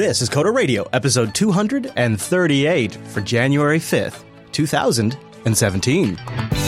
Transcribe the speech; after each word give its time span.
This 0.00 0.22
is 0.22 0.30
Coder 0.30 0.54
Radio, 0.54 0.88
episode 0.94 1.34
238 1.34 2.94
for 2.94 3.20
January 3.20 3.78
5th, 3.78 4.24
2017. 4.50 6.59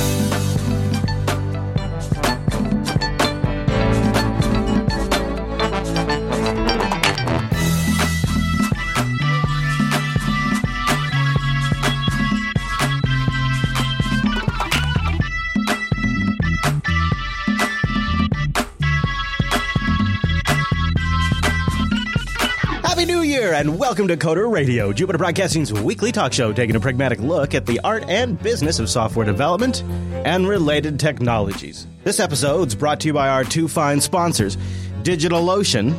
Welcome 23.93 24.09
to 24.09 24.17
Coder 24.17 24.51
Radio, 24.51 24.91
Jupiter 24.91 25.19
Broadcasting's 25.19 25.71
weekly 25.71 26.13
talk 26.13 26.33
show 26.33 26.51
taking 26.51 26.75
a 26.77 26.81
pragmatic 26.81 27.21
look 27.21 27.55
at 27.55 27.67
the 27.67 27.79
art 27.81 28.03
and 28.09 28.43
business 28.43 28.79
of 28.79 28.89
software 28.89 29.27
development 29.27 29.83
and 30.25 30.49
related 30.49 30.99
technologies. 30.99 31.87
This 32.03 32.19
episode 32.19 32.69
is 32.69 32.75
brought 32.75 33.01
to 33.01 33.09
you 33.09 33.13
by 33.13 33.29
our 33.29 33.45
two 33.45 33.69
fine 33.69 34.01
sponsors, 34.01 34.57
DigitalOcean 35.03 35.93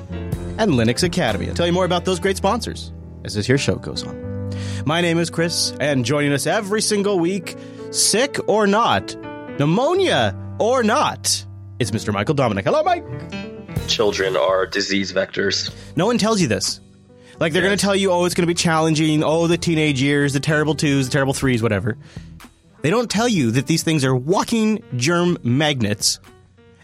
and 0.57 0.71
Linux 0.71 1.03
Academy. 1.03 1.47
I'll 1.47 1.53
tell 1.53 1.67
you 1.67 1.71
more 1.71 1.85
about 1.85 2.03
those 2.03 2.19
great 2.19 2.35
sponsors 2.35 2.91
as 3.25 3.35
this 3.35 3.45
here 3.45 3.59
show 3.59 3.75
goes 3.75 4.03
on. 4.03 4.49
My 4.87 4.99
name 4.99 5.19
is 5.19 5.29
Chris, 5.29 5.71
and 5.79 6.03
joining 6.03 6.33
us 6.33 6.47
every 6.47 6.81
single 6.81 7.19
week, 7.19 7.55
sick 7.91 8.39
or 8.49 8.65
not, 8.65 9.15
pneumonia 9.59 10.35
or 10.59 10.81
not, 10.81 11.45
it's 11.77 11.91
Mr. 11.91 12.11
Michael 12.11 12.33
Dominic. 12.33 12.65
Hello, 12.65 12.81
Mike. 12.81 13.05
children 13.87 14.35
are 14.35 14.65
disease 14.65 15.13
vectors. 15.13 15.71
No 15.95 16.07
one 16.07 16.17
tells 16.17 16.41
you 16.41 16.47
this. 16.47 16.79
Like 17.39 17.51
they're 17.53 17.61
going 17.63 17.75
to 17.77 17.81
tell 17.81 17.95
you, 17.95 18.11
oh, 18.11 18.25
it's 18.25 18.35
going 18.35 18.43
to 18.47 18.51
be 18.51 18.53
challenging. 18.53 19.23
Oh, 19.23 19.47
the 19.47 19.57
teenage 19.57 20.01
years, 20.01 20.33
the 20.33 20.39
terrible 20.39 20.75
twos, 20.75 21.07
the 21.07 21.11
terrible 21.11 21.33
threes, 21.33 21.61
whatever. 21.63 21.97
They 22.81 22.89
don't 22.89 23.09
tell 23.09 23.27
you 23.27 23.51
that 23.51 23.67
these 23.67 23.83
things 23.83 24.03
are 24.05 24.15
walking 24.15 24.83
germ 24.97 25.37
magnets, 25.43 26.19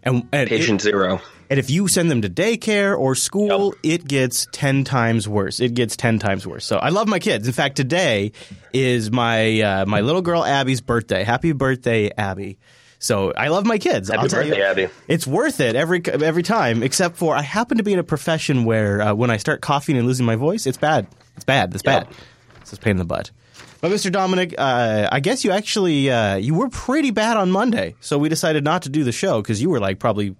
and 0.03 0.27
and, 0.31 0.49
Patient 0.49 0.81
it- 0.81 0.83
zero. 0.83 1.21
and 1.49 1.59
if 1.59 1.69
you 1.69 1.87
send 1.89 2.09
them 2.09 2.21
to 2.21 2.29
daycare 2.29 2.97
or 2.97 3.15
school, 3.15 3.75
it 3.83 4.07
gets 4.07 4.47
ten 4.51 4.83
times 4.85 5.27
worse. 5.27 5.59
It 5.59 5.73
gets 5.73 5.95
ten 5.97 6.17
times 6.17 6.47
worse. 6.47 6.65
So 6.65 6.77
I 6.77 6.89
love 6.89 7.07
my 7.09 7.19
kids. 7.19 7.47
In 7.47 7.53
fact, 7.53 7.75
today 7.75 8.31
is 8.73 9.11
my 9.11 9.59
uh, 9.61 9.85
my 9.85 9.99
little 10.01 10.21
girl 10.21 10.43
Abby's 10.45 10.79
birthday. 10.81 11.23
Happy 11.23 11.51
birthday, 11.51 12.11
Abby! 12.17 12.57
So 12.99 13.31
I 13.31 13.47
love 13.47 13.65
my 13.65 13.77
kids. 13.77 14.09
Happy 14.09 14.19
I'll 14.19 14.27
tell 14.27 14.43
birthday, 14.43 14.57
you, 14.57 14.63
Abby. 14.63 14.89
It's 15.07 15.25
worth 15.25 15.61
it 15.61 15.75
every 15.75 16.01
every 16.05 16.43
time, 16.43 16.83
except 16.83 17.15
for 17.15 17.33
I 17.33 17.41
happen 17.41 17.77
to 17.77 17.83
be 17.83 17.93
in 17.93 17.99
a 17.99 18.03
profession 18.03 18.65
where 18.65 19.01
uh, 19.01 19.13
when 19.13 19.29
I 19.29 19.37
start 19.37 19.61
coughing 19.61 19.97
and 19.97 20.05
losing 20.05 20.25
my 20.25 20.35
voice, 20.35 20.67
it's 20.67 20.77
bad. 20.77 21.07
It's 21.35 21.45
bad. 21.45 21.73
It's 21.73 21.81
bad. 21.81 22.07
Yep. 22.07 22.13
It's 22.61 22.73
a 22.73 22.77
pain 22.77 22.91
in 22.91 22.97
the 22.97 23.05
butt. 23.05 23.31
But 23.81 23.91
Mr. 23.91 24.11
Dominic, 24.11 24.53
uh, 24.57 25.07
I 25.09 25.21
guess 25.21 25.45
you 25.45 25.51
actually 25.51 26.11
uh, 26.11 26.35
you 26.35 26.53
were 26.53 26.67
pretty 26.69 27.11
bad 27.11 27.37
on 27.37 27.49
Monday, 27.51 27.95
so 28.01 28.17
we 28.17 28.27
decided 28.27 28.65
not 28.65 28.81
to 28.81 28.89
do 28.89 29.05
the 29.05 29.13
show 29.13 29.41
because 29.41 29.61
you 29.61 29.69
were 29.69 29.79
like 29.79 29.99
probably, 29.99 30.35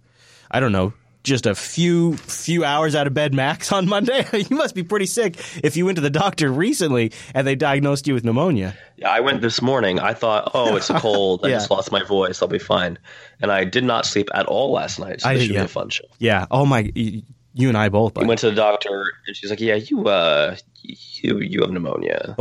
I 0.52 0.60
don't 0.60 0.74
know, 0.74 0.92
just 1.24 1.46
a 1.46 1.54
few 1.54 2.16
few 2.18 2.64
hours 2.64 2.96
out 2.96 3.08
of 3.08 3.14
bed 3.14 3.34
max 3.34 3.72
on 3.72 3.88
Monday. 3.88 4.26
you 4.50 4.56
must 4.56 4.74
be 4.76 4.84
pretty 4.84 5.06
sick 5.06 5.36
if 5.64 5.76
you 5.76 5.86
went 5.86 5.98
to 5.98 6.02
the 6.02 6.10
doctor 6.10 6.52
recently 6.52 7.12
and 7.34 7.46
they 7.46 7.56
diagnosed 7.56 8.08
you 8.08 8.14
with 8.14 8.24
pneumonia. 8.24 8.76
Yeah, 8.98 9.10
I 9.10 9.20
went 9.20 9.42
this 9.42 9.62
morning. 9.62 10.00
I 10.00 10.14
thought, 10.14 10.52
oh, 10.54 10.76
it's 10.76 10.90
a 10.90 10.94
cold. 11.00 11.46
I 11.46 11.50
just 11.50 11.70
lost 11.70 11.92
my 11.92 12.04
voice. 12.04 12.42
I'll 12.42 12.48
be 12.48 12.60
fine. 12.60 12.98
And 13.42 13.52
I 13.52 13.64
did 13.64 13.84
not 13.84 14.06
sleep 14.06 14.30
at 14.34 14.46
all 14.46 14.72
last 14.72 15.00
night. 15.00 15.22
So 15.22 15.30
I- 15.30 15.34
this 15.36 15.44
should 15.44 15.54
yeah. 15.56 15.62
be 15.62 15.66
a 15.66 15.70
fun 15.70 15.90
show. 15.90 16.06
Yeah. 16.20 16.46
Oh 16.52 16.66
my, 16.66 16.92
y- 16.96 17.24
you 17.54 17.68
and 17.68 17.78
I 17.78 17.90
both. 17.90 18.18
I 18.18 18.24
went 18.24 18.40
to 18.42 18.50
the 18.50 18.56
doctor, 18.56 19.06
and 19.28 19.36
she's 19.36 19.50
like, 19.50 19.60
"Yeah, 19.60 19.76
you, 19.76 20.08
uh, 20.08 20.56
you, 20.84 21.40
you 21.40 21.62
have 21.62 21.72
pneumonia." 21.72 22.36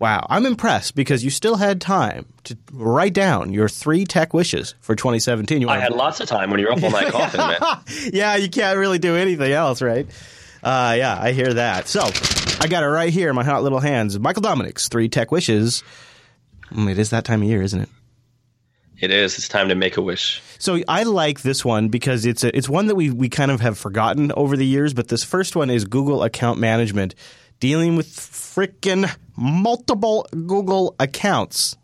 Wow, 0.00 0.26
I'm 0.30 0.46
impressed 0.46 0.94
because 0.94 1.24
you 1.24 1.30
still 1.30 1.56
had 1.56 1.80
time 1.80 2.26
to 2.44 2.56
write 2.72 3.14
down 3.14 3.52
your 3.52 3.68
three 3.68 4.04
tech 4.04 4.32
wishes 4.32 4.74
for 4.80 4.94
2017. 4.94 5.60
You 5.60 5.68
I 5.68 5.78
had 5.78 5.92
lots 5.92 6.20
of 6.20 6.28
time 6.28 6.50
when 6.50 6.60
you're 6.60 6.70
up 6.70 6.80
all 6.82 6.90
night 6.90 7.08
coughing, 7.12 7.40
man. 7.40 7.58
yeah, 8.12 8.36
you 8.36 8.48
can't 8.48 8.78
really 8.78 8.98
do 9.00 9.16
anything 9.16 9.50
else, 9.52 9.82
right? 9.82 10.06
Uh, 10.62 10.94
yeah, 10.96 11.18
I 11.20 11.32
hear 11.32 11.52
that. 11.54 11.88
So, 11.88 12.02
I 12.60 12.68
got 12.68 12.82
it 12.84 12.86
right 12.88 13.12
here 13.12 13.28
in 13.28 13.34
my 13.34 13.44
hot 13.44 13.62
little 13.64 13.80
hands. 13.80 14.18
Michael 14.18 14.42
Dominic's 14.42 14.88
three 14.88 15.08
tech 15.08 15.32
wishes. 15.32 15.82
Mm, 16.72 16.90
It 16.90 16.98
is 16.98 17.10
that 17.10 17.24
time 17.24 17.42
of 17.42 17.48
year, 17.48 17.62
isn't 17.62 17.80
it? 17.80 17.88
It 19.00 19.10
is. 19.12 19.38
It's 19.38 19.48
time 19.48 19.68
to 19.68 19.76
make 19.76 19.96
a 19.96 20.02
wish. 20.02 20.42
So 20.58 20.80
I 20.88 21.04
like 21.04 21.42
this 21.42 21.64
one 21.64 21.88
because 21.88 22.26
it's 22.26 22.42
a, 22.42 22.56
it's 22.56 22.68
one 22.68 22.88
that 22.88 22.96
we 22.96 23.10
we 23.10 23.28
kind 23.28 23.52
of 23.52 23.60
have 23.60 23.78
forgotten 23.78 24.32
over 24.32 24.56
the 24.56 24.66
years. 24.66 24.92
But 24.92 25.06
this 25.06 25.22
first 25.22 25.54
one 25.54 25.70
is 25.70 25.84
Google 25.84 26.24
account 26.24 26.58
management, 26.58 27.14
dealing 27.60 27.96
with 27.96 28.06
frickin' 28.08 29.14
multiple 29.36 30.26
Google 30.32 30.94
accounts. 30.98 31.76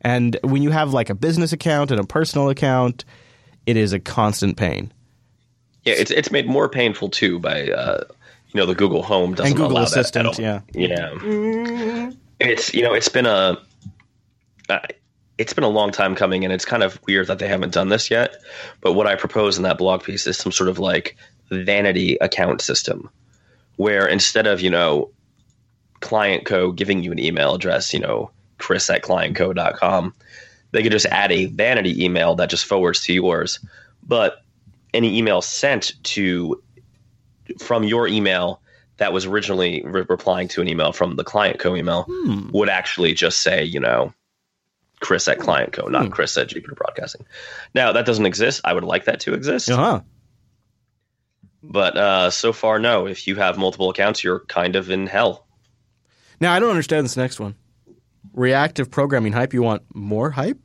And 0.00 0.36
when 0.42 0.62
you 0.62 0.70
have 0.70 0.92
like 0.92 1.10
a 1.10 1.14
business 1.14 1.52
account 1.52 1.90
and 1.90 2.00
a 2.00 2.04
personal 2.04 2.48
account, 2.48 3.04
it 3.66 3.76
is 3.76 3.92
a 3.92 4.00
constant 4.00 4.56
pain. 4.56 4.92
Yeah, 5.84 5.94
it's 5.94 6.10
it's 6.10 6.30
made 6.30 6.46
more 6.46 6.68
painful 6.68 7.08
too 7.10 7.38
by 7.38 7.68
uh, 7.70 8.04
you 8.52 8.60
know 8.60 8.66
the 8.66 8.74
Google 8.74 9.02
Home 9.02 9.34
doesn't 9.34 9.52
And 9.52 9.56
Google 9.56 9.72
allow 9.72 9.84
that 9.84 9.90
Assistant, 9.98 10.26
all. 10.26 10.34
yeah. 10.38 10.60
yeah. 10.74 12.10
It's 12.40 12.72
you 12.74 12.82
know 12.82 12.94
it's 12.94 13.08
been 13.08 13.26
a 13.26 13.58
uh, 14.68 14.78
it's 15.38 15.52
been 15.52 15.64
a 15.64 15.68
long 15.68 15.90
time 15.90 16.14
coming, 16.14 16.44
and 16.44 16.52
it's 16.52 16.64
kind 16.64 16.82
of 16.82 17.00
weird 17.06 17.26
that 17.28 17.38
they 17.38 17.48
haven't 17.48 17.72
done 17.72 17.88
this 17.88 18.10
yet. 18.10 18.36
But 18.80 18.92
what 18.92 19.06
I 19.06 19.16
propose 19.16 19.56
in 19.56 19.62
that 19.64 19.78
blog 19.78 20.02
piece 20.04 20.26
is 20.26 20.36
some 20.36 20.52
sort 20.52 20.68
of 20.68 20.78
like 20.78 21.16
vanity 21.50 22.16
account 22.20 22.60
system, 22.60 23.10
where 23.80 24.06
instead 24.06 24.46
of 24.46 24.60
you 24.60 24.68
know 24.70 25.10
client 26.00 26.44
co 26.44 26.70
giving 26.70 27.02
you 27.02 27.12
an 27.12 27.18
email 27.18 27.54
address, 27.54 27.94
you 27.94 28.00
know 28.00 28.30
chris 28.58 28.90
at 28.90 29.02
clientco.com, 29.02 30.14
they 30.72 30.82
could 30.82 30.92
just 30.92 31.06
add 31.06 31.32
a 31.32 31.46
vanity 31.46 32.04
email 32.04 32.34
that 32.34 32.50
just 32.50 32.66
forwards 32.66 33.00
to 33.04 33.12
yours. 33.14 33.58
But 34.06 34.42
any 34.92 35.16
email 35.18 35.40
sent 35.40 35.92
to 36.14 36.62
from 37.58 37.84
your 37.84 38.06
email 38.06 38.60
that 38.98 39.14
was 39.14 39.24
originally 39.24 39.82
re- 39.84 40.04
replying 40.08 40.46
to 40.48 40.60
an 40.60 40.68
email 40.68 40.92
from 40.92 41.16
the 41.16 41.24
client 41.24 41.58
co 41.58 41.74
email 41.74 42.04
would 42.52 42.68
actually 42.68 43.14
just 43.14 43.40
say, 43.40 43.64
you 43.64 43.80
know, 43.80 44.12
Chris 45.00 45.26
at 45.26 45.38
client 45.38 45.72
co, 45.72 45.86
not 45.86 46.10
Chris 46.10 46.36
at 46.36 46.48
Jupiter 46.48 46.74
Broadcasting. 46.74 47.24
Now 47.74 47.92
that 47.92 48.04
doesn't 48.04 48.26
exist. 48.26 48.60
I 48.62 48.74
would 48.74 48.84
like 48.84 49.06
that 49.06 49.20
to 49.20 49.32
exist, 49.32 49.70
Uh 49.70 49.76
huh. 49.76 50.00
But 51.62 51.96
uh, 51.96 52.30
so 52.30 52.52
far, 52.52 52.78
no. 52.78 53.06
If 53.06 53.26
you 53.26 53.36
have 53.36 53.58
multiple 53.58 53.90
accounts, 53.90 54.22
you're 54.24 54.40
kind 54.40 54.76
of 54.76 54.90
in 54.90 55.06
hell. 55.06 55.46
Now 56.40 56.52
I 56.52 56.58
don't 56.60 56.70
understand 56.70 57.04
this 57.04 57.16
next 57.16 57.38
one. 57.40 57.54
Reactive 58.32 58.90
programming 58.90 59.32
hype. 59.32 59.52
You 59.54 59.62
want 59.62 59.82
more 59.94 60.30
hype? 60.30 60.58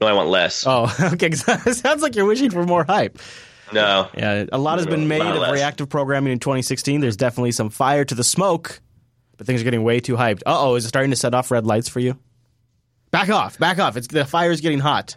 No, 0.00 0.06
I 0.06 0.12
want 0.12 0.28
less. 0.28 0.64
Oh, 0.66 0.94
okay. 1.14 1.28
it 1.28 1.36
sounds 1.76 2.02
like 2.02 2.16
you're 2.16 2.26
wishing 2.26 2.50
for 2.50 2.64
more 2.64 2.84
hype. 2.84 3.18
No, 3.72 4.08
Yeah, 4.16 4.44
a 4.52 4.58
lot 4.58 4.78
has 4.78 4.86
been 4.86 5.08
made 5.08 5.22
of 5.22 5.36
less. 5.36 5.52
reactive 5.52 5.88
programming 5.88 6.32
in 6.32 6.38
2016. 6.38 7.00
There's 7.00 7.16
definitely 7.16 7.50
some 7.52 7.68
fire 7.70 8.04
to 8.04 8.14
the 8.14 8.22
smoke, 8.22 8.80
but 9.36 9.46
things 9.46 9.60
are 9.60 9.64
getting 9.64 9.82
way 9.82 9.98
too 10.00 10.14
hyped. 10.14 10.42
Uh 10.46 10.54
oh, 10.68 10.74
is 10.76 10.84
it 10.84 10.88
starting 10.88 11.10
to 11.10 11.16
set 11.16 11.34
off 11.34 11.50
red 11.50 11.66
lights 11.66 11.88
for 11.88 11.98
you? 11.98 12.16
Back 13.10 13.28
off, 13.30 13.58
back 13.58 13.78
off. 13.80 13.96
It's 13.96 14.06
the 14.06 14.24
fire's 14.24 14.60
getting 14.60 14.78
hot. 14.78 15.16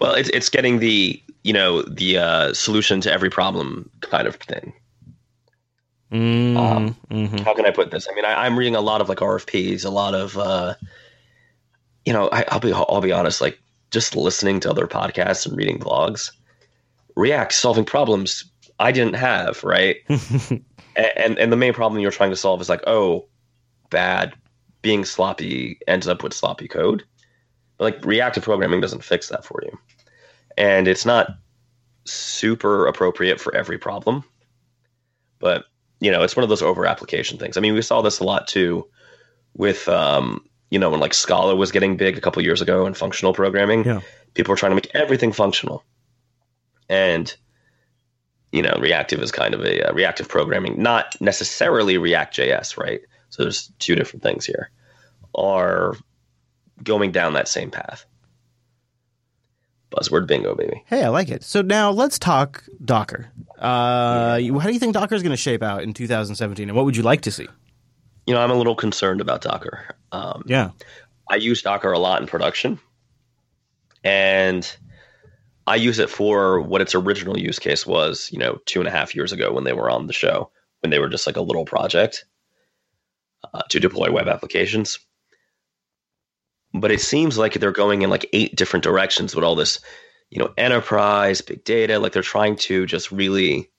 well, 0.00 0.14
it's 0.14 0.30
it's 0.30 0.48
getting 0.48 0.78
the 0.80 1.22
you 1.44 1.52
know 1.54 1.82
the 1.82 2.18
uh, 2.18 2.54
solution 2.54 3.00
to 3.02 3.12
every 3.12 3.30
problem 3.30 3.90
kind 4.02 4.28
of 4.28 4.36
thing. 4.36 4.74
Mm, 6.12 6.56
Um, 6.56 6.96
mhm. 7.10 7.40
how 7.44 7.54
can 7.54 7.66
I 7.66 7.70
put 7.70 7.90
this? 7.90 8.06
I 8.10 8.14
mean, 8.14 8.24
I, 8.24 8.46
I'm 8.46 8.58
reading 8.58 8.76
a 8.76 8.80
lot 8.80 9.00
of 9.00 9.08
like 9.08 9.20
RFPs, 9.22 9.84
a 9.84 9.90
lot 9.90 10.14
of, 10.14 10.38
uh, 10.38 10.74
you 12.04 12.12
know, 12.12 12.28
I, 12.32 12.44
I'll 12.48 12.60
be 12.60 12.72
I'll 12.72 13.00
be 13.00 13.12
honest, 13.12 13.40
like 13.40 13.58
just 13.90 14.16
listening 14.16 14.60
to 14.60 14.70
other 14.70 14.86
podcasts 14.86 15.46
and 15.46 15.56
reading 15.56 15.78
blogs, 15.78 16.32
React 17.16 17.52
solving 17.52 17.84
problems 17.86 18.44
I 18.80 18.92
didn't 18.92 19.14
have, 19.16 19.62
right? 19.64 19.96
And 20.96 21.38
and 21.38 21.52
the 21.52 21.56
main 21.56 21.72
problem 21.74 22.00
you're 22.00 22.12
trying 22.12 22.30
to 22.30 22.36
solve 22.36 22.60
is 22.60 22.68
like, 22.68 22.82
oh, 22.86 23.28
bad, 23.90 24.34
being 24.82 25.04
sloppy 25.04 25.78
ends 25.88 26.08
up 26.08 26.22
with 26.22 26.34
sloppy 26.34 26.68
code. 26.68 27.04
But 27.78 27.84
like 27.96 28.04
reactive 28.04 28.44
programming 28.44 28.80
doesn't 28.80 29.04
fix 29.04 29.28
that 29.30 29.44
for 29.44 29.60
you, 29.64 29.78
and 30.56 30.88
it's 30.88 31.06
not 31.06 31.36
super 32.04 32.86
appropriate 32.86 33.40
for 33.40 33.54
every 33.54 33.78
problem, 33.78 34.24
but 35.38 35.64
you 36.00 36.10
know, 36.10 36.22
it's 36.22 36.36
one 36.36 36.42
of 36.42 36.48
those 36.48 36.62
over 36.62 36.86
application 36.86 37.38
things. 37.38 37.56
I 37.56 37.60
mean, 37.60 37.74
we 37.74 37.82
saw 37.82 38.02
this 38.02 38.20
a 38.20 38.24
lot 38.24 38.46
too 38.46 38.86
with, 39.54 39.88
um, 39.88 40.44
you 40.70 40.78
know, 40.78 40.90
when 40.90 41.00
like 41.00 41.14
Scala 41.14 41.56
was 41.56 41.72
getting 41.72 41.96
big 41.96 42.18
a 42.18 42.20
couple 42.20 42.42
years 42.42 42.60
ago 42.60 42.84
and 42.84 42.96
functional 42.96 43.32
programming. 43.32 43.84
Yeah. 43.84 44.00
People 44.34 44.52
were 44.52 44.56
trying 44.56 44.72
to 44.72 44.76
make 44.76 44.90
everything 44.94 45.32
functional. 45.32 45.84
And, 46.88 47.34
you 48.52 48.60
know, 48.60 48.76
reactive 48.80 49.22
is 49.22 49.32
kind 49.32 49.54
of 49.54 49.62
a 49.62 49.88
uh, 49.88 49.92
reactive 49.94 50.28
programming, 50.28 50.82
not 50.82 51.18
necessarily 51.20 51.96
React 51.96 52.36
JS, 52.36 52.76
right? 52.76 53.00
So 53.30 53.42
there's 53.42 53.72
two 53.78 53.94
different 53.94 54.22
things 54.22 54.44
here, 54.44 54.70
are 55.34 55.96
going 56.82 57.12
down 57.12 57.32
that 57.32 57.48
same 57.48 57.70
path. 57.70 58.04
Buzzword 59.94 60.26
bingo, 60.26 60.54
baby. 60.54 60.82
Hey, 60.86 61.04
I 61.04 61.08
like 61.08 61.28
it. 61.28 61.44
So 61.44 61.62
now 61.62 61.90
let's 61.90 62.18
talk 62.18 62.64
Docker. 62.84 63.30
Uh, 63.58 64.38
yeah. 64.40 64.58
How 64.58 64.66
do 64.66 64.72
you 64.72 64.80
think 64.80 64.94
Docker 64.94 65.14
is 65.14 65.22
going 65.22 65.30
to 65.30 65.36
shape 65.36 65.62
out 65.62 65.82
in 65.82 65.92
2017, 65.92 66.68
and 66.68 66.76
what 66.76 66.84
would 66.84 66.96
you 66.96 67.02
like 67.02 67.22
to 67.22 67.30
see? 67.30 67.46
You 68.26 68.34
know, 68.34 68.40
I'm 68.40 68.50
a 68.50 68.54
little 68.54 68.74
concerned 68.74 69.20
about 69.20 69.42
Docker. 69.42 69.94
Um, 70.12 70.44
yeah, 70.46 70.70
I 71.28 71.36
use 71.36 71.62
Docker 71.62 71.92
a 71.92 71.98
lot 71.98 72.20
in 72.20 72.26
production, 72.26 72.80
and 74.02 74.76
I 75.66 75.76
use 75.76 75.98
it 75.98 76.10
for 76.10 76.60
what 76.60 76.80
its 76.80 76.94
original 76.94 77.38
use 77.38 77.58
case 77.58 77.86
was. 77.86 78.30
You 78.32 78.38
know, 78.38 78.58
two 78.66 78.80
and 78.80 78.88
a 78.88 78.90
half 78.92 79.14
years 79.14 79.32
ago 79.32 79.52
when 79.52 79.64
they 79.64 79.72
were 79.72 79.90
on 79.90 80.06
the 80.06 80.12
show, 80.12 80.50
when 80.80 80.90
they 80.90 80.98
were 80.98 81.08
just 81.08 81.26
like 81.26 81.36
a 81.36 81.42
little 81.42 81.64
project 81.64 82.24
uh, 83.52 83.62
to 83.70 83.78
deploy 83.78 84.10
web 84.10 84.28
applications 84.28 84.98
but 86.74 86.90
it 86.90 87.00
seems 87.00 87.38
like 87.38 87.54
they're 87.54 87.72
going 87.72 88.02
in 88.02 88.10
like 88.10 88.28
eight 88.32 88.56
different 88.56 88.82
directions 88.82 89.34
with 89.34 89.44
all 89.44 89.54
this, 89.54 89.80
you 90.30 90.40
know, 90.40 90.52
enterprise, 90.58 91.40
big 91.40 91.64
data. 91.64 92.00
Like 92.00 92.12
they're 92.12 92.22
trying 92.22 92.56
to 92.56 92.84
just 92.84 93.12
really, 93.12 93.70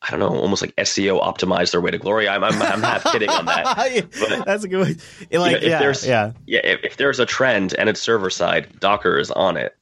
I 0.00 0.10
don't 0.10 0.20
know, 0.20 0.28
almost 0.28 0.62
like 0.62 0.76
SEO 0.76 1.20
optimize 1.20 1.72
their 1.72 1.80
way 1.80 1.90
to 1.90 1.98
glory. 1.98 2.28
I'm, 2.28 2.44
I'm, 2.44 2.62
I'm 2.62 2.82
half 2.82 3.02
kidding 3.04 3.28
on 3.28 3.46
that. 3.46 3.64
But, 4.20 4.46
That's 4.46 4.62
a 4.62 4.68
good 4.68 4.80
way. 4.80 4.96
Like, 4.96 5.30
you 5.30 5.38
know, 5.38 5.46
if 5.46 5.62
yeah, 5.64 5.78
there's, 5.80 6.06
yeah, 6.06 6.32
yeah. 6.46 6.60
If, 6.62 6.84
if 6.84 6.96
there's 6.98 7.18
a 7.18 7.26
trend 7.26 7.74
and 7.74 7.88
it's 7.88 8.00
server 8.00 8.30
side, 8.30 8.78
Docker 8.78 9.18
is 9.18 9.32
on 9.32 9.56
it, 9.56 9.74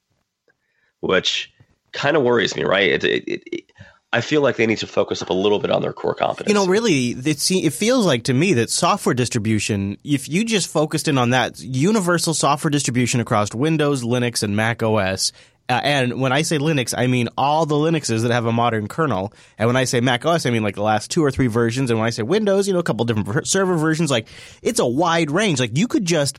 which 1.01 1.53
kind 1.93 2.17
of 2.17 2.23
worries 2.23 2.57
me, 2.57 2.65
right? 2.65 2.91
It, 2.91 3.05
it, 3.05 3.25
it, 3.29 3.72
I 4.13 4.21
feel 4.21 4.43
like 4.43 4.57
they 4.57 4.67
need 4.67 4.79
to 4.79 4.87
focus 4.87 5.23
up 5.23 5.31
a 5.31 5.35
little 5.35 5.59
bit 5.59 5.71
on 5.71 5.81
their 5.81 5.95
core 5.95 6.15
competence. 6.15 6.49
You 6.49 6.55
know, 6.55 6.67
really, 6.67 7.11
it, 7.11 7.51
it 7.51 7.73
feels 7.73 8.05
like 8.05 8.25
to 8.25 8.35
me 8.35 8.53
that 8.55 8.69
software 8.69 9.15
distribution, 9.15 9.97
if 10.05 10.29
you 10.29 10.45
just 10.45 10.69
focused 10.69 11.09
in 11.09 11.17
on 11.17 11.31
that 11.31 11.59
universal 11.61 12.35
software 12.35 12.71
distribution 12.71 13.21
across 13.21 13.55
Windows, 13.55 14.03
Linux, 14.03 14.43
and 14.43 14.55
Mac 14.55 14.83
OS, 14.83 15.33
uh, 15.69 15.81
and 15.83 16.21
when 16.21 16.33
I 16.33 16.43
say 16.43 16.59
Linux, 16.59 16.93
I 16.97 17.07
mean 17.07 17.31
all 17.39 17.65
the 17.65 17.77
Linuxes 17.77 18.23
that 18.23 18.31
have 18.31 18.45
a 18.45 18.53
modern 18.53 18.89
kernel. 18.89 19.33
And 19.57 19.69
when 19.69 19.77
I 19.77 19.85
say 19.85 20.01
Mac 20.01 20.27
OS, 20.27 20.45
I 20.45 20.51
mean 20.51 20.63
like 20.63 20.75
the 20.75 20.83
last 20.83 21.11
two 21.11 21.25
or 21.25 21.31
three 21.31 21.47
versions. 21.47 21.91
And 21.91 21.99
when 21.99 22.07
I 22.07 22.11
say 22.11 22.23
Windows, 22.23 22.67
you 22.67 22.75
know, 22.75 22.81
a 22.81 22.83
couple 22.83 23.07
different 23.07 23.47
server 23.47 23.77
versions. 23.77 24.11
Like 24.11 24.29
it's 24.61 24.81
a 24.81 24.87
wide 24.87 25.31
range. 25.31 25.61
Like 25.61 25.79
you 25.79 25.89
could 25.89 26.05
just 26.05 26.39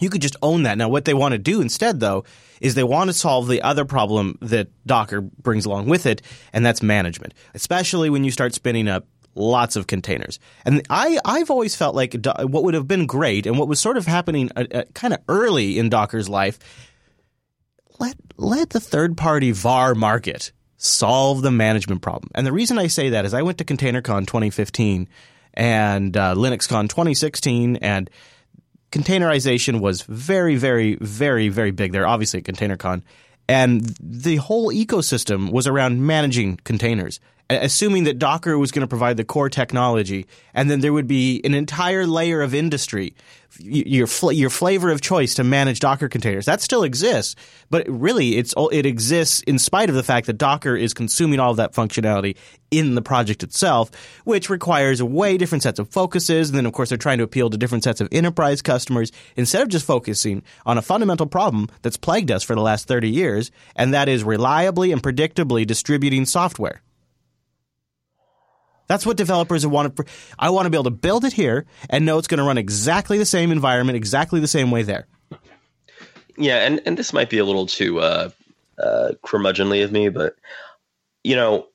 you 0.00 0.10
could 0.10 0.22
just 0.22 0.36
own 0.42 0.62
that. 0.62 0.78
Now, 0.78 0.88
what 0.88 1.04
they 1.04 1.14
want 1.14 1.32
to 1.32 1.38
do 1.38 1.60
instead, 1.60 2.00
though, 2.00 2.24
is 2.60 2.74
they 2.74 2.84
want 2.84 3.08
to 3.08 3.14
solve 3.14 3.48
the 3.48 3.62
other 3.62 3.84
problem 3.84 4.38
that 4.40 4.68
Docker 4.86 5.20
brings 5.20 5.66
along 5.66 5.86
with 5.88 6.06
it, 6.06 6.22
and 6.52 6.64
that's 6.64 6.82
management, 6.82 7.34
especially 7.54 8.10
when 8.10 8.24
you 8.24 8.30
start 8.30 8.54
spinning 8.54 8.88
up 8.88 9.06
lots 9.34 9.76
of 9.76 9.86
containers. 9.86 10.38
And 10.64 10.84
I, 10.90 11.18
I've 11.24 11.50
always 11.50 11.76
felt 11.76 11.94
like 11.94 12.14
what 12.24 12.64
would 12.64 12.74
have 12.74 12.88
been 12.88 13.06
great 13.06 13.46
and 13.46 13.58
what 13.58 13.68
was 13.68 13.78
sort 13.80 13.96
of 13.96 14.06
happening 14.06 14.50
uh, 14.56 14.64
uh, 14.72 14.82
kind 14.94 15.14
of 15.14 15.20
early 15.28 15.78
in 15.78 15.88
Docker's 15.88 16.28
life, 16.28 16.58
let, 18.00 18.16
let 18.36 18.70
the 18.70 18.80
third 18.80 19.16
party 19.16 19.52
VAR 19.52 19.94
market 19.94 20.52
solve 20.76 21.42
the 21.42 21.50
management 21.50 22.02
problem. 22.02 22.30
And 22.34 22.46
the 22.46 22.52
reason 22.52 22.78
I 22.78 22.86
say 22.88 23.10
that 23.10 23.24
is 23.24 23.34
I 23.34 23.42
went 23.42 23.58
to 23.58 23.64
ContainerCon 23.64 24.26
2015 24.26 25.08
and 25.54 26.16
uh, 26.16 26.34
LinuxCon 26.34 26.88
2016 26.88 27.76
and– 27.76 28.10
containerization 28.92 29.80
was 29.80 30.02
very, 30.02 30.56
very, 30.56 30.96
very, 31.00 31.48
very 31.48 31.70
big 31.70 31.92
there. 31.92 32.06
Obviously, 32.06 32.38
at 32.40 32.44
ContainerCon, 32.44 33.02
and 33.48 33.94
the 34.00 34.36
whole 34.36 34.72
ecosystem 34.72 35.50
was 35.50 35.66
around 35.66 36.06
managing 36.06 36.58
containers 36.64 37.20
assuming 37.50 38.04
that 38.04 38.18
Docker 38.18 38.58
was 38.58 38.70
going 38.70 38.82
to 38.82 38.88
provide 38.88 39.16
the 39.16 39.24
core 39.24 39.48
technology, 39.48 40.26
and 40.54 40.70
then 40.70 40.80
there 40.80 40.92
would 40.92 41.06
be 41.06 41.40
an 41.44 41.54
entire 41.54 42.06
layer 42.06 42.42
of 42.42 42.54
industry, 42.54 43.14
your 43.58 44.06
your 44.30 44.50
flavor 44.50 44.90
of 44.90 45.00
choice 45.00 45.34
to 45.34 45.44
manage 45.44 45.80
Docker 45.80 46.08
containers. 46.08 46.44
That 46.44 46.60
still 46.60 46.82
exists, 46.82 47.36
but 47.70 47.88
really 47.88 48.36
it's 48.36 48.52
it 48.70 48.84
exists 48.84 49.40
in 49.42 49.58
spite 49.58 49.88
of 49.88 49.94
the 49.94 50.02
fact 50.02 50.26
that 50.26 50.34
Docker 50.34 50.76
is 50.76 50.92
consuming 50.92 51.40
all 51.40 51.50
of 51.50 51.56
that 51.56 51.72
functionality 51.72 52.36
in 52.70 52.94
the 52.94 53.00
project 53.02 53.42
itself, 53.42 53.90
which 54.24 54.50
requires 54.50 55.02
way 55.02 55.38
different 55.38 55.62
sets 55.62 55.78
of 55.78 55.88
focuses. 55.88 56.50
And 56.50 56.58
then, 56.58 56.66
of 56.66 56.74
course, 56.74 56.90
they're 56.90 56.98
trying 56.98 57.18
to 57.18 57.24
appeal 57.24 57.48
to 57.48 57.56
different 57.56 57.84
sets 57.84 58.02
of 58.02 58.08
enterprise 58.12 58.60
customers 58.60 59.10
instead 59.36 59.62
of 59.62 59.68
just 59.68 59.86
focusing 59.86 60.42
on 60.66 60.76
a 60.76 60.82
fundamental 60.82 61.26
problem 61.26 61.68
that's 61.80 61.96
plagued 61.96 62.30
us 62.30 62.42
for 62.44 62.54
the 62.54 62.60
last 62.60 62.86
30 62.86 63.08
years, 63.08 63.50
and 63.74 63.94
that 63.94 64.10
is 64.10 64.22
reliably 64.22 64.92
and 64.92 65.02
predictably 65.02 65.66
distributing 65.66 66.26
software. 66.26 66.82
That's 68.88 69.06
what 69.06 69.16
developers 69.16 69.66
want 69.66 69.96
to. 69.96 70.04
I 70.38 70.50
want 70.50 70.66
to 70.66 70.70
be 70.70 70.76
able 70.76 70.84
to 70.84 70.90
build 70.90 71.24
it 71.24 71.32
here 71.32 71.66
and 71.88 72.04
know 72.04 72.18
it's 72.18 72.26
going 72.26 72.38
to 72.38 72.44
run 72.44 72.58
exactly 72.58 73.18
the 73.18 73.26
same 73.26 73.52
environment, 73.52 73.96
exactly 73.96 74.40
the 74.40 74.48
same 74.48 74.70
way 74.70 74.82
there. 74.82 75.06
Yeah, 76.36 76.66
and 76.66 76.80
and 76.86 76.96
this 76.96 77.12
might 77.12 77.30
be 77.30 77.38
a 77.38 77.44
little 77.44 77.66
too 77.66 78.00
uh, 78.00 78.30
uh, 78.78 79.12
curmudgeonly 79.24 79.84
of 79.84 79.92
me, 79.92 80.08
but 80.08 80.36
you 81.22 81.36
know, 81.36 81.66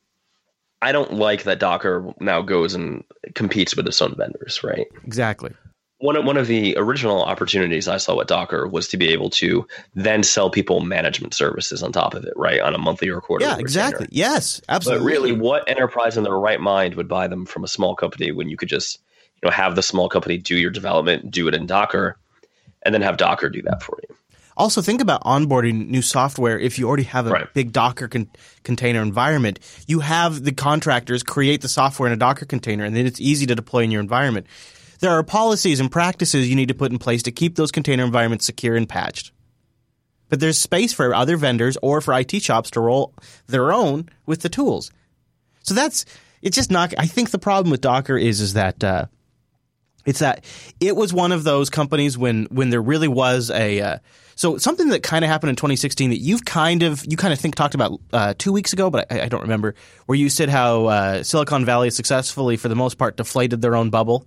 I 0.82 0.92
don't 0.92 1.14
like 1.14 1.44
that 1.44 1.60
Docker 1.60 2.12
now 2.20 2.42
goes 2.42 2.74
and 2.74 3.04
competes 3.34 3.76
with 3.76 3.86
its 3.86 4.02
own 4.02 4.14
vendors, 4.16 4.62
right? 4.64 4.86
Exactly 5.04 5.52
one 5.98 6.16
of, 6.16 6.24
one 6.24 6.36
of 6.36 6.46
the 6.46 6.76
original 6.76 7.22
opportunities 7.22 7.88
I 7.88 7.98
saw 7.98 8.16
with 8.16 8.26
Docker 8.26 8.66
was 8.66 8.88
to 8.88 8.96
be 8.96 9.08
able 9.12 9.30
to 9.30 9.66
then 9.94 10.22
sell 10.22 10.50
people 10.50 10.80
management 10.80 11.34
services 11.34 11.82
on 11.82 11.92
top 11.92 12.14
of 12.14 12.24
it, 12.24 12.32
right, 12.36 12.60
on 12.60 12.74
a 12.74 12.78
monthly 12.78 13.08
or 13.08 13.20
quarterly. 13.20 13.50
Yeah, 13.50 13.58
exactly. 13.58 14.08
Yes, 14.10 14.60
absolutely. 14.68 15.04
But 15.04 15.10
really, 15.10 15.32
what 15.32 15.68
enterprise 15.68 16.16
in 16.16 16.24
their 16.24 16.38
right 16.38 16.60
mind 16.60 16.96
would 16.96 17.08
buy 17.08 17.28
them 17.28 17.46
from 17.46 17.64
a 17.64 17.68
small 17.68 17.94
company 17.94 18.32
when 18.32 18.48
you 18.48 18.56
could 18.56 18.68
just, 18.68 18.98
you 19.42 19.48
know, 19.48 19.52
have 19.52 19.76
the 19.76 19.82
small 19.82 20.08
company 20.08 20.36
do 20.36 20.56
your 20.56 20.70
development, 20.70 21.30
do 21.30 21.48
it 21.48 21.54
in 21.54 21.66
Docker, 21.66 22.18
and 22.82 22.94
then 22.94 23.02
have 23.02 23.16
Docker 23.16 23.48
do 23.48 23.62
that 23.62 23.82
for 23.82 23.98
you. 24.08 24.14
Also, 24.56 24.80
think 24.80 25.00
about 25.00 25.22
onboarding 25.24 25.88
new 25.88 26.02
software. 26.02 26.58
If 26.58 26.78
you 26.78 26.86
already 26.86 27.02
have 27.04 27.26
a 27.26 27.30
right. 27.30 27.54
big 27.54 27.72
Docker 27.72 28.06
con- 28.06 28.30
container 28.62 29.02
environment, 29.02 29.58
you 29.88 30.00
have 30.00 30.44
the 30.44 30.52
contractors 30.52 31.22
create 31.24 31.60
the 31.60 31.68
software 31.68 32.06
in 32.06 32.12
a 32.12 32.16
Docker 32.16 32.46
container, 32.46 32.84
and 32.84 32.94
then 32.94 33.06
it's 33.06 33.20
easy 33.20 33.46
to 33.46 33.54
deploy 33.54 33.80
in 33.80 33.90
your 33.90 34.00
environment. 34.00 34.46
There 35.04 35.12
are 35.12 35.22
policies 35.22 35.80
and 35.80 35.92
practices 35.92 36.48
you 36.48 36.56
need 36.56 36.68
to 36.68 36.74
put 36.74 36.90
in 36.90 36.98
place 36.98 37.24
to 37.24 37.30
keep 37.30 37.56
those 37.56 37.70
container 37.70 38.04
environments 38.04 38.46
secure 38.46 38.74
and 38.74 38.88
patched. 38.88 39.32
But 40.30 40.40
there's 40.40 40.58
space 40.58 40.94
for 40.94 41.14
other 41.14 41.36
vendors 41.36 41.76
or 41.82 42.00
for 42.00 42.18
IT 42.18 42.40
shops 42.40 42.70
to 42.70 42.80
roll 42.80 43.12
their 43.46 43.70
own 43.70 44.08
with 44.24 44.40
the 44.40 44.48
tools. 44.48 44.90
So 45.60 45.74
that's 45.74 46.06
it's 46.40 46.56
just 46.56 46.70
not. 46.70 46.94
I 46.96 47.04
think 47.04 47.32
the 47.32 47.38
problem 47.38 47.70
with 47.70 47.82
Docker 47.82 48.16
is 48.16 48.40
is 48.40 48.54
that 48.54 48.82
uh, 48.82 49.04
it's 50.06 50.20
that 50.20 50.46
it 50.80 50.96
was 50.96 51.12
one 51.12 51.32
of 51.32 51.44
those 51.44 51.68
companies 51.68 52.16
when 52.16 52.46
when 52.46 52.70
there 52.70 52.80
really 52.80 53.06
was 53.06 53.50
a 53.50 53.82
uh, 53.82 53.98
so 54.36 54.56
something 54.56 54.88
that 54.88 55.02
kind 55.02 55.22
of 55.22 55.30
happened 55.30 55.50
in 55.50 55.56
2016 55.56 56.08
that 56.08 56.20
you've 56.20 56.46
kind 56.46 56.82
of 56.82 57.04
you 57.06 57.18
kind 57.18 57.34
of 57.34 57.38
think 57.38 57.56
talked 57.56 57.74
about 57.74 58.00
uh, 58.14 58.32
two 58.38 58.54
weeks 58.54 58.72
ago, 58.72 58.88
but 58.88 59.12
I, 59.12 59.24
I, 59.24 59.28
don't 59.28 59.42
remember 59.42 59.74
where 60.06 60.16
you 60.16 60.30
said 60.30 60.48
how 60.48 60.86
uh, 60.86 61.22
Silicon 61.22 61.66
Valley 61.66 61.90
successfully, 61.90 62.56
for 62.56 62.68
the 62.68 62.74
most 62.74 62.96
part, 62.96 63.18
deflated 63.18 63.60
their 63.60 63.76
own 63.76 63.90
bubble. 63.90 64.26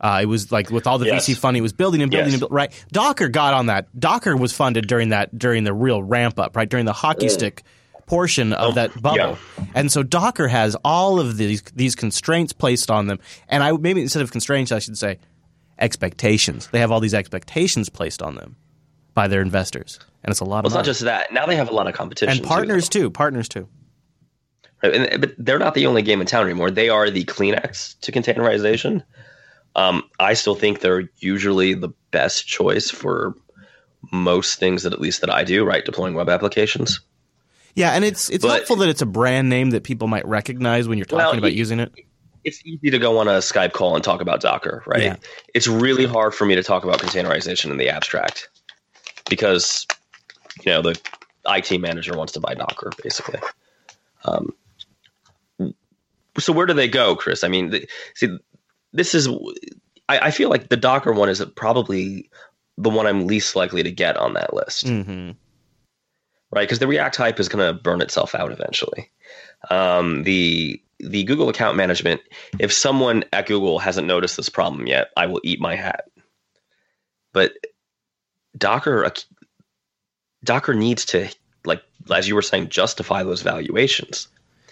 Uh, 0.00 0.20
it 0.22 0.26
was 0.26 0.52
like 0.52 0.70
with 0.70 0.86
all 0.86 0.98
the 0.98 1.06
yes. 1.06 1.28
VC 1.28 1.36
funding, 1.36 1.60
it 1.60 1.62
was 1.62 1.72
building 1.72 2.02
and 2.02 2.10
building 2.10 2.26
yes. 2.26 2.34
and 2.34 2.40
building. 2.40 2.54
Right, 2.54 2.84
Docker 2.92 3.28
got 3.28 3.54
on 3.54 3.66
that. 3.66 3.88
Docker 3.98 4.36
was 4.36 4.52
funded 4.52 4.86
during 4.86 5.08
that 5.08 5.36
during 5.36 5.64
the 5.64 5.74
real 5.74 6.02
ramp 6.02 6.38
up, 6.38 6.56
right 6.56 6.68
during 6.68 6.86
the 6.86 6.92
hockey 6.92 7.26
mm. 7.26 7.30
stick 7.30 7.64
portion 8.08 8.52
of 8.52 8.70
oh, 8.70 8.74
that 8.74 9.00
bubble. 9.00 9.16
Yeah. 9.58 9.64
And 9.74 9.92
so 9.92 10.02
Docker 10.02 10.48
has 10.48 10.76
all 10.84 11.20
of 11.20 11.36
these 11.36 11.62
these 11.74 11.94
constraints 11.94 12.52
placed 12.52 12.90
on 12.90 13.06
them. 13.06 13.20
And 13.48 13.62
I 13.62 13.72
maybe 13.72 14.02
instead 14.02 14.22
of 14.22 14.32
constraints, 14.32 14.72
I 14.72 14.78
should 14.78 14.98
say 14.98 15.18
expectations. 15.78 16.68
They 16.68 16.80
have 16.80 16.90
all 16.90 17.00
these 17.00 17.14
expectations 17.14 17.88
placed 17.88 18.22
on 18.22 18.34
them 18.34 18.56
by 19.14 19.28
their 19.28 19.42
investors, 19.42 20.00
and 20.24 20.30
it's 20.30 20.40
a 20.40 20.44
lot. 20.44 20.64
Well, 20.64 20.66
of 20.66 20.66
it's 20.66 20.74
not 20.74 20.84
just 20.84 21.00
that. 21.02 21.32
Now 21.32 21.46
they 21.46 21.56
have 21.56 21.70
a 21.70 21.74
lot 21.74 21.86
of 21.86 21.94
competition 21.94 22.38
and 22.38 22.46
partners 22.46 22.88
too. 22.88 23.02
too 23.02 23.10
partners 23.10 23.48
too. 23.48 23.68
Right, 24.82 24.94
and, 24.94 25.20
but 25.20 25.34
they're 25.38 25.58
not 25.58 25.74
the 25.74 25.86
only 25.86 26.02
game 26.02 26.20
in 26.20 26.26
town 26.26 26.44
anymore. 26.44 26.70
They 26.70 26.88
are 26.88 27.10
the 27.10 27.24
Kleenex 27.24 27.98
to 28.00 28.12
containerization. 28.12 29.02
Um, 29.78 30.02
I 30.18 30.34
still 30.34 30.56
think 30.56 30.80
they're 30.80 31.08
usually 31.18 31.74
the 31.74 31.90
best 32.10 32.48
choice 32.48 32.90
for 32.90 33.36
most 34.10 34.58
things 34.58 34.82
that 34.82 34.92
at 34.92 35.00
least 35.00 35.20
that 35.20 35.32
I 35.32 35.44
do, 35.44 35.64
right? 35.64 35.84
Deploying 35.84 36.14
web 36.14 36.28
applications. 36.28 36.98
Yeah, 37.76 37.92
and 37.92 38.04
it's 38.04 38.28
it's 38.28 38.44
but, 38.44 38.54
helpful 38.54 38.74
that 38.76 38.88
it's 38.88 39.02
a 39.02 39.06
brand 39.06 39.48
name 39.48 39.70
that 39.70 39.84
people 39.84 40.08
might 40.08 40.26
recognize 40.26 40.88
when 40.88 40.98
you're 40.98 41.04
talking 41.04 41.18
well, 41.26 41.38
about 41.38 41.52
using 41.52 41.78
it. 41.78 41.92
It's 42.42 42.60
easy 42.66 42.90
to 42.90 42.98
go 42.98 43.18
on 43.18 43.28
a 43.28 43.38
Skype 43.38 43.72
call 43.72 43.94
and 43.94 44.02
talk 44.02 44.20
about 44.20 44.40
Docker, 44.40 44.82
right? 44.84 45.02
Yeah. 45.02 45.16
It's 45.54 45.68
really 45.68 46.06
hard 46.06 46.34
for 46.34 46.44
me 46.44 46.56
to 46.56 46.64
talk 46.64 46.82
about 46.82 46.98
containerization 46.98 47.70
in 47.70 47.76
the 47.76 47.88
abstract 47.88 48.48
because 49.30 49.86
you 50.64 50.72
know 50.72 50.82
the 50.82 51.00
IT 51.46 51.80
manager 51.80 52.16
wants 52.16 52.32
to 52.32 52.40
buy 52.40 52.54
Docker, 52.54 52.90
basically. 53.00 53.38
Um, 54.24 54.54
so 56.36 56.52
where 56.52 56.66
do 56.66 56.74
they 56.74 56.88
go, 56.88 57.14
Chris? 57.14 57.44
I 57.44 57.48
mean, 57.48 57.70
the, 57.70 57.88
see, 58.16 58.38
this 58.92 59.14
is 59.14 59.28
I, 60.08 60.18
I, 60.18 60.30
feel 60.30 60.48
like 60.48 60.68
the 60.68 60.76
Docker 60.76 61.12
one 61.12 61.28
is 61.28 61.44
probably 61.56 62.30
the 62.76 62.90
one 62.90 63.06
I'm 63.06 63.26
least 63.26 63.56
likely 63.56 63.82
to 63.82 63.90
get 63.90 64.16
on 64.16 64.34
that 64.34 64.54
list. 64.54 64.86
Mm-hmm. 64.86 65.32
Right, 66.50 66.62
because 66.62 66.78
the 66.78 66.86
React 66.86 67.16
hype 67.16 67.40
is 67.40 67.48
going 67.48 67.66
to 67.66 67.78
burn 67.78 68.00
itself 68.00 68.34
out 68.34 68.52
eventually. 68.52 69.10
Um, 69.70 70.22
the 70.22 70.82
the 70.98 71.24
Google 71.24 71.48
account 71.48 71.76
management, 71.76 72.22
if 72.58 72.72
someone 72.72 73.24
at 73.32 73.46
Google 73.46 73.78
hasn't 73.78 74.06
noticed 74.06 74.36
this 74.36 74.48
problem 74.48 74.86
yet, 74.86 75.10
I 75.16 75.26
will 75.26 75.40
eat 75.44 75.60
my 75.60 75.76
hat. 75.76 76.06
But 77.32 77.52
Docker, 78.56 79.12
Docker 80.42 80.74
needs 80.74 81.04
to, 81.06 81.28
like, 81.64 81.82
as 82.10 82.26
you 82.26 82.34
were 82.34 82.42
saying, 82.42 82.70
justify 82.70 83.22
those 83.22 83.42
valuations. 83.42 84.28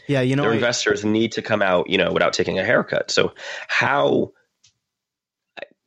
Yeah, 0.08 0.20
you 0.20 0.36
know, 0.36 0.42
Their 0.42 0.52
I- 0.52 0.56
investors 0.56 1.04
need 1.04 1.32
to 1.32 1.42
come 1.42 1.62
out, 1.62 1.90
you 1.90 1.98
know, 1.98 2.12
without 2.12 2.32
taking 2.32 2.58
a 2.58 2.64
haircut. 2.64 3.10
So 3.10 3.34
how? 3.68 4.32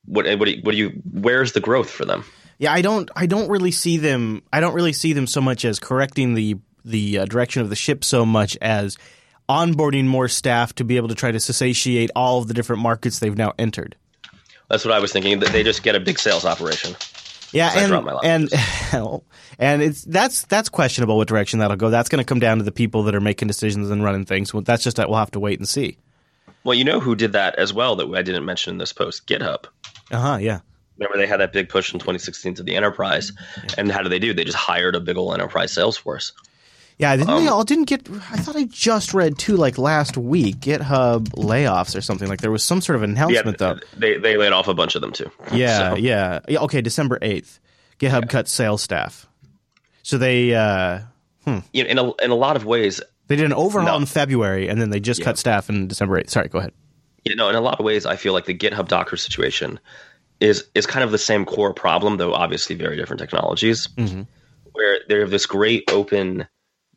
What 0.05 0.25
what 0.39 0.45
do 0.45 0.51
you, 0.51 0.61
what 0.63 0.71
do 0.71 0.77
you? 0.77 1.01
Where's 1.11 1.51
the 1.51 1.59
growth 1.59 1.89
for 1.89 2.05
them? 2.05 2.25
Yeah, 2.57 2.73
I 2.73 2.81
don't. 2.81 3.09
I 3.15 3.25
don't 3.25 3.49
really 3.49 3.71
see 3.71 3.97
them. 3.97 4.41
I 4.51 4.59
don't 4.59 4.73
really 4.73 4.93
see 4.93 5.13
them 5.13 5.27
so 5.27 5.39
much 5.39 5.63
as 5.65 5.79
correcting 5.79 6.33
the 6.33 6.57
the 6.83 7.19
uh, 7.19 7.25
direction 7.25 7.61
of 7.61 7.69
the 7.69 7.75
ship 7.75 8.03
so 8.03 8.25
much 8.25 8.57
as 8.61 8.97
onboarding 9.47 10.05
more 10.05 10.27
staff 10.27 10.73
to 10.75 10.83
be 10.83 10.97
able 10.97 11.07
to 11.09 11.15
try 11.15 11.31
to 11.31 11.39
satiate 11.39 12.09
all 12.15 12.39
of 12.39 12.47
the 12.47 12.53
different 12.53 12.81
markets 12.81 13.19
they've 13.19 13.37
now 13.37 13.53
entered. 13.59 13.95
That's 14.69 14.85
what 14.85 14.93
I 14.93 14.99
was 14.99 15.11
thinking. 15.11 15.39
That 15.39 15.51
they 15.51 15.63
just 15.63 15.83
get 15.83 15.95
a 15.95 15.99
big 15.99 16.19
sales 16.19 16.45
operation. 16.45 16.95
Yeah, 17.51 17.69
So 17.69 17.79
I 17.79 17.87
dropped 17.87 18.05
my 18.05 18.19
and 18.23 18.49
and 18.93 19.21
and 19.59 19.81
it's 19.81 20.03
that's 20.03 20.45
that's 20.45 20.69
questionable 20.69 21.17
what 21.17 21.27
direction 21.27 21.59
that'll 21.59 21.77
go. 21.77 21.89
That's 21.89 22.09
going 22.09 22.19
to 22.23 22.25
come 22.25 22.39
down 22.39 22.57
to 22.57 22.63
the 22.63 22.71
people 22.71 23.03
that 23.03 23.15
are 23.15 23.21
making 23.21 23.47
decisions 23.47 23.89
and 23.89 24.03
running 24.03 24.25
things. 24.25 24.53
Well, 24.53 24.61
that's 24.61 24.83
just 24.83 24.97
that 24.97 25.09
we'll 25.09 25.19
have 25.19 25.31
to 25.31 25.39
wait 25.39 25.59
and 25.59 25.67
see. 25.67 25.97
Well, 26.63 26.75
you 26.75 26.83
know 26.83 26.99
who 26.99 27.15
did 27.15 27.33
that 27.33 27.55
as 27.55 27.73
well 27.73 27.95
that 27.95 28.13
I 28.13 28.21
didn't 28.21 28.45
mention 28.45 28.73
in 28.73 28.77
this 28.77 28.93
post? 28.93 29.27
GitHub. 29.27 29.65
Uh 30.11 30.19
huh. 30.19 30.37
Yeah. 30.37 30.59
Remember 30.97 31.17
they 31.17 31.27
had 31.27 31.39
that 31.39 31.53
big 31.53 31.69
push 31.69 31.93
in 31.93 31.99
2016 31.99 32.55
to 32.55 32.63
the 32.63 32.75
enterprise, 32.75 33.31
and 33.77 33.89
how 33.89 34.01
did 34.03 34.11
they 34.11 34.19
do? 34.19 34.33
They 34.33 34.43
just 34.43 34.57
hired 34.57 34.95
a 34.95 34.99
big 34.99 35.17
old 35.17 35.33
enterprise 35.33 35.71
sales 35.71 35.97
force. 35.97 36.33
Yeah, 36.99 37.15
didn't 37.15 37.29
Um, 37.29 37.43
they 37.43 37.49
all 37.49 37.63
didn't 37.63 37.85
get? 37.85 38.07
I 38.09 38.37
thought 38.37 38.57
I 38.57 38.65
just 38.65 39.13
read 39.13 39.37
too, 39.39 39.55
like 39.55 39.77
last 39.77 40.17
week, 40.17 40.57
GitHub 40.57 41.29
layoffs 41.29 41.95
or 41.95 42.01
something. 42.01 42.27
Like 42.27 42.41
there 42.41 42.51
was 42.51 42.61
some 42.63 42.81
sort 42.81 42.97
of 42.97 43.01
Yeah, 43.03 43.07
announcement 43.23 43.57
though. 43.57 43.79
they 43.97 44.17
they 44.17 44.35
laid 44.35 44.51
off 44.51 44.67
a 44.67 44.73
bunch 44.73 44.95
of 44.95 45.01
them 45.01 45.13
too. 45.13 45.31
Yeah, 45.53 45.91
So, 45.91 45.95
yeah, 45.95 46.39
yeah. 46.49 46.59
Okay, 46.59 46.81
December 46.81 47.17
eighth, 47.21 47.59
GitHub 47.99 48.29
cut 48.29 48.47
sales 48.49 48.81
staff. 48.81 49.27
So 50.03 50.17
they 50.17 50.53
uh, 50.53 50.99
you 51.71 51.83
know, 51.85 51.89
in 51.89 51.97
a 51.97 52.11
in 52.25 52.31
a 52.31 52.35
lot 52.35 52.57
of 52.57 52.65
ways, 52.65 52.99
they 53.27 53.37
did 53.37 53.45
an 53.45 53.53
overhaul 53.53 53.87
No. 53.87 53.95
in 53.97 54.05
February, 54.05 54.67
and 54.67 54.81
then 54.81 54.89
they 54.89 54.99
just 54.99 55.23
cut 55.23 55.37
staff 55.37 55.69
in 55.69 55.87
December 55.87 56.19
eighth. 56.19 56.29
Sorry, 56.31 56.49
go 56.49 56.59
ahead. 56.59 56.73
you 57.23 57.35
know, 57.35 57.47
in 57.47 57.55
a 57.55 57.61
lot 57.61 57.79
of 57.79 57.85
ways, 57.85 58.05
I 58.05 58.17
feel 58.17 58.33
like 58.33 58.45
the 58.45 58.53
GitHub 58.57 58.89
Docker 58.89 59.15
situation 59.15 59.79
is 60.41 60.65
is 60.75 60.85
kind 60.85 61.05
of 61.05 61.11
the 61.11 61.17
same 61.17 61.45
core 61.45 61.73
problem, 61.73 62.17
though 62.17 62.33
obviously 62.33 62.75
very 62.75 62.97
different 62.97 63.21
technologies. 63.21 63.87
Mm-hmm. 63.95 64.23
Where 64.73 64.99
they 65.07 65.19
have 65.19 65.29
this 65.31 65.45
great 65.45 65.89
open, 65.91 66.47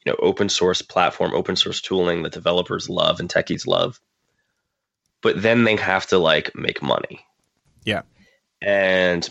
you 0.04 0.12
know, 0.12 0.16
open 0.21 0.49
source 0.49 0.82
platform, 0.82 1.35
open 1.35 1.56
source 1.56 1.80
tooling 1.80 2.23
that 2.23 2.32
developers 2.32 2.88
love 2.88 3.21
and 3.21 3.28
techies 3.28 3.66
love, 3.66 4.00
but 5.23 5.40
then 5.40 5.64
they 5.64 5.76
have 5.76 6.06
to 6.06 6.18
like 6.18 6.54
make 6.54 6.82
money. 6.82 7.25
Yeah. 7.85 8.02
and 8.61 9.28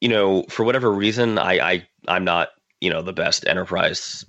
you 0.00 0.08
know 0.08 0.44
for 0.48 0.64
whatever 0.64 0.90
reason 0.90 1.38
i 1.38 1.58
i 1.72 1.86
i'm 2.08 2.24
not 2.24 2.48
you 2.80 2.88
know 2.88 3.02
the 3.02 3.12
best 3.12 3.46
enterprise 3.46 4.24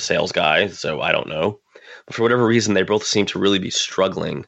sales 0.00 0.30
guy 0.30 0.68
so 0.68 1.00
i 1.00 1.10
don't 1.10 1.28
know 1.28 1.58
but 2.06 2.14
for 2.14 2.22
whatever 2.22 2.46
reason 2.46 2.74
they 2.74 2.84
both 2.84 3.04
seem 3.04 3.26
to 3.26 3.38
really 3.40 3.58
be 3.58 3.70
struggling 3.70 4.46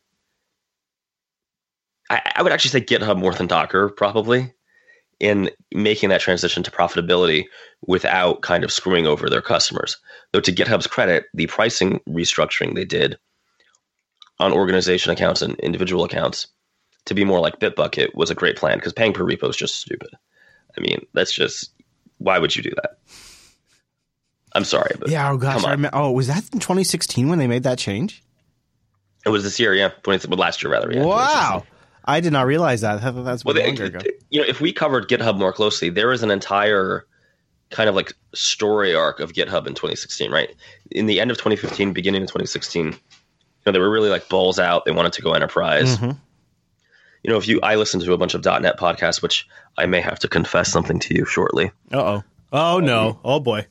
i, 2.08 2.23
I 2.37 2.42
would 2.42 2.52
actually 2.52 2.70
say 2.70 2.80
github 2.87 3.18
more 3.18 3.34
than 3.34 3.49
docker 3.49 3.88
probably 3.88 4.53
in 5.21 5.50
making 5.73 6.09
that 6.09 6.21
transition 6.21 6.62
to 6.62 6.71
profitability 6.71 7.44
without 7.87 8.42
kind 8.42 8.64
of 8.64 8.73
screwing 8.73 9.06
over 9.06 9.28
their 9.28 9.42
customers 9.42 9.97
though 10.33 10.40
to 10.40 10.52
github's 10.52 10.87
credit 10.87 11.26
the 11.35 11.47
pricing 11.47 12.00
restructuring 12.09 12.75
they 12.75 12.85
did 12.85 13.16
on 14.40 14.52
organization 14.52 15.12
accounts 15.12 15.42
and 15.42 15.54
individual 15.61 16.04
accounts 16.04 16.49
to 17.06 17.14
be 17.14 17.25
more 17.25 17.40
like 17.40 17.61
Bitbucket 17.61 18.14
was 18.14 18.30
a 18.30 18.35
great 18.35 18.56
plan 18.56 18.78
because 18.78 18.92
paying 18.92 19.12
per 19.12 19.25
repo 19.25 19.49
is 19.49 19.56
just 19.56 19.76
stupid. 19.76 20.11
I 20.76 20.80
mean, 20.80 21.04
that's 21.12 21.33
just 21.33 21.71
why 22.18 22.38
would 22.38 22.56
you 22.56 22.62
do 22.62 22.73
that? 22.76 22.99
I'm 24.54 24.64
sorry, 24.64 24.94
but 24.99 25.11
Yeah. 25.11 25.30
Oh 25.30 25.37
gosh. 25.37 25.64
I 25.64 25.73
on. 25.73 25.78
remem- 25.78 25.90
oh, 25.92 26.12
was 26.12 26.28
that 26.28 26.44
in 26.52 26.61
2016 26.61 27.28
when 27.28 27.38
they 27.38 27.47
made 27.47 27.64
that 27.64 27.78
change? 27.78 28.23
it 29.26 29.30
was 29.30 29.42
this 29.42 29.59
year, 29.59 29.73
yeah, 29.75 29.88
20, 30.02 30.28
well, 30.28 30.38
last 30.38 30.62
year 30.62 30.71
rather. 30.71 30.92
Yeah, 30.92 31.02
wow. 31.02 31.64
I 32.04 32.20
did 32.20 32.32
not 32.32 32.46
realize 32.46 32.82
that. 32.82 33.00
That's 33.25 33.44
Well, 33.44 33.56
longer 33.56 33.84
ago. 33.84 34.00
you 34.30 34.40
know, 34.40 34.46
if 34.46 34.61
we 34.61 34.73
covered 34.73 35.08
GitHub 35.08 35.38
more 35.38 35.52
closely, 35.52 35.88
there 35.90 36.12
is 36.12 36.23
an 36.23 36.30
entire 36.30 37.06
kind 37.70 37.88
of 37.88 37.94
like 37.94 38.12
story 38.34 38.94
arc 38.94 39.20
of 39.20 39.32
GitHub 39.32 39.66
in 39.66 39.75
2016, 39.75 40.30
right? 40.30 40.54
In 40.90 41.06
the 41.06 41.20
end 41.20 41.30
of 41.30 41.38
2015, 41.38 41.92
beginning 41.92 42.23
of 42.23 42.28
2016, 42.28 42.87
you 42.87 42.92
know, 43.66 43.73
they 43.73 43.78
were 43.78 43.90
really 43.90 44.11
like 44.11 44.28
balls 44.28 44.58
out. 44.58 44.84
They 44.84 44.92
wanted 44.92 45.12
to 45.14 45.23
go 45.23 45.32
enterprise. 45.32 45.96
Mhm. 45.99 46.16
You 47.23 47.30
know, 47.30 47.38
if 47.38 47.49
you, 47.49 47.58
I 47.62 47.76
listened 47.76 48.02
to 48.04 48.12
a 48.12 48.18
bunch 48.18 48.34
of 48.34 48.44
.NET 48.44 48.78
podcasts, 48.78 49.23
which 49.23 49.49
I 49.78 49.87
may 49.87 50.02
have 50.02 50.18
to 50.20 50.28
confess 50.28 50.70
something 50.70 50.99
to 51.00 51.14
you 51.14 51.25
shortly. 51.25 51.70
Uh 51.90 51.96
oh. 52.02 52.25
Oh 52.52 52.80
no. 52.80 53.18
Oh 53.25 53.40
boy. 53.40 53.66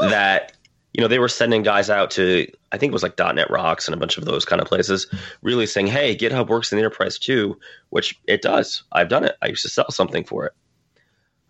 that 0.00 0.52
you 0.92 1.00
know 1.00 1.08
they 1.08 1.18
were 1.18 1.28
sending 1.28 1.62
guys 1.62 1.88
out 1.88 2.10
to 2.12 2.46
I 2.72 2.78
think 2.78 2.90
it 2.90 2.92
was 2.92 3.02
like 3.02 3.18
.NET 3.18 3.50
Rocks 3.50 3.86
and 3.86 3.94
a 3.94 3.98
bunch 3.98 4.18
of 4.18 4.24
those 4.24 4.44
kind 4.44 4.60
of 4.60 4.68
places, 4.68 5.06
really 5.42 5.66
saying, 5.66 5.86
"Hey, 5.86 6.16
GitHub 6.16 6.48
works 6.48 6.72
in 6.72 6.76
the 6.76 6.84
enterprise 6.84 7.18
too," 7.18 7.58
which 7.90 8.18
it 8.26 8.42
does. 8.42 8.82
I've 8.92 9.08
done 9.08 9.24
it. 9.24 9.36
I 9.42 9.48
used 9.48 9.62
to 9.62 9.68
sell 9.68 9.90
something 9.90 10.24
for 10.24 10.46
it. 10.46 10.52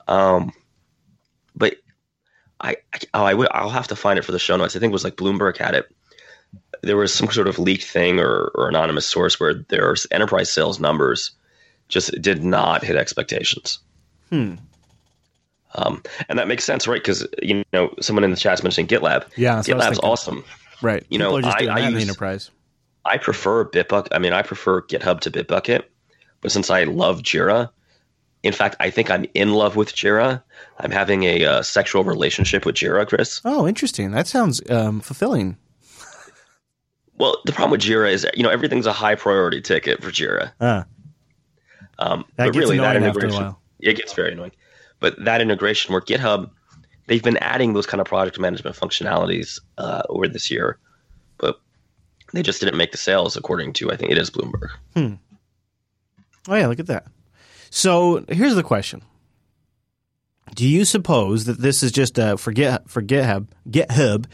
Um, 0.08 0.52
but 1.54 1.76
I, 2.60 2.76
I 2.92 2.98
oh 3.14 3.24
I 3.24 3.34
will 3.34 3.48
I'll 3.52 3.70
have 3.70 3.88
to 3.88 3.96
find 3.96 4.18
it 4.18 4.24
for 4.24 4.32
the 4.32 4.38
show 4.38 4.56
notes. 4.56 4.76
I 4.76 4.78
think 4.78 4.90
it 4.90 4.94
was 4.94 5.04
like 5.04 5.16
Bloomberg 5.16 5.56
had 5.56 5.74
it. 5.74 5.86
There 6.82 6.96
was 6.96 7.12
some 7.12 7.30
sort 7.30 7.48
of 7.48 7.58
leaked 7.58 7.84
thing 7.84 8.18
or, 8.18 8.50
or 8.54 8.68
anonymous 8.68 9.06
source 9.06 9.38
where 9.38 9.54
their 9.54 9.94
enterprise 10.10 10.50
sales 10.50 10.80
numbers 10.80 11.32
just 11.88 12.20
did 12.22 12.42
not 12.42 12.84
hit 12.84 12.96
expectations. 12.96 13.78
Hmm. 14.30 14.54
Um, 15.74 16.02
and 16.28 16.38
that 16.38 16.48
makes 16.48 16.64
sense, 16.64 16.88
right? 16.88 17.00
Because 17.00 17.26
you 17.42 17.62
know, 17.72 17.94
someone 18.00 18.24
in 18.24 18.30
the 18.30 18.36
chat's 18.36 18.62
mentioning 18.62 18.88
GitLab. 18.88 19.26
Yeah, 19.36 19.56
that's 19.56 19.68
what 19.68 19.80
I 19.80 19.88
was 19.88 19.98
GitLab's 19.98 20.04
awesome. 20.04 20.44
Right. 20.82 21.04
You 21.10 21.18
People 21.18 21.40
know, 21.42 21.48
I- 21.48 21.66
I 21.66 21.88
use- 21.88 22.02
enterprise. 22.02 22.50
I 23.04 23.16
prefer 23.18 23.64
Bitbucket. 23.64 24.08
I 24.12 24.18
mean, 24.18 24.32
I 24.32 24.42
prefer 24.42 24.82
GitHub 24.82 25.20
to 25.20 25.30
Bitbucket, 25.30 25.84
but 26.42 26.52
since 26.52 26.68
I 26.70 26.84
love 26.84 27.22
Jira, 27.22 27.70
in 28.42 28.52
fact, 28.52 28.76
I 28.80 28.90
think 28.90 29.10
I'm 29.10 29.24
in 29.34 29.52
love 29.54 29.74
with 29.76 29.94
Jira. 29.94 30.42
I'm 30.78 30.90
having 30.90 31.22
a 31.24 31.44
uh, 31.44 31.62
sexual 31.62 32.04
relationship 32.04 32.66
with 32.66 32.74
Jira, 32.74 33.06
Chris. 33.08 33.40
Oh, 33.44 33.66
interesting. 33.66 34.10
That 34.10 34.26
sounds 34.26 34.60
um, 34.70 35.00
fulfilling. 35.00 35.56
Well, 37.16 37.36
the 37.44 37.52
problem 37.52 37.70
with 37.72 37.80
Jira 37.82 38.10
is, 38.10 38.26
you 38.34 38.42
know, 38.42 38.48
everything's 38.50 38.86
a 38.86 38.92
high 38.92 39.14
priority 39.14 39.60
ticket 39.60 40.02
for 40.02 40.10
Jira. 40.10 40.52
Uh, 40.60 40.84
Um, 41.98 42.24
that 42.36 42.46
but 42.46 42.52
gets 42.52 42.56
really, 42.56 42.78
that 42.78 42.96
integration, 42.96 43.42
while. 43.42 43.60
it 43.78 43.94
gets 43.96 44.12
very 44.14 44.32
annoying. 44.32 44.52
But 45.00 45.24
that 45.24 45.40
integration 45.40 45.92
where 45.92 46.02
GitHub, 46.02 46.50
they've 47.06 47.22
been 47.22 47.38
adding 47.38 47.72
those 47.72 47.86
kind 47.86 48.00
of 48.00 48.06
project 48.06 48.38
management 48.38 48.76
functionalities 48.76 49.58
uh, 49.78 50.02
over 50.08 50.28
this 50.28 50.50
year, 50.50 50.78
but 51.38 51.60
they 52.32 52.42
just 52.42 52.60
didn't 52.60 52.76
make 52.76 52.92
the 52.92 52.98
sales 52.98 53.36
according 53.36 53.72
to 53.74 53.90
I 53.90 53.96
think 53.96 54.12
it 54.12 54.18
is 54.18 54.30
Bloomberg. 54.30 54.68
Oh 56.48 56.54
yeah, 56.54 56.66
look 56.66 56.78
at 56.80 56.86
that. 56.86 57.06
So 57.70 58.24
here's 58.28 58.54
the 58.54 58.62
question: 58.62 59.02
Do 60.54 60.66
you 60.66 60.84
suppose 60.84 61.44
that 61.46 61.58
this 61.58 61.82
is 61.82 61.92
just 61.92 62.18
a 62.18 62.36
for 62.36 62.52
Git 62.52 62.88
for 62.88 63.02
GitHub 63.02 63.48
GitHub? 63.68 64.26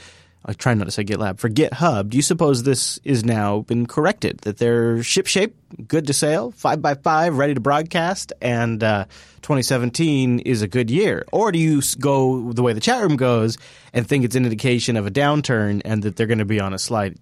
I 0.48 0.52
try 0.52 0.74
not 0.74 0.84
to 0.84 0.92
say 0.92 1.02
GitLab 1.04 1.38
for 1.40 1.50
GitHub. 1.50 2.10
Do 2.10 2.16
you 2.16 2.22
suppose 2.22 2.62
this 2.62 3.00
is 3.02 3.24
now 3.24 3.62
been 3.62 3.84
corrected? 3.86 4.38
That 4.42 4.58
they're 4.58 5.02
ship 5.02 5.26
shape, 5.26 5.56
good 5.88 6.06
to 6.06 6.12
sail, 6.12 6.52
five 6.52 6.80
by 6.80 6.94
five, 6.94 7.36
ready 7.36 7.54
to 7.54 7.60
broadcast, 7.60 8.32
and 8.40 8.80
uh, 8.84 9.06
2017 9.42 10.38
is 10.38 10.62
a 10.62 10.68
good 10.68 10.88
year? 10.88 11.24
Or 11.32 11.50
do 11.50 11.58
you 11.58 11.82
go 11.98 12.52
the 12.52 12.62
way 12.62 12.72
the 12.74 12.80
chat 12.80 13.02
room 13.02 13.16
goes 13.16 13.58
and 13.92 14.06
think 14.06 14.24
it's 14.24 14.36
an 14.36 14.44
indication 14.44 14.96
of 14.96 15.04
a 15.04 15.10
downturn 15.10 15.82
and 15.84 16.04
that 16.04 16.14
they're 16.14 16.28
going 16.28 16.38
to 16.38 16.44
be 16.44 16.60
on 16.60 16.72
a 16.72 16.78
slide 16.78 17.16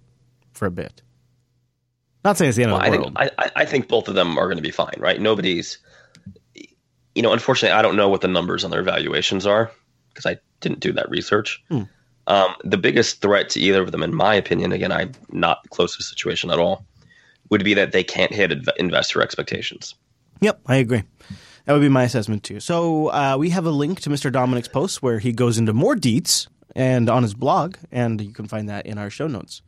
for 0.53 0.67
a 0.67 0.71
bit? 0.71 1.01
Not 2.23 2.37
saying 2.37 2.49
it's 2.49 2.57
the 2.57 2.63
end 2.63 2.73
Well, 2.73 2.81
of 2.81 2.85
the 2.85 2.91
think 2.91 3.03
world. 3.03 3.13
I, 3.17 3.31
I- 3.39 3.51
I 3.55 3.65
think 3.65 3.87
both 3.87 4.07
of 4.07 4.13
them 4.13 4.37
are 4.37 4.45
going 4.45 4.57
to 4.57 4.63
be 4.63 4.71
fine, 4.71 4.97
right? 4.99 5.19
Nobody's, 5.19 5.79
you 7.15 7.21
know, 7.23 7.33
unfortunately, 7.33 7.75
I 7.75 7.81
don't 7.81 7.95
know 7.95 8.09
what 8.09 8.21
the 8.21 8.27
numbers 8.27 8.63
on 8.63 8.69
their 8.71 8.83
valuations 8.83 9.47
are 9.47 9.71
because 10.09 10.25
I 10.27 10.37
didn't 10.59 10.79
do 10.79 10.91
that 10.93 11.09
research. 11.09 11.63
Hmm. 11.69 11.83
Um, 12.27 12.55
the 12.63 12.77
biggest 12.77 13.21
threat 13.21 13.49
to 13.51 13.59
either 13.59 13.81
of 13.81 13.91
them, 13.91 14.03
in 14.03 14.13
my 14.13 14.35
opinion, 14.35 14.71
again, 14.71 14.91
I'm 14.91 15.11
not 15.31 15.69
close 15.69 15.93
to 15.93 15.99
the 15.99 16.03
situation 16.03 16.49
at 16.49 16.59
all, 16.59 16.85
would 17.49 17.63
be 17.63 17.73
that 17.75 17.91
they 17.91 18.03
can't 18.03 18.33
hit 18.33 18.51
inv- 18.51 18.75
investor 18.77 19.21
expectations. 19.21 19.95
Yep, 20.41 20.61
I 20.65 20.77
agree. 20.77 21.03
That 21.65 21.73
would 21.73 21.81
be 21.81 21.89
my 21.89 22.03
assessment 22.03 22.43
too. 22.43 22.59
So 22.59 23.07
uh, 23.07 23.35
we 23.37 23.49
have 23.51 23.65
a 23.65 23.71
link 23.71 24.01
to 24.01 24.09
Mr. 24.09 24.31
Dominic's 24.31 24.67
post 24.67 25.01
where 25.01 25.19
he 25.19 25.31
goes 25.31 25.57
into 25.57 25.73
more 25.73 25.95
deets 25.95 26.47
and 26.75 27.09
on 27.09 27.23
his 27.23 27.33
blog, 27.33 27.77
and 27.91 28.21
you 28.21 28.31
can 28.33 28.47
find 28.47 28.69
that 28.69 28.85
in 28.85 28.97
our 28.97 29.09
show 29.09 29.27
notes 29.27 29.61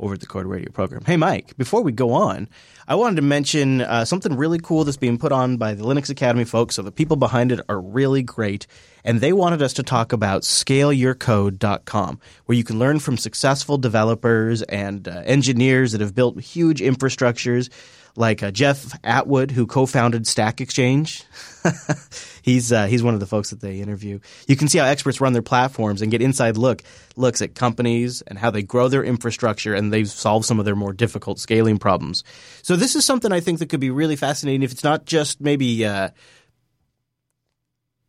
over 0.00 0.14
at 0.14 0.20
the 0.20 0.26
Coder 0.26 0.48
Radio 0.48 0.70
program. 0.70 1.04
Hey, 1.04 1.16
Mike, 1.16 1.56
before 1.56 1.82
we 1.82 1.92
go 1.92 2.12
on, 2.12 2.48
I 2.86 2.94
wanted 2.94 3.16
to 3.16 3.22
mention 3.22 3.80
uh, 3.80 4.04
something 4.04 4.36
really 4.36 4.58
cool 4.58 4.84
that's 4.84 4.96
being 4.96 5.18
put 5.18 5.32
on 5.32 5.56
by 5.56 5.74
the 5.74 5.84
Linux 5.84 6.08
Academy 6.08 6.44
folks. 6.44 6.76
So 6.76 6.82
the 6.82 6.92
people 6.92 7.16
behind 7.16 7.50
it 7.50 7.60
are 7.68 7.80
really 7.80 8.22
great, 8.22 8.66
and 9.08 9.22
they 9.22 9.32
wanted 9.32 9.62
us 9.62 9.72
to 9.72 9.82
talk 9.82 10.12
about 10.12 10.42
scaleyourcode.com, 10.42 12.20
where 12.44 12.58
you 12.58 12.62
can 12.62 12.78
learn 12.78 12.98
from 12.98 13.16
successful 13.16 13.78
developers 13.78 14.60
and 14.60 15.08
uh, 15.08 15.22
engineers 15.24 15.92
that 15.92 16.02
have 16.02 16.14
built 16.14 16.38
huge 16.38 16.80
infrastructures 16.80 17.70
like 18.16 18.42
uh, 18.42 18.50
Jeff 18.50 18.98
Atwood, 19.02 19.50
who 19.50 19.66
co-founded 19.66 20.26
Stack 20.26 20.60
Exchange. 20.60 21.24
he's 22.42 22.70
uh, 22.70 22.84
he's 22.84 23.02
one 23.02 23.14
of 23.14 23.20
the 23.20 23.26
folks 23.26 23.48
that 23.48 23.62
they 23.62 23.80
interview. 23.80 24.18
You 24.46 24.56
can 24.56 24.68
see 24.68 24.76
how 24.76 24.84
experts 24.84 25.22
run 25.22 25.32
their 25.32 25.40
platforms 25.40 26.02
and 26.02 26.10
get 26.10 26.20
inside 26.20 26.58
look 26.58 26.82
looks 27.16 27.40
at 27.40 27.54
companies 27.54 28.20
and 28.26 28.38
how 28.38 28.50
they 28.50 28.62
grow 28.62 28.88
their 28.88 29.04
infrastructure 29.04 29.74
and 29.74 29.90
they've 29.90 30.06
solved 30.06 30.44
some 30.44 30.58
of 30.58 30.66
their 30.66 30.76
more 30.76 30.92
difficult 30.92 31.38
scaling 31.38 31.78
problems. 31.78 32.24
So 32.60 32.76
this 32.76 32.94
is 32.94 33.06
something 33.06 33.32
I 33.32 33.40
think 33.40 33.60
that 33.60 33.70
could 33.70 33.80
be 33.80 33.90
really 33.90 34.16
fascinating 34.16 34.64
if 34.64 34.72
it's 34.72 34.84
not 34.84 35.06
just 35.06 35.40
maybe 35.40 35.86
uh, 35.86 36.10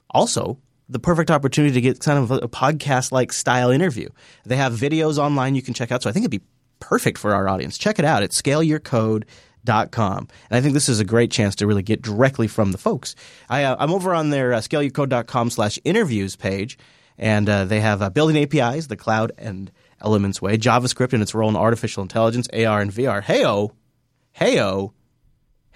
also 0.09 0.57
the 0.89 0.99
perfect 0.99 1.29
opportunity 1.29 1.73
to 1.75 1.81
get 1.81 1.99
kind 1.99 2.17
of 2.17 2.31
a 2.31 2.47
podcast 2.47 3.11
like 3.11 3.31
style 3.31 3.69
interview. 3.69 4.09
They 4.45 4.55
have 4.57 4.73
videos 4.73 5.17
online 5.17 5.55
you 5.55 5.61
can 5.61 5.73
check 5.75 5.91
out. 5.91 6.01
So 6.01 6.09
I 6.09 6.13
think 6.13 6.23
it'd 6.23 6.31
be 6.31 6.45
perfect 6.79 7.17
for 7.19 7.33
our 7.33 7.47
audience. 7.47 7.77
Check 7.77 7.99
it 7.99 8.05
out 8.05 8.23
at 8.23 8.31
scaleyourcode.com. 8.31 10.17
And 10.49 10.57
I 10.57 10.61
think 10.61 10.73
this 10.73 10.89
is 10.89 10.99
a 10.99 11.05
great 11.05 11.31
chance 11.31 11.55
to 11.55 11.67
really 11.67 11.83
get 11.83 12.01
directly 12.01 12.47
from 12.47 12.71
the 12.71 12.77
folks. 12.79 13.15
I, 13.49 13.63
uh, 13.63 13.75
I'm 13.79 13.91
over 13.91 14.15
on 14.15 14.31
their 14.31 14.53
uh, 14.53 14.59
scaleyourcode.com 14.59 15.51
slash 15.51 15.77
interviews 15.83 16.35
page, 16.35 16.77
and 17.17 17.47
uh, 17.47 17.65
they 17.65 17.81
have 17.81 18.01
uh, 18.01 18.09
building 18.09 18.37
APIs, 18.37 18.87
the 18.87 18.97
cloud 18.97 19.31
and 19.37 19.71
elements 20.01 20.41
way, 20.41 20.57
JavaScript 20.57 21.13
and 21.13 21.21
its 21.21 21.35
role 21.35 21.49
in 21.49 21.55
artificial 21.55 22.01
intelligence, 22.01 22.47
AR 22.53 22.81
and 22.81 22.91
VR. 22.91 23.21
Heyo, 23.21 23.71
heyo, 24.39 24.93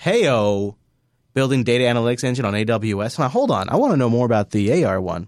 heyo 0.01 0.75
building 1.34 1.63
data 1.63 1.86
analytics 1.86 2.24
engine 2.24 2.46
on 2.46 2.54
AWS. 2.54 3.18
Now, 3.20 3.28
hold 3.28 3.52
on, 3.52 3.70
I 3.70 3.75
want 3.75 3.94
to 3.94 3.98
know 3.98 4.10
more 4.10 4.25
about 4.25 4.50
the 4.52 4.84
AR 4.84 5.00
one. 5.02 5.28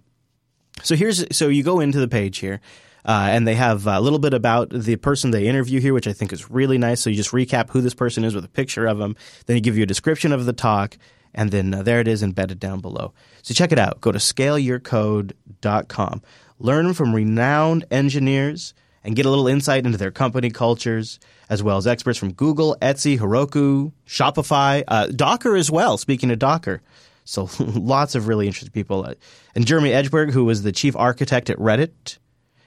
So 0.84 0.96
here's 0.96 1.24
so 1.36 1.48
you 1.48 1.64
go 1.64 1.80
into 1.80 2.00
the 2.00 2.08
page 2.08 2.38
here. 2.40 2.62
Uh, 3.08 3.28
and 3.30 3.48
they 3.48 3.54
have 3.54 3.86
a 3.86 4.00
little 4.00 4.18
bit 4.18 4.34
about 4.34 4.72
the 4.72 4.96
person 4.96 5.30
they 5.30 5.46
interview 5.46 5.80
here, 5.80 5.94
which 5.94 6.08
I 6.08 6.14
think 6.14 6.34
is 6.34 6.50
really 6.50 6.80
nice. 6.80 7.02
So 7.02 7.12
you 7.12 7.16
just 7.16 7.34
recap 7.34 7.70
who 7.70 7.82
this 7.82 7.94
person 7.94 8.24
is 8.24 8.34
with 8.34 8.44
a 8.44 8.50
picture 8.50 8.88
of 8.88 8.98
them. 8.98 9.16
Then 9.46 9.56
you 9.56 9.62
give 9.62 9.78
you 9.78 9.84
a 9.84 9.86
description 9.86 10.32
of 10.32 10.48
the 10.48 10.54
talk, 10.54 10.98
and 11.32 11.52
then 11.52 11.72
uh, 11.72 11.84
there 11.84 12.00
it 12.00 12.08
is 12.08 12.24
embedded 12.24 12.60
down 12.60 12.82
below. 12.82 13.14
So 13.44 13.54
check 13.54 13.72
it 13.72 13.78
out. 13.78 14.02
Go 14.02 14.12
to 14.12 14.18
scaleyourcode.com. 14.18 16.24
Learn 16.58 16.96
from 16.96 17.14
renowned 17.14 17.86
engineers 17.92 18.74
and 19.06 19.16
get 19.16 19.26
a 19.26 19.30
little 19.30 19.48
insight 19.48 19.86
into 19.86 19.98
their 19.98 20.12
company 20.12 20.50
cultures, 20.50 21.20
as 21.48 21.62
well 21.62 21.78
as 21.78 21.86
experts 21.86 22.18
from 22.18 22.34
Google, 22.34 22.76
Etsy, 22.82 23.20
Heroku, 23.20 23.94
Shopify, 24.08 24.84
uh, 24.88 25.08
Docker 25.08 25.56
as 25.56 25.70
well. 25.70 25.98
Speaking 25.98 26.32
of 26.32 26.40
Docker. 26.40 26.82
So 27.24 27.50
lots 27.60 28.16
of 28.16 28.28
really 28.28 28.48
interesting 28.48 28.72
people. 28.72 29.14
And 29.54 29.68
Jeremy 29.68 29.92
Edberg, 29.92 30.32
who 30.32 30.44
was 30.44 30.64
the 30.64 30.72
chief 30.72 30.96
architect 30.96 31.50
at 31.50 31.58
Reddit 31.58 32.18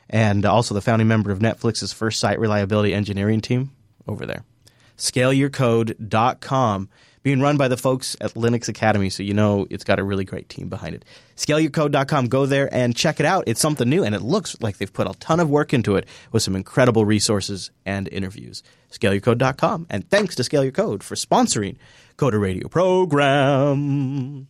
and 0.08 0.46
also 0.46 0.74
the 0.74 0.80
founding 0.80 1.08
member 1.08 1.30
of 1.30 1.40
Netflix's 1.40 1.92
first 1.92 2.20
site 2.20 2.38
reliability 2.38 2.94
engineering 2.94 3.40
team 3.40 3.72
over 4.06 4.24
there. 4.24 4.44
ScaleYourCode.com 4.96 6.88
being 7.28 7.42
run 7.42 7.58
by 7.58 7.68
the 7.68 7.76
folks 7.76 8.16
at 8.22 8.32
Linux 8.32 8.70
Academy, 8.70 9.10
so 9.10 9.22
you 9.22 9.34
know 9.34 9.66
it's 9.68 9.84
got 9.84 9.98
a 9.98 10.02
really 10.02 10.24
great 10.24 10.48
team 10.48 10.70
behind 10.70 10.94
it. 10.94 11.04
ScaleYourCode.com, 11.36 12.28
go 12.28 12.46
there 12.46 12.72
and 12.74 12.96
check 12.96 13.20
it 13.20 13.26
out. 13.26 13.44
It's 13.46 13.60
something 13.60 13.86
new, 13.86 14.02
and 14.02 14.14
it 14.14 14.22
looks 14.22 14.58
like 14.62 14.78
they've 14.78 14.90
put 14.90 15.06
a 15.06 15.12
ton 15.20 15.38
of 15.38 15.50
work 15.50 15.74
into 15.74 15.96
it 15.96 16.08
with 16.32 16.42
some 16.42 16.56
incredible 16.56 17.04
resources 17.04 17.70
and 17.84 18.08
interviews. 18.08 18.62
ScaleYourCode.com, 18.92 19.88
and 19.90 20.08
thanks 20.08 20.36
to 20.36 20.44
Scale 20.44 20.62
Your 20.62 20.72
Code 20.72 21.04
for 21.04 21.16
sponsoring 21.16 21.76
Coder 22.16 22.40
Radio 22.40 22.66
program. 22.66 24.48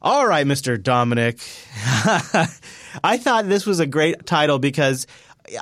All 0.00 0.24
right, 0.28 0.46
Mr. 0.46 0.80
Dominic. 0.80 1.40
I 3.02 3.16
thought 3.16 3.48
this 3.48 3.66
was 3.66 3.80
a 3.80 3.86
great 3.86 4.24
title 4.24 4.60
because 4.60 5.08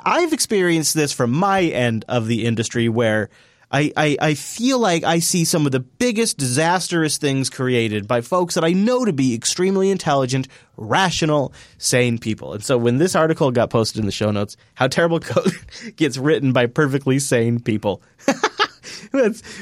I've 0.05 0.33
experienced 0.33 0.93
this 0.93 1.13
from 1.13 1.31
my 1.31 1.63
end 1.63 2.05
of 2.07 2.27
the 2.27 2.45
industry 2.45 2.89
where– 2.89 3.31
I, 3.73 3.91
I, 3.97 4.17
I 4.21 4.33
feel 4.35 4.77
like 4.77 5.03
I 5.03 5.17
see 5.17 5.45
some 5.45 5.65
of 5.65 5.71
the 5.71 5.79
biggest 5.79 6.37
disastrous 6.37 7.17
things 7.17 7.49
created 7.49 8.07
by 8.07 8.21
folks 8.21 8.53
that 8.53 8.63
I 8.63 8.71
know 8.71 9.03
to 9.03 9.11
be 9.11 9.33
extremely 9.33 9.89
intelligent, 9.89 10.47
rational, 10.77 11.53
sane 11.79 12.19
people. 12.19 12.53
And 12.53 12.63
so 12.63 12.77
when 12.77 12.99
this 12.99 13.15
article 13.15 13.49
got 13.49 13.71
posted 13.71 13.99
in 13.99 14.05
the 14.05 14.11
show 14.11 14.29
notes, 14.29 14.57
how 14.75 14.87
terrible 14.87 15.19
code 15.19 15.51
gets 15.95 16.19
written 16.19 16.53
by 16.53 16.67
perfectly 16.67 17.17
sane 17.17 17.59
people. 17.59 18.03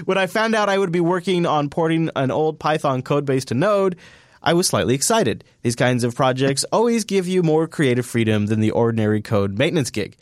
when 0.03 0.17
I 0.17 0.27
found 0.27 0.55
out 0.55 0.67
I 0.67 0.77
would 0.77 0.91
be 0.91 0.99
working 0.99 1.45
on 1.45 1.69
porting 1.69 2.09
an 2.17 2.31
old 2.31 2.59
Python 2.59 3.03
code 3.03 3.23
base 3.23 3.45
to 3.45 3.53
Node, 3.53 3.95
I 4.43 4.55
was 4.55 4.67
slightly 4.67 4.93
excited. 4.93 5.45
These 5.61 5.77
kinds 5.77 6.03
of 6.03 6.15
projects 6.15 6.65
always 6.65 7.05
give 7.05 7.29
you 7.29 7.43
more 7.43 7.65
creative 7.65 8.05
freedom 8.05 8.47
than 8.47 8.59
the 8.59 8.71
ordinary 8.71 9.21
code 9.21 9.57
maintenance 9.57 9.89
gig. 9.89 10.17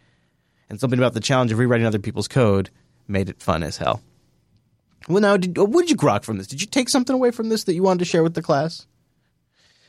And 0.70 0.80
something 0.80 1.00
about 1.00 1.16
the 1.16 1.20
challenge 1.20 1.52
of 1.52 1.58
rewriting 1.58 1.88
other 1.88 1.98
people's 1.98 2.28
code 2.28 2.70
made 3.10 3.30
it 3.30 3.42
fun 3.42 3.64
as 3.64 3.78
hell. 3.78 4.02
Well, 5.08 5.22
now, 5.22 5.38
did, 5.38 5.58
what 5.58 5.82
did 5.82 5.90
you 5.90 5.98
grok 5.98 6.24
from 6.24 6.38
this? 6.38 6.48
Did 6.48 6.62
you 6.62 6.68
take 6.68 6.90
something 6.90 7.14
away 7.14 7.32
from 7.32 7.50
this 7.50 7.64
that 7.66 7.74
you 7.74 7.84
wanted 7.84 8.00
to 8.00 8.06
share 8.06 8.22
with 8.22 8.36
the 8.36 8.42
class? 8.42 8.86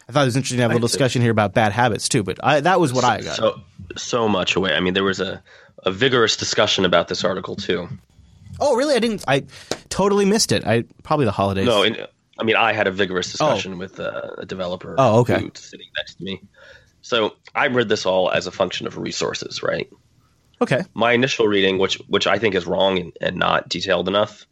I 0.08 0.12
thought 0.12 0.22
it 0.22 0.26
was 0.26 0.36
interesting 0.36 0.56
to 0.56 0.62
have 0.62 0.70
a 0.72 0.74
little 0.74 0.88
discussion 0.88 1.22
here 1.22 1.30
about 1.30 1.54
bad 1.54 1.72
habits 1.72 2.08
too, 2.08 2.24
but 2.24 2.38
I, 2.42 2.60
that 2.60 2.80
was 2.80 2.92
what 2.92 3.02
so, 3.02 3.08
I 3.08 3.20
got. 3.20 3.36
So, 3.36 3.60
so 3.96 4.28
much 4.28 4.56
away. 4.56 4.74
I 4.74 4.80
mean, 4.80 4.94
there 4.94 5.04
was 5.04 5.20
a, 5.20 5.42
a 5.84 5.92
vigorous 5.92 6.36
discussion 6.36 6.84
about 6.84 7.06
this 7.06 7.22
article 7.22 7.54
too. 7.54 7.88
Oh, 8.58 8.74
really? 8.76 8.94
I 8.94 8.98
didn't. 8.98 9.24
I 9.28 9.44
totally 9.88 10.24
missed 10.24 10.52
it. 10.52 10.66
I 10.66 10.84
probably 11.04 11.26
the 11.26 11.32
holidays. 11.32 11.66
No, 11.66 11.82
in, 11.82 11.96
I 12.38 12.42
mean, 12.42 12.56
I 12.56 12.72
had 12.72 12.86
a 12.86 12.90
vigorous 12.90 13.30
discussion 13.30 13.74
oh. 13.74 13.76
with 13.76 14.00
uh, 14.00 14.30
a 14.38 14.46
developer. 14.46 14.96
Oh, 14.98 15.20
okay. 15.20 15.50
sitting 15.54 15.86
next 15.96 16.14
to 16.14 16.24
me. 16.24 16.42
So 17.02 17.34
I 17.54 17.68
read 17.68 17.88
this 17.88 18.06
all 18.06 18.30
as 18.30 18.46
a 18.46 18.50
function 18.50 18.86
of 18.86 18.98
resources, 18.98 19.62
right? 19.62 19.88
Okay. 20.62 20.82
My 20.94 21.12
initial 21.12 21.48
reading, 21.48 21.78
which 21.78 21.96
which 22.08 22.26
I 22.26 22.38
think 22.38 22.54
is 22.54 22.66
wrong 22.66 22.98
and, 22.98 23.12
and 23.20 23.36
not 23.36 23.68
detailed 23.68 24.08
enough, 24.08 24.46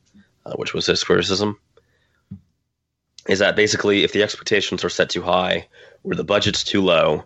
uh, 0.46 0.54
which 0.54 0.72
was 0.72 0.86
his 0.86 1.04
criticism, 1.04 1.58
is 3.28 3.40
that 3.40 3.56
basically 3.56 4.04
if 4.04 4.12
the 4.12 4.22
expectations 4.22 4.84
are 4.84 4.88
set 4.88 5.10
too 5.10 5.22
high, 5.22 5.66
or 6.04 6.14
the 6.14 6.24
budget's 6.24 6.64
too 6.64 6.82
low, 6.82 7.24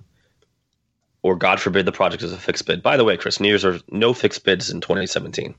or 1.23 1.37
God 1.37 1.61
forbid 1.61 1.87
the 1.87 1.93
project 1.93 2.23
is 2.23 2.33
a 2.33 2.39
fixed 2.39 2.67
bid. 2.67 2.83
By 2.83 2.97
the 2.97 3.05
way, 3.05 3.17
Chris, 3.17 3.39
New 3.39 3.49
Year's 3.49 3.65
are 3.65 3.79
no 3.91 4.13
fixed 4.13 4.45
bids 4.45 4.71
in 4.71 4.81
2017. 4.81 5.55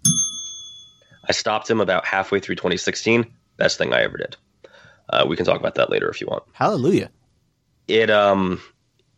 I 1.25 1.31
stopped 1.31 1.69
him 1.69 1.79
about 1.79 2.05
halfway 2.05 2.41
through 2.41 2.55
2016. 2.55 3.25
Best 3.55 3.77
thing 3.77 3.93
I 3.93 4.01
ever 4.01 4.17
did. 4.17 4.35
Uh, 5.09 5.25
we 5.27 5.37
can 5.37 5.45
talk 5.45 5.59
about 5.59 5.75
that 5.75 5.89
later 5.89 6.09
if 6.09 6.19
you 6.19 6.27
want. 6.27 6.43
Hallelujah. 6.51 7.09
It 7.87 8.09
um, 8.09 8.61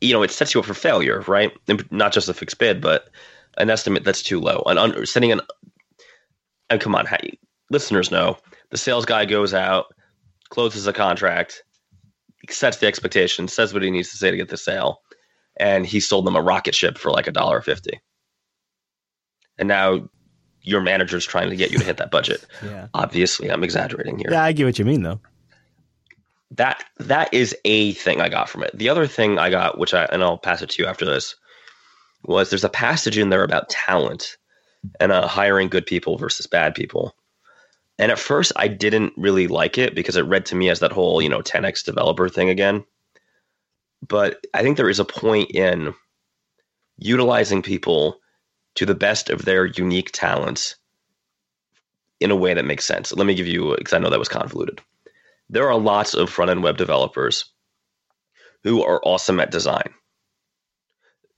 you 0.02 0.13
know, 0.13 0.22
it 0.22 0.32
sets 0.32 0.54
you 0.54 0.60
up 0.60 0.65
for 0.65 0.74
failure, 0.74 1.24
right? 1.28 1.52
Not 1.89 2.13
just 2.13 2.30
a 2.30 2.34
fixed 2.34 2.60
bid, 2.60 2.82
but 2.82 3.10
an 3.58 3.70
estimate 3.70 4.04
that's 4.04 4.22
too 4.22 4.39
low. 4.39 4.63
An 4.65 4.78
under, 4.78 5.06
setting 5.06 5.32
an 5.32 5.41
and 6.70 6.82
come 6.82 6.96
on, 6.96 7.06
hey, 7.06 7.38
listeners 7.70 8.12
know 8.12 8.38
the 8.72 8.78
sales 8.78 9.06
guy 9.06 9.26
goes 9.26 9.54
out, 9.54 9.94
closes 10.50 10.88
a 10.88 10.94
contract, 10.94 11.63
sets 12.50 12.78
the 12.78 12.88
expectation, 12.88 13.48
says 13.48 13.74
what 13.74 13.84
he 13.84 13.91
needs 13.91 14.10
to 14.12 14.18
say 14.18 14.32
to 14.32 14.38
get 14.38 14.50
the 14.50 14.58
sale, 14.58 15.02
and 15.58 15.86
he 15.86 16.00
sold 16.00 16.26
them 16.26 16.36
a 16.36 16.41
rocket 16.41 16.76
ship 16.76 16.98
for 16.98 17.12
like 17.12 17.28
a 17.28 17.32
dollar 17.32 17.62
fifty. 17.62 18.00
And 19.58 19.68
now 19.68 20.10
your 20.62 20.82
manager's 20.82 21.26
trying 21.26 21.50
to 21.50 21.56
get 21.56 21.72
you 21.72 21.78
to 21.78 21.86
hit 21.86 21.98
that 21.98 22.12
budget. 22.12 22.46
yeah. 22.63 22.88
Obviously, 22.94 23.50
I'm 23.50 23.63
exaggerating 23.63 24.18
here. 24.18 24.32
Yeah, 24.32 24.44
I 24.44 24.52
get 24.52 24.65
what 24.65 24.80
you 24.80 24.86
mean 24.86 25.04
though. 25.04 25.20
That 26.52 26.84
that 26.98 27.34
is 27.34 27.56
a 27.65 27.94
thing 27.94 28.22
I 28.22 28.30
got 28.30 28.50
from 28.50 28.63
it. 28.63 28.78
The 28.78 28.89
other 28.89 29.08
thing 29.08 29.39
I 29.39 29.50
got, 29.50 29.78
which 29.78 29.94
I 29.94 30.06
and 30.06 30.24
I'll 30.24 30.38
pass 30.38 30.62
it 30.62 30.72
to 30.72 30.84
you 30.84 30.88
after 30.88 31.06
this, 31.06 31.36
was 32.28 32.50
there's 32.50 32.64
a 32.64 32.70
passage 32.70 33.18
in 33.18 33.30
there 33.30 33.44
about 33.44 33.70
talent 33.70 34.38
and 35.00 35.12
uh, 35.12 35.28
hiring 35.28 35.70
good 35.70 35.86
people 35.86 36.18
versus 36.18 36.48
bad 36.48 36.76
people. 36.76 37.16
And 37.98 38.12
at 38.12 38.20
first, 38.20 38.52
I 38.56 38.68
didn't 38.68 39.14
really 39.16 39.48
like 39.48 39.78
it 39.78 39.96
because 39.96 40.18
it 40.18 40.26
read 40.26 40.46
to 40.48 40.56
me 40.56 40.70
as 40.70 40.80
that 40.82 40.92
whole, 40.92 41.22
you 41.22 41.30
know, 41.30 41.42
10x 41.42 41.86
developer 41.86 42.28
thing 42.28 42.50
again. 42.50 42.84
But 44.06 44.46
I 44.54 44.62
think 44.62 44.78
there 44.78 44.90
is 44.90 45.00
a 45.00 45.06
point 45.06 45.52
in 45.52 45.94
utilizing 46.98 47.62
people 47.62 48.20
to 48.76 48.86
the 48.86 48.96
best 48.96 49.30
of 49.30 49.46
their 49.46 49.66
unique 49.66 50.12
talents 50.12 50.76
in 52.20 52.32
a 52.32 52.36
way 52.36 52.54
that 52.54 52.66
makes 52.66 52.86
sense. 52.86 53.14
Let 53.14 53.26
me 53.26 53.36
give 53.36 53.48
you, 53.48 53.76
because 53.78 53.94
I 53.94 54.00
know 54.00 54.10
that 54.10 54.20
was 54.20 54.30
convoluted. 54.30 54.82
There 55.50 55.70
are 55.70 55.80
lots 55.80 56.14
of 56.14 56.30
front 56.30 56.52
end 56.52 56.64
web 56.64 56.78
developers 56.78 57.46
who 58.64 58.84
are 58.84 59.02
awesome 59.04 59.40
at 59.40 59.52
design. 59.52 59.94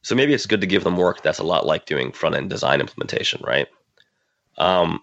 So 0.04 0.16
maybe 0.16 0.34
it's 0.34 0.46
good 0.46 0.62
to 0.62 0.68
give 0.68 0.84
them 0.84 0.98
work 0.98 1.22
that's 1.22 1.40
a 1.40 1.44
lot 1.44 1.66
like 1.66 1.86
doing 1.86 2.12
front 2.12 2.36
end 2.36 2.50
design 2.50 2.80
implementation, 2.80 3.42
right? 3.46 3.68
Um, 4.58 5.02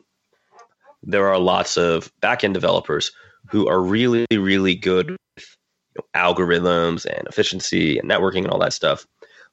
there 1.02 1.28
are 1.28 1.38
lots 1.38 1.76
of 1.76 2.10
back 2.20 2.44
end 2.44 2.54
developers 2.54 3.12
who 3.48 3.68
are 3.68 3.80
really, 3.80 4.26
really 4.32 4.74
good 4.74 5.10
with 5.10 5.56
you 5.94 6.02
know, 6.02 6.20
algorithms 6.20 7.04
and 7.04 7.26
efficiency 7.28 7.98
and 7.98 8.10
networking 8.10 8.44
and 8.44 8.48
all 8.48 8.58
that 8.58 8.72
stuff, 8.72 9.06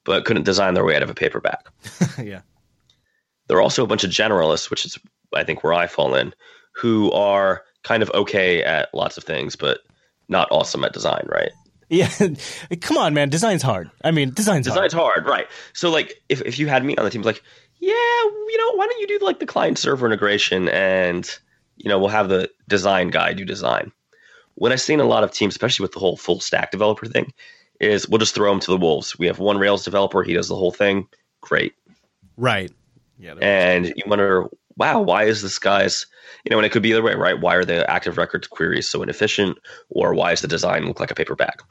but 0.05 0.25
couldn't 0.25 0.43
design 0.43 0.73
their 0.73 0.85
way 0.85 0.95
out 0.95 1.03
of 1.03 1.09
a 1.09 1.15
paperback. 1.15 1.67
yeah. 2.23 2.41
There 3.47 3.57
are 3.57 3.61
also 3.61 3.83
a 3.83 3.87
bunch 3.87 4.03
of 4.03 4.11
generalists, 4.11 4.69
which 4.69 4.85
is, 4.85 4.97
I 5.33 5.43
think, 5.43 5.63
where 5.63 5.73
I 5.73 5.87
fall 5.87 6.15
in, 6.15 6.33
who 6.73 7.11
are 7.11 7.63
kind 7.83 8.01
of 8.01 8.09
okay 8.11 8.63
at 8.63 8.93
lots 8.93 9.17
of 9.17 9.23
things, 9.23 9.55
but 9.55 9.79
not 10.29 10.47
awesome 10.51 10.85
at 10.85 10.93
design, 10.93 11.27
right? 11.27 11.51
Yeah, 11.91 12.09
come 12.81 12.97
on, 12.97 13.13
man. 13.13 13.29
Design's 13.29 13.61
hard. 13.61 13.91
I 14.03 14.11
mean, 14.11 14.33
design's 14.33 14.65
design's 14.65 14.93
hard. 14.93 15.25
hard, 15.25 15.27
right? 15.27 15.47
So, 15.73 15.91
like, 15.91 16.15
if 16.29 16.41
if 16.41 16.57
you 16.57 16.67
had 16.67 16.83
me 16.83 16.95
on 16.95 17.03
the 17.03 17.11
team, 17.11 17.21
like, 17.21 17.43
yeah, 17.79 17.91
you 17.93 18.57
know, 18.57 18.77
why 18.77 18.87
don't 18.87 18.99
you 19.01 19.07
do 19.07 19.25
like 19.25 19.39
the 19.39 19.45
client 19.45 19.77
server 19.77 20.05
integration 20.05 20.69
and 20.69 21.29
you 21.83 21.89
know, 21.89 21.99
we'll 21.99 22.09
have 22.09 22.29
the 22.29 22.49
design 22.67 23.09
guy 23.09 23.33
do 23.33 23.43
design. 23.43 23.91
What 24.55 24.71
I've 24.71 24.81
seen 24.81 24.99
a 24.99 25.05
lot 25.05 25.23
of 25.23 25.31
teams, 25.31 25.53
especially 25.53 25.83
with 25.83 25.93
the 25.93 25.99
whole 25.99 26.17
full 26.17 26.39
stack 26.39 26.71
developer 26.71 27.05
thing, 27.05 27.33
is 27.79 28.07
we'll 28.07 28.19
just 28.19 28.35
throw 28.35 28.51
them 28.51 28.59
to 28.59 28.71
the 28.71 28.77
wolves. 28.77 29.17
We 29.17 29.27
have 29.27 29.39
one 29.39 29.57
Rails 29.57 29.83
developer, 29.83 30.23
he 30.23 30.33
does 30.33 30.47
the 30.47 30.55
whole 30.55 30.71
thing. 30.71 31.07
Great. 31.41 31.73
Right. 32.37 32.71
Yeah. 33.17 33.35
And 33.41 33.87
you 33.87 34.03
wonder, 34.05 34.47
wow, 34.77 35.01
why 35.01 35.23
is 35.23 35.41
this 35.41 35.57
guy's, 35.57 36.05
you 36.43 36.51
know, 36.51 36.57
and 36.57 36.65
it 36.65 36.71
could 36.71 36.83
be 36.83 36.91
either 36.91 37.01
way, 37.01 37.15
right? 37.15 37.39
Why 37.39 37.55
are 37.55 37.65
the 37.65 37.89
active 37.89 38.17
records 38.17 38.47
queries 38.47 38.87
so 38.87 39.01
inefficient? 39.01 39.57
Or 39.89 40.13
why 40.13 40.31
does 40.31 40.41
the 40.41 40.47
design 40.47 40.85
look 40.85 40.99
like 40.99 41.11
a 41.11 41.15
paper 41.15 41.35
bag? 41.35 41.61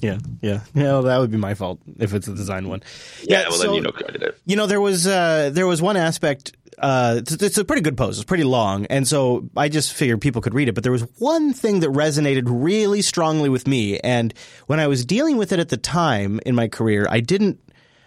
Yeah, 0.00 0.18
yeah, 0.40 0.60
yeah. 0.74 0.82
Well, 0.84 1.02
that 1.02 1.18
would 1.18 1.30
be 1.30 1.36
my 1.36 1.54
fault 1.54 1.80
if 1.98 2.14
it's 2.14 2.28
a 2.28 2.34
design 2.34 2.68
one. 2.68 2.82
Yeah, 3.22 3.48
well, 3.48 3.58
so, 3.58 3.62
then 3.64 3.74
you 3.74 3.80
know, 3.80 3.92
I 3.96 4.12
did 4.12 4.22
it. 4.22 4.38
You 4.44 4.56
know, 4.56 4.66
there 4.66 4.80
was 4.80 5.06
uh, 5.06 5.50
there 5.52 5.66
was 5.66 5.80
one 5.80 5.96
aspect. 5.96 6.56
Uh, 6.78 7.14
it's, 7.18 7.32
it's, 7.32 7.56
a 7.56 7.64
pretty 7.64 7.80
good 7.80 7.96
post. 7.96 8.18
It's 8.18 8.26
pretty 8.26 8.44
long, 8.44 8.84
and 8.86 9.08
so 9.08 9.48
I 9.56 9.70
just 9.70 9.94
figured 9.94 10.20
people 10.20 10.42
could 10.42 10.52
read 10.52 10.68
it. 10.68 10.74
But 10.74 10.82
there 10.82 10.92
was 10.92 11.02
one 11.18 11.54
thing 11.54 11.80
that 11.80 11.88
resonated 11.88 12.42
really 12.46 13.00
strongly 13.00 13.48
with 13.48 13.66
me, 13.66 13.98
and 14.00 14.34
when 14.66 14.78
I 14.78 14.86
was 14.86 15.04
dealing 15.06 15.38
with 15.38 15.52
it 15.52 15.58
at 15.58 15.70
the 15.70 15.78
time 15.78 16.38
in 16.44 16.54
my 16.54 16.68
career, 16.68 17.06
I 17.08 17.20
didn't 17.20 17.60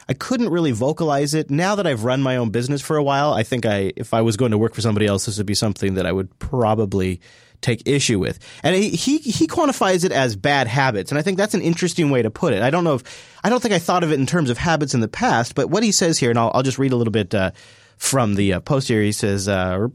I 0.10 0.14
couldn't 0.14 0.50
really 0.50 0.72
vocalize 0.72 1.36
it. 1.36 1.52
Now 1.52 1.76
that 1.76 1.86
I've 1.86 2.04
run 2.04 2.24
my 2.24 2.38
own 2.38 2.50
business 2.50 2.82
for 2.82 2.98
a 2.98 3.04
while, 3.04 3.32
I 3.32 3.44
think 3.44 3.68
I 3.68 3.94
if 3.96 4.12
I 4.12 4.22
was 4.22 4.38
going 4.38 4.52
to 4.52 4.58
work 4.58 4.74
for 4.74 4.82
somebody 4.82 5.06
else, 5.06 5.28
this 5.28 5.38
would 5.38 5.46
be 5.46 5.54
something 5.54 5.94
that 5.94 6.08
I 6.08 6.12
would 6.12 6.38
probably 6.40 7.22
take 7.62 7.88
issue 7.88 8.20
with. 8.20 8.40
And 8.64 8.76
he, 8.76 8.90
he, 8.90 9.18
he 9.18 9.48
quantifies 9.48 10.06
it 10.06 10.12
as 10.12 10.36
bad 10.36 10.68
habits, 10.68 11.12
and 11.12 11.20
I 11.20 11.22
think 11.22 11.38
that's 11.38 11.54
an 11.54 11.62
interesting 11.62 12.10
way 12.10 12.22
to 12.22 12.32
put 12.32 12.54
it. 12.54 12.62
I 12.62 12.70
don't 12.70 12.84
know 12.84 12.96
if 12.96 13.38
I 13.44 13.50
don't 13.50 13.62
think 13.62 13.74
I 13.74 13.80
thought 13.80 14.04
of 14.04 14.12
it 14.12 14.20
in 14.20 14.26
terms 14.26 14.50
of 14.50 14.58
habits 14.58 14.94
in 14.94 15.00
the 15.00 15.08
past, 15.08 15.56
but 15.56 15.70
what 15.70 15.84
he 15.84 15.92
says 15.92 16.18
here, 16.18 16.30
and 16.30 16.40
I'll, 16.40 16.52
I'll 16.54 16.64
just 16.64 16.80
read 16.80 16.92
a 16.92 16.96
little 16.96 17.12
bit 17.12 17.34
uh, 17.34 17.52
from 17.98 18.36
the 18.36 18.54
uh, 18.54 18.60
post 18.60 18.88
here. 18.88 19.02
He 19.02 19.12
says. 19.12 19.48
Uh, 19.48 19.88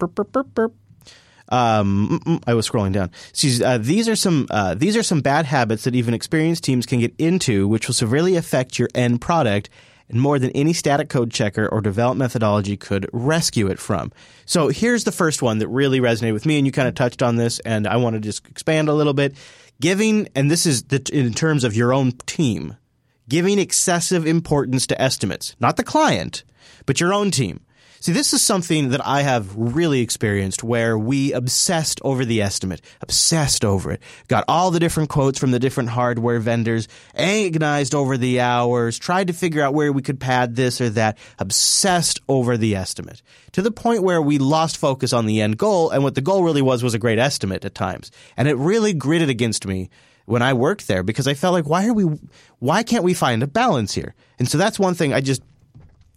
um, 1.51 2.09
mm, 2.09 2.19
mm, 2.25 2.43
I 2.47 2.55
was 2.55 2.69
scrolling 2.69 2.93
down. 2.93 3.11
Uh, 3.65 3.79
these 3.79 4.09
are 4.09 4.17
some 4.17 4.47
uh, 4.51 4.75
these 4.75 4.97
are 4.97 5.03
some 5.03 5.21
bad 5.21 5.45
habits 5.45 5.85
that 5.85 5.95
even 5.95 6.15
experienced 6.15 6.65
teams 6.65 6.87
can 6.87 7.01
get 7.01 7.15
into, 7.19 7.69
which 7.69 7.87
will 7.87 7.95
severely 7.95 8.37
affect 8.37 8.79
your 8.79 8.89
end 8.95 9.21
product 9.21 9.69
and 10.09 10.21
more 10.21 10.39
than 10.39 10.51
any 10.51 10.73
static 10.73 11.09
code 11.09 11.31
checker 11.31 11.67
or 11.69 11.81
development 11.81 12.19
methodology 12.19 12.77
could 12.77 13.09
rescue 13.13 13.69
it 13.69 13.79
from. 13.79 14.13
So 14.45 14.69
here's 14.69 15.05
the 15.05 15.13
first 15.13 15.43
one 15.43 15.59
that 15.59 15.69
really 15.69 16.01
resonated 16.01 16.33
with 16.35 16.47
me, 16.47 16.59
and 16.59 16.67
you 16.67 16.73
kind 16.73 16.89
of 16.89 16.95
touched 16.95 17.23
on 17.23 17.37
this, 17.37 17.59
and 17.61 17.87
I 17.87 17.97
want 17.97 18.15
to 18.15 18.21
just 18.21 18.47
expand 18.49 18.89
a 18.89 18.95
little 18.95 19.15
bit. 19.15 19.35
Giving, 19.81 20.29
and 20.35 20.51
this 20.51 20.67
is 20.67 20.85
the, 20.85 21.03
in 21.13 21.35
terms 21.35 21.65
of 21.65 21.75
your 21.75 21.93
own 21.93 22.13
team, 22.27 22.77
giving 23.29 23.59
excessive 23.59 24.27
importance 24.27 24.87
to 24.87 25.01
estimates, 25.01 25.57
not 25.59 25.77
the 25.77 25.83
client, 25.83 26.45
but 26.87 27.01
your 27.01 27.13
own 27.13 27.31
team. 27.31 27.61
See, 28.05 28.13
this 28.13 28.35
is 28.35 28.43
something 28.43 28.91
that 28.91 29.01
I 29.07 29.23
have 29.23 29.57
really 29.57 30.03
experienced 30.03 30.63
where 30.63 30.99
we 30.99 31.33
obsessed 31.33 32.03
over 32.05 32.27
the 32.27 32.43
estimate, 32.43 32.83
obsessed 33.01 33.65
over 33.65 33.93
it, 33.93 34.03
got 34.29 34.45
all 34.47 34.71
the 34.71 34.79
different 34.79 35.09
quotes 35.09 35.39
from 35.39 35.53
the 35.53 35.59
different 35.59 35.89
hardware 35.89 36.39
vendors, 36.39 36.87
agonized 37.15 37.95
over 37.95 38.19
the 38.19 38.41
hours, 38.41 38.99
tried 38.99 39.29
to 39.29 39.33
figure 39.33 39.63
out 39.63 39.73
where 39.73 39.91
we 39.91 40.03
could 40.03 40.21
pad 40.21 40.55
this 40.55 40.83
or 40.83 40.91
that, 40.91 41.17
obsessed 41.39 42.21
over 42.29 42.59
the 42.59 42.77
estimate 42.77 43.23
to 43.53 43.63
the 43.63 43.71
point 43.71 44.03
where 44.03 44.21
we 44.21 44.37
lost 44.37 44.77
focus 44.77 45.15
on 45.15 45.25
the 45.25 45.41
end 45.41 45.57
goal. 45.57 45.89
And 45.89 46.03
what 46.03 46.15
the 46.15 46.21
goal 46.21 46.45
really 46.45 46.61
was 46.61 46.83
was 46.83 46.93
a 46.93 46.99
great 46.99 47.19
estimate 47.19 47.65
at 47.65 47.75
times. 47.75 48.11
And 48.37 48.49
it 48.49 48.59
really 48.59 48.93
gritted 48.93 49.31
against 49.31 49.67
me 49.67 49.89
when 50.27 50.43
I 50.43 50.53
worked 50.53 50.89
there 50.89 51.03
because 51.03 51.27
I 51.27 51.33
felt 51.33 51.55
like, 51.55 51.71
why 51.71 51.87
are 51.87 51.95
we, 51.95 52.05
why 52.59 52.83
can't 52.83 53.03
we 53.03 53.15
find 53.15 53.43
a 53.43 53.47
balance 53.47 53.95
here? 53.95 54.15
And 54.39 54.47
so 54.47 54.59
that's 54.59 54.79
one 54.79 54.93
thing 54.93 55.15
I 55.15 55.23
just 55.23 55.41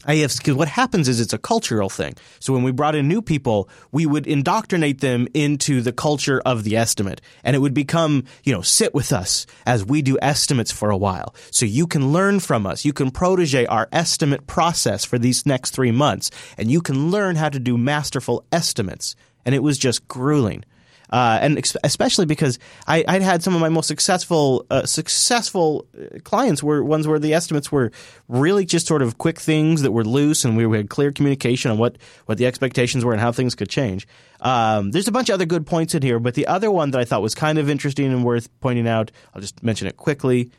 AFs 0.07 0.37
because 0.37 0.55
what 0.55 0.67
happens 0.67 1.07
is 1.07 1.19
it's 1.19 1.33
a 1.33 1.37
cultural 1.37 1.89
thing. 1.89 2.15
So 2.39 2.53
when 2.53 2.63
we 2.63 2.71
brought 2.71 2.95
in 2.95 3.07
new 3.07 3.21
people, 3.21 3.69
we 3.91 4.05
would 4.05 4.25
indoctrinate 4.25 5.01
them 5.01 5.27
into 5.33 5.81
the 5.81 5.91
culture 5.91 6.41
of 6.45 6.63
the 6.63 6.77
estimate, 6.77 7.21
and 7.43 7.55
it 7.55 7.59
would 7.59 7.73
become 7.73 8.23
you 8.43 8.53
know 8.53 8.61
sit 8.61 8.93
with 8.93 9.11
us 9.11 9.45
as 9.65 9.85
we 9.85 10.01
do 10.01 10.17
estimates 10.21 10.71
for 10.71 10.89
a 10.89 10.97
while, 10.97 11.35
so 11.51 11.65
you 11.65 11.87
can 11.87 12.11
learn 12.11 12.39
from 12.39 12.65
us. 12.65 12.85
You 12.85 12.93
can 12.93 13.11
protege 13.11 13.65
our 13.65 13.87
estimate 13.91 14.47
process 14.47 15.05
for 15.05 15.19
these 15.19 15.45
next 15.45 15.71
three 15.71 15.91
months, 15.91 16.31
and 16.57 16.71
you 16.71 16.81
can 16.81 17.11
learn 17.11 17.35
how 17.35 17.49
to 17.49 17.59
do 17.59 17.77
masterful 17.77 18.45
estimates. 18.51 19.15
And 19.45 19.55
it 19.55 19.63
was 19.63 19.77
just 19.77 20.07
grueling. 20.09 20.65
Uh, 21.09 21.39
and 21.41 21.57
ex- 21.57 21.77
especially 21.83 22.25
because 22.25 22.59
I, 22.85 23.03
would 23.07 23.21
had 23.21 23.41
some 23.41 23.55
of 23.55 23.61
my 23.61 23.69
most 23.69 23.87
successful 23.87 24.65
uh, 24.69 24.85
successful 24.85 25.87
uh, 25.97 26.19
clients 26.23 26.61
were 26.61 26.83
ones 26.83 27.07
where 27.07 27.19
the 27.19 27.33
estimates 27.33 27.71
were 27.71 27.91
really 28.27 28.65
just 28.65 28.87
sort 28.87 29.01
of 29.01 29.17
quick 29.17 29.39
things 29.39 29.83
that 29.83 29.91
were 29.91 30.03
loose, 30.03 30.43
and 30.43 30.57
we 30.57 30.77
had 30.77 30.89
clear 30.89 31.11
communication 31.11 31.71
on 31.71 31.77
what 31.77 31.97
what 32.25 32.37
the 32.37 32.45
expectations 32.45 33.05
were 33.05 33.13
and 33.13 33.21
how 33.21 33.31
things 33.31 33.55
could 33.55 33.69
change. 33.69 34.07
Um, 34.41 34.91
there's 34.91 35.07
a 35.07 35.11
bunch 35.11 35.29
of 35.29 35.35
other 35.35 35.45
good 35.45 35.65
points 35.65 35.95
in 35.95 36.01
here, 36.01 36.19
but 36.19 36.33
the 36.33 36.47
other 36.47 36.69
one 36.69 36.91
that 36.91 36.99
I 36.99 37.05
thought 37.05 37.21
was 37.21 37.33
kind 37.33 37.57
of 37.57 37.69
interesting 37.69 38.11
and 38.11 38.23
worth 38.23 38.49
pointing 38.59 38.87
out, 38.87 39.11
I'll 39.33 39.41
just 39.41 39.63
mention 39.63 39.87
it 39.87 39.97
quickly. 39.97 40.51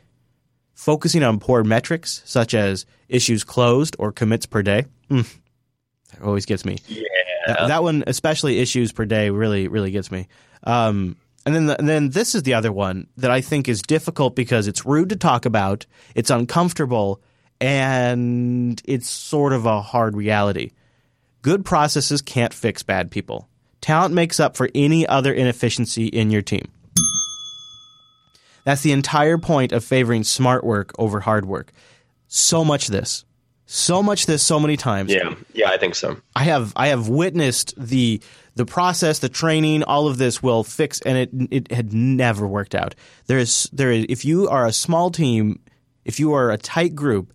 Focusing 0.73 1.23
on 1.23 1.39
poor 1.39 1.65
metrics 1.65 2.21
such 2.25 2.53
as 2.53 2.85
issues 3.09 3.43
closed 3.43 3.97
or 3.99 4.13
commits 4.13 4.45
per 4.45 4.63
day. 4.63 4.85
Mm, 5.09 5.29
always 6.23 6.45
gets 6.45 6.65
me. 6.65 6.77
Yeah. 6.87 7.03
That, 7.47 7.67
that, 7.67 7.83
one, 7.83 8.03
especially 8.05 8.59
issues 8.59 8.91
per 8.91 9.05
day, 9.05 9.29
really 9.29 9.67
really 9.67 9.91
gets 9.91 10.11
me. 10.11 10.27
Um, 10.63 11.15
and 11.45 11.55
then 11.55 11.65
the, 11.67 11.79
and 11.79 11.87
then 11.87 12.09
this 12.09 12.35
is 12.35 12.43
the 12.43 12.53
other 12.53 12.71
one 12.71 13.07
that 13.17 13.31
I 13.31 13.41
think 13.41 13.67
is 13.67 13.81
difficult 13.81 14.35
because 14.35 14.67
it's 14.67 14.85
rude 14.85 15.09
to 15.09 15.15
talk 15.15 15.45
about, 15.45 15.85
it's 16.15 16.29
uncomfortable, 16.29 17.21
and 17.61 18.81
it's 18.85 19.09
sort 19.09 19.53
of 19.53 19.65
a 19.65 19.81
hard 19.81 20.15
reality. 20.15 20.71
Good 21.41 21.63
processes 21.65 22.21
can't 22.21 22.53
fix 22.53 22.83
bad 22.83 23.11
people. 23.11 23.47
Talent 23.81 24.13
makes 24.13 24.39
up 24.39 24.57
for 24.57 24.69
any 24.75 25.07
other 25.07 25.33
inefficiency 25.33 26.07
in 26.07 26.29
your 26.29 26.41
team. 26.41 26.69
That's 28.65 28.81
the 28.81 28.91
entire 28.91 29.37
point 29.37 29.71
of 29.71 29.83
favoring 29.83 30.23
smart 30.23 30.63
work 30.63 30.91
over 30.99 31.21
hard 31.21 31.45
work. 31.45 31.71
So 32.27 32.63
much 32.63 32.87
this 32.87 33.25
so 33.71 34.01
much 34.01 34.25
this 34.25 34.41
so 34.41 34.59
many 34.59 34.77
times. 34.77 35.13
Yeah, 35.13 35.35
yeah, 35.53 35.69
I 35.69 35.77
think 35.77 35.93
so. 35.93 36.17
I 36.35 36.45
have 36.45 36.73
I 36.75 36.87
have 36.87 37.07
witnessed 37.07 37.75
the 37.77 38.19
the 38.55 38.65
process, 38.65 39.19
the 39.19 39.29
training, 39.29 39.83
all 39.83 40.07
of 40.07 40.17
this 40.17 40.41
will 40.41 40.63
fix, 40.63 40.99
and 41.01 41.17
it 41.17 41.29
it 41.51 41.71
had 41.71 41.93
never 41.93 42.47
worked 42.47 42.73
out. 42.73 42.95
There 43.27 43.37
is 43.37 43.69
there 43.71 43.91
is 43.91 44.07
if 44.09 44.25
you 44.25 44.49
are 44.49 44.65
a 44.65 44.73
small 44.73 45.11
team, 45.11 45.59
if 46.03 46.19
you 46.19 46.33
are 46.33 46.49
a 46.49 46.57
tight 46.57 46.95
group, 46.95 47.31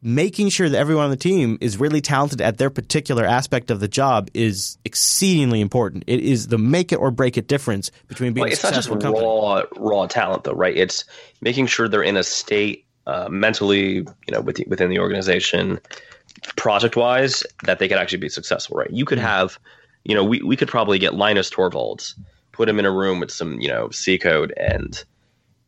making 0.00 0.48
sure 0.48 0.70
that 0.70 0.78
everyone 0.78 1.04
on 1.04 1.10
the 1.10 1.16
team 1.18 1.58
is 1.60 1.76
really 1.76 2.00
talented 2.00 2.40
at 2.40 2.56
their 2.56 2.70
particular 2.70 3.26
aspect 3.26 3.70
of 3.70 3.78
the 3.78 3.88
job 3.88 4.30
is 4.32 4.78
exceedingly 4.86 5.60
important. 5.60 6.04
It 6.06 6.20
is 6.20 6.48
the 6.48 6.56
make 6.56 6.92
it 6.92 6.96
or 6.96 7.10
break 7.10 7.36
it 7.36 7.46
difference 7.46 7.90
between 8.08 8.32
being 8.32 8.44
well, 8.44 8.52
it's 8.52 8.62
not 8.62 8.72
just 8.72 8.88
raw 8.88 9.64
raw 9.76 10.06
talent 10.06 10.44
though, 10.44 10.54
right? 10.54 10.74
It's 10.74 11.04
making 11.42 11.66
sure 11.66 11.88
they're 11.88 12.02
in 12.02 12.16
a 12.16 12.24
state 12.24 12.86
uh, 13.06 13.28
mentally, 13.30 13.94
you 13.94 14.06
know, 14.30 14.40
within, 14.40 14.66
within 14.68 14.90
the 14.90 14.98
organization, 14.98 15.80
project 16.56 16.96
wise, 16.96 17.42
that 17.64 17.78
they 17.78 17.88
could 17.88 17.98
actually 17.98 18.18
be 18.18 18.28
successful, 18.28 18.76
right? 18.76 18.90
You 18.90 19.04
could 19.04 19.18
mm-hmm. 19.18 19.26
have, 19.26 19.58
you 20.04 20.14
know, 20.14 20.24
we, 20.24 20.42
we 20.42 20.56
could 20.56 20.68
probably 20.68 20.98
get 20.98 21.14
Linus 21.14 21.50
Torvalds, 21.50 22.14
put 22.52 22.68
him 22.68 22.78
in 22.78 22.84
a 22.84 22.90
room 22.90 23.20
with 23.20 23.30
some, 23.30 23.60
you 23.60 23.68
know, 23.68 23.90
C 23.90 24.18
code. 24.18 24.52
And 24.56 25.02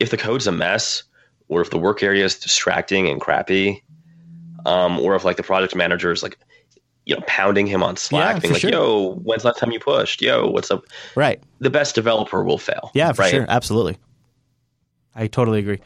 if 0.00 0.10
the 0.10 0.16
code's 0.16 0.46
a 0.46 0.52
mess, 0.52 1.02
or 1.48 1.60
if 1.60 1.70
the 1.70 1.78
work 1.78 2.02
area 2.02 2.24
is 2.24 2.38
distracting 2.38 3.08
and 3.08 3.20
crappy, 3.20 3.82
um, 4.66 4.98
or 4.98 5.14
if 5.14 5.24
like 5.24 5.36
the 5.36 5.42
project 5.42 5.74
manager 5.74 6.10
is 6.10 6.22
like, 6.22 6.38
you 7.04 7.14
know, 7.14 7.22
pounding 7.26 7.66
him 7.66 7.82
on 7.82 7.96
Slack, 7.96 8.36
yeah, 8.36 8.40
being 8.40 8.52
like, 8.54 8.62
sure. 8.62 8.70
"Yo, 8.70 9.14
when's 9.16 9.42
the 9.42 9.48
last 9.48 9.58
time 9.58 9.70
you 9.70 9.78
pushed? 9.78 10.22
Yo, 10.22 10.48
what's 10.48 10.70
up?" 10.70 10.86
Right. 11.14 11.38
The 11.58 11.68
best 11.68 11.94
developer 11.94 12.42
will 12.42 12.56
fail. 12.56 12.90
Yeah, 12.94 13.12
for 13.12 13.22
right? 13.22 13.30
sure, 13.30 13.46
absolutely. 13.46 13.98
I 15.14 15.26
totally 15.26 15.58
agree. 15.58 15.80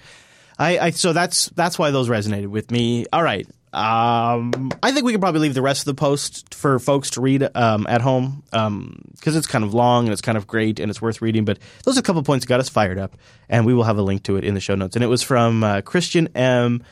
I, 0.58 0.78
I 0.78 0.90
so 0.90 1.12
that's 1.12 1.48
that's 1.50 1.78
why 1.78 1.90
those 1.90 2.08
resonated 2.08 2.48
with 2.48 2.70
me. 2.70 3.06
All 3.12 3.22
right. 3.22 3.46
Um, 3.72 4.70
I 4.82 4.92
think 4.92 5.04
we 5.04 5.12
could 5.12 5.20
probably 5.20 5.42
leave 5.42 5.54
the 5.54 5.62
rest 5.62 5.82
of 5.82 5.84
the 5.94 6.00
post 6.00 6.54
for 6.54 6.78
folks 6.78 7.10
to 7.10 7.20
read 7.20 7.48
um, 7.54 7.86
at 7.86 8.00
home 8.00 8.42
because 8.44 8.66
um, 8.66 9.12
it's 9.24 9.46
kind 9.46 9.62
of 9.62 9.74
long 9.74 10.06
and 10.06 10.12
it's 10.12 10.22
kind 10.22 10.38
of 10.38 10.46
great 10.46 10.80
and 10.80 10.90
it's 10.90 11.02
worth 11.02 11.20
reading. 11.20 11.44
But 11.44 11.58
those 11.84 11.96
are 11.96 12.00
a 12.00 12.02
couple 12.02 12.22
points 12.22 12.44
that 12.44 12.48
got 12.48 12.60
us 12.60 12.68
fired 12.68 12.98
up, 12.98 13.16
and 13.48 13.66
we 13.66 13.74
will 13.74 13.84
have 13.84 13.98
a 13.98 14.02
link 14.02 14.22
to 14.24 14.36
it 14.36 14.44
in 14.44 14.54
the 14.54 14.60
show 14.60 14.74
notes. 14.74 14.96
And 14.96 15.04
it 15.04 15.08
was 15.08 15.22
from 15.22 15.62
uh, 15.62 15.82
Christian 15.82 16.28
M. 16.34 16.82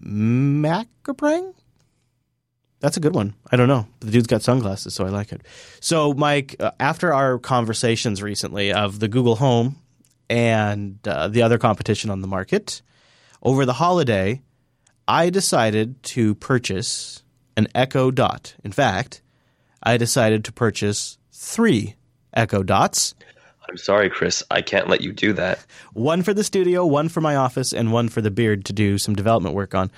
Mackeprang. 0.00 1.54
That's 2.78 2.96
a 2.96 3.00
good 3.00 3.14
one. 3.14 3.34
I 3.50 3.56
don't 3.56 3.68
know. 3.68 3.86
The 3.98 4.10
dude's 4.10 4.26
got 4.26 4.42
sunglasses, 4.42 4.94
so 4.94 5.04
I 5.04 5.10
like 5.10 5.32
it. 5.32 5.42
So, 5.80 6.14
Mike, 6.14 6.56
uh, 6.58 6.70
after 6.80 7.12
our 7.12 7.38
conversations 7.38 8.22
recently 8.22 8.72
of 8.72 9.00
the 9.00 9.08
Google 9.08 9.36
Home 9.36 9.76
and 10.30 10.98
uh, 11.06 11.28
the 11.28 11.42
other 11.42 11.58
competition 11.58 12.08
on 12.08 12.22
the 12.22 12.28
market, 12.28 12.80
over 13.42 13.64
the 13.64 13.74
holiday, 13.74 14.42
I 15.06 15.30
decided 15.30 16.02
to 16.04 16.34
purchase 16.36 17.22
an 17.56 17.68
Echo 17.74 18.10
Dot. 18.10 18.54
In 18.64 18.72
fact, 18.72 19.22
I 19.82 19.96
decided 19.96 20.44
to 20.44 20.52
purchase 20.52 21.18
three 21.32 21.96
Echo 22.32 22.62
Dots. 22.62 23.14
I'm 23.68 23.76
sorry, 23.76 24.10
Chris. 24.10 24.42
I 24.50 24.62
can't 24.62 24.88
let 24.88 25.00
you 25.00 25.12
do 25.12 25.32
that. 25.34 25.64
One 25.92 26.22
for 26.22 26.34
the 26.34 26.44
studio, 26.44 26.84
one 26.84 27.08
for 27.08 27.20
my 27.20 27.36
office, 27.36 27.72
and 27.72 27.92
one 27.92 28.08
for 28.08 28.20
the 28.20 28.30
beard 28.30 28.64
to 28.66 28.72
do 28.72 28.98
some 28.98 29.14
development 29.14 29.54
work 29.54 29.74
on. 29.74 29.90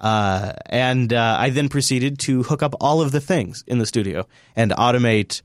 Uh, 0.00 0.52
and 0.66 1.12
uh, 1.12 1.36
I 1.38 1.50
then 1.50 1.68
proceeded 1.68 2.18
to 2.20 2.42
hook 2.42 2.62
up 2.62 2.74
all 2.80 3.00
of 3.00 3.10
the 3.10 3.20
things 3.20 3.64
in 3.66 3.78
the 3.78 3.86
studio 3.86 4.26
and 4.54 4.70
automate 4.70 5.42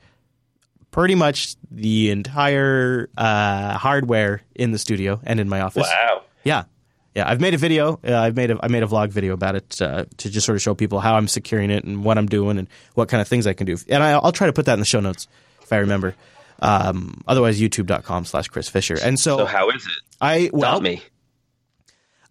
pretty 0.91 1.15
much 1.15 1.55
the 1.71 2.11
entire 2.11 3.09
uh, 3.17 3.77
hardware 3.77 4.43
in 4.53 4.71
the 4.71 4.77
studio 4.77 5.19
and 5.23 5.39
in 5.39 5.49
my 5.49 5.61
office. 5.61 5.87
Wow. 5.87 6.21
Yeah, 6.43 6.65
yeah. 7.15 7.29
I've 7.29 7.41
made 7.41 7.53
a 7.53 7.57
video. 7.57 7.99
Uh, 8.07 8.17
I've 8.17 8.35
made 8.35 8.51
a 8.51 8.59
I 8.61 8.67
made 8.67 8.83
a 8.83 8.87
vlog 8.87 9.09
video 9.09 9.33
about 9.33 9.55
it 9.55 9.81
uh, 9.81 10.05
to 10.17 10.29
just 10.29 10.45
sort 10.45 10.55
of 10.55 10.61
show 10.61 10.73
people 10.75 10.99
how 10.99 11.15
I'm 11.15 11.27
securing 11.27 11.69
it 11.69 11.83
and 11.83 12.03
what 12.03 12.17
I'm 12.17 12.27
doing 12.27 12.57
and 12.57 12.67
what 12.95 13.09
kind 13.09 13.21
of 13.21 13.27
things 13.27 13.47
I 13.47 13.53
can 13.53 13.65
do. 13.67 13.77
And 13.89 14.01
I, 14.03 14.11
I'll 14.11 14.31
try 14.31 14.47
to 14.47 14.53
put 14.53 14.65
that 14.65 14.73
in 14.73 14.79
the 14.79 14.85
show 14.85 14.99
notes 14.99 15.27
if 15.61 15.71
I 15.71 15.77
remember. 15.77 16.15
Um, 16.59 17.21
otherwise, 17.27 17.59
YouTube.com 17.59 18.25
slash 18.25 18.47
Chris 18.47 18.69
Fisher. 18.69 18.97
And 19.01 19.19
so, 19.19 19.37
So 19.37 19.45
how 19.45 19.69
is 19.69 19.85
it? 19.85 20.15
I 20.21 20.49
well, 20.53 20.71
Tell 20.73 20.81
me. 20.81 21.01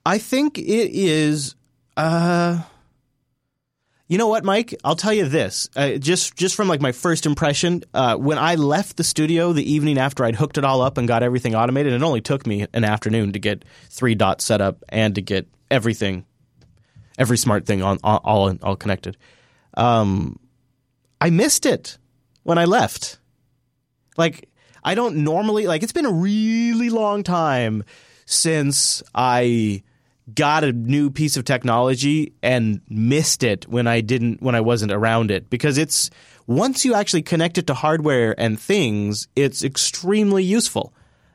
I 0.06 0.18
think 0.18 0.58
it 0.58 0.90
is. 0.92 1.54
Uh, 1.96 2.62
you 4.12 4.18
know 4.18 4.28
what, 4.28 4.44
Mike? 4.44 4.74
I'll 4.84 4.94
tell 4.94 5.14
you 5.14 5.26
this. 5.26 5.70
Uh, 5.74 5.92
just 5.92 6.36
just 6.36 6.54
from 6.54 6.68
like 6.68 6.82
my 6.82 6.92
first 6.92 7.24
impression, 7.24 7.82
uh, 7.94 8.14
when 8.16 8.36
I 8.36 8.56
left 8.56 8.98
the 8.98 9.04
studio 9.04 9.54
the 9.54 9.72
evening 9.72 9.96
after 9.96 10.22
I'd 10.26 10.36
hooked 10.36 10.58
it 10.58 10.64
all 10.64 10.82
up 10.82 10.98
and 10.98 11.08
got 11.08 11.22
everything 11.22 11.54
automated, 11.54 11.94
it 11.94 12.02
only 12.02 12.20
took 12.20 12.46
me 12.46 12.66
an 12.74 12.84
afternoon 12.84 13.32
to 13.32 13.38
get 13.38 13.64
three 13.88 14.14
dots 14.14 14.44
set 14.44 14.60
up 14.60 14.84
and 14.90 15.14
to 15.14 15.22
get 15.22 15.48
everything, 15.70 16.26
every 17.18 17.38
smart 17.38 17.64
thing 17.64 17.82
on 17.82 17.98
all 18.04 18.54
all, 18.62 18.76
connected. 18.76 19.16
Um, 19.78 20.38
I 21.18 21.30
missed 21.30 21.64
it 21.64 21.96
when 22.42 22.58
I 22.58 22.66
left. 22.66 23.18
Like 24.18 24.50
I 24.84 24.94
don't 24.94 25.24
normally 25.24 25.66
like. 25.66 25.82
It's 25.82 25.92
been 25.92 26.04
a 26.04 26.12
really 26.12 26.90
long 26.90 27.22
time 27.22 27.82
since 28.26 29.02
I 29.14 29.82
got 30.34 30.64
a 30.64 30.72
new 30.72 31.10
piece 31.10 31.36
of 31.36 31.44
technology 31.44 32.34
and 32.42 32.80
missed 32.88 33.42
it 33.42 33.66
when 33.68 33.86
I 33.86 34.00
didn't 34.00 34.40
when 34.42 34.54
I 34.54 34.60
wasn't 34.60 34.92
around 34.92 35.30
it 35.30 35.50
because 35.50 35.78
it's 35.78 36.10
once 36.46 36.84
you 36.84 36.94
actually 36.94 37.22
connect 37.22 37.58
it 37.58 37.66
to 37.68 37.74
hardware 37.74 38.38
and 38.38 38.58
things, 38.58 39.28
it's 39.36 39.62
extremely 39.64 40.44
useful. 40.44 40.94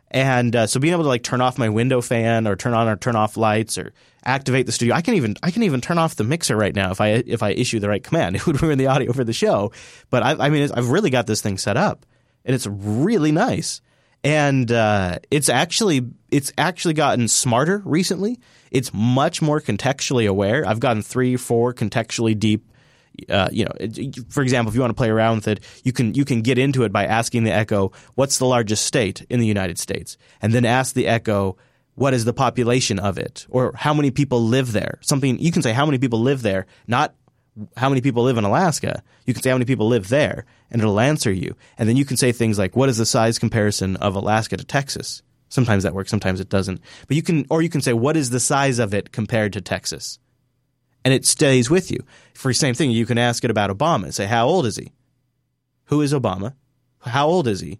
And 0.09 0.55
uh, 0.55 0.67
so 0.67 0.79
being 0.79 0.93
able 0.93 1.03
to 1.03 1.09
like 1.09 1.23
turn 1.23 1.41
off 1.41 1.57
my 1.57 1.69
window 1.69 1.99
fan 1.99 2.47
or 2.47 2.55
turn 2.55 2.73
on 2.73 2.87
or 2.87 2.95
turn 2.95 3.15
off 3.15 3.35
lights 3.35 3.77
or 3.77 3.93
activate 4.23 4.65
the 4.65 4.71
studio, 4.71 4.95
I 4.95 5.01
can 5.01 5.15
even 5.15 5.35
I 5.43 5.51
can 5.51 5.63
even 5.63 5.81
turn 5.81 5.97
off 5.97 6.15
the 6.15 6.23
mixer 6.23 6.55
right 6.55 6.73
now 6.73 6.91
if 6.91 7.01
I 7.01 7.09
if 7.09 7.43
I 7.43 7.49
issue 7.51 7.79
the 7.79 7.89
right 7.89 8.03
command. 8.03 8.35
It 8.37 8.47
would 8.47 8.61
ruin 8.61 8.77
the 8.77 8.87
audio 8.87 9.11
for 9.11 9.23
the 9.23 9.33
show, 9.33 9.71
but 10.09 10.23
I, 10.23 10.45
I 10.45 10.49
mean 10.49 10.69
I've 10.73 10.89
really 10.89 11.09
got 11.09 11.27
this 11.27 11.41
thing 11.41 11.57
set 11.57 11.75
up, 11.75 12.05
and 12.45 12.55
it's 12.55 12.67
really 12.67 13.33
nice. 13.33 13.81
And 14.27 14.69
uh, 14.73 15.19
it's 15.31 15.47
actually 15.47 16.05
it's 16.31 16.51
actually 16.57 16.95
gotten 16.95 17.29
smarter 17.29 17.81
recently. 17.85 18.41
It's 18.71 18.93
much 18.93 19.41
more 19.41 19.61
contextually 19.61 20.27
aware. 20.27 20.65
I've 20.67 20.81
gotten 20.81 21.01
three, 21.01 21.37
four 21.37 21.73
contextually 21.73 22.37
deep 22.37 22.69
uh, 23.29 23.47
you 23.51 23.65
know, 23.65 23.71
for 24.29 24.43
example, 24.43 24.69
if 24.69 24.75
you 24.75 24.81
want 24.81 24.91
to 24.91 24.95
play 24.95 25.09
around 25.09 25.37
with 25.37 25.47
it, 25.47 25.63
you 25.83 25.93
can 25.93 26.13
you 26.13 26.25
can 26.25 26.41
get 26.41 26.57
into 26.57 26.83
it 26.83 26.91
by 26.91 27.05
asking 27.05 27.45
the 27.45 27.53
Echo, 27.53 27.93
"What's 28.15 28.37
the 28.37 28.45
largest 28.45 28.85
state 28.85 29.25
in 29.29 29.39
the 29.39 29.47
United 29.47 29.79
States?" 29.79 30.17
and 30.41 30.53
then 30.53 30.65
ask 30.65 30.93
the 30.93 31.07
Echo, 31.07 31.57
"What 31.95 32.13
is 32.13 32.25
the 32.25 32.33
population 32.33 32.99
of 32.99 33.17
it?" 33.17 33.47
or 33.49 33.71
"How 33.75 33.93
many 33.93 34.11
people 34.11 34.43
live 34.43 34.71
there?" 34.71 34.99
Something 35.01 35.39
you 35.39 35.51
can 35.51 35.61
say, 35.61 35.73
"How 35.73 35.85
many 35.85 35.97
people 35.97 36.19
live 36.19 36.41
there?" 36.41 36.67
Not 36.85 37.15
how 37.75 37.89
many 37.89 38.01
people 38.01 38.23
live 38.23 38.37
in 38.37 38.43
Alaska. 38.43 39.03
You 39.25 39.33
can 39.33 39.43
say 39.43 39.49
how 39.49 39.55
many 39.55 39.65
people 39.65 39.87
live 39.87 40.09
there, 40.09 40.45
and 40.71 40.81
it'll 40.81 40.99
answer 40.99 41.31
you. 41.31 41.55
And 41.77 41.87
then 41.87 41.97
you 41.97 42.05
can 42.05 42.17
say 42.17 42.31
things 42.31 42.57
like, 42.57 42.75
"What 42.75 42.89
is 42.89 42.97
the 42.97 43.05
size 43.05 43.39
comparison 43.39 43.95
of 43.97 44.15
Alaska 44.15 44.57
to 44.57 44.63
Texas?" 44.63 45.21
Sometimes 45.49 45.83
that 45.83 45.93
works, 45.93 46.09
sometimes 46.09 46.39
it 46.39 46.49
doesn't. 46.49 46.81
But 47.07 47.15
you 47.15 47.23
can, 47.23 47.45
or 47.49 47.61
you 47.61 47.69
can 47.69 47.81
say, 47.81 47.93
"What 47.93 48.17
is 48.17 48.29
the 48.29 48.39
size 48.39 48.79
of 48.79 48.93
it 48.93 49.11
compared 49.11 49.53
to 49.53 49.61
Texas?" 49.61 50.19
and 51.07 51.13
it 51.13 51.25
stays 51.25 51.69
with 51.69 51.89
you. 51.89 52.03
For 52.33 52.49
the 52.49 52.53
same 52.53 52.73
thing, 52.73 52.91
you 52.91 53.05
can 53.05 53.17
ask 53.17 53.45
it 53.45 53.49
about 53.49 53.69
Obama. 53.69 54.13
Say, 54.13 54.25
how 54.25 54.45
old 54.45 54.65
is 54.65 54.75
he? 54.75 54.91
Who 55.85 56.01
is 56.01 56.11
Obama? 56.11 56.53
How 56.99 57.27
old 57.27 57.47
is 57.47 57.61
he? 57.61 57.79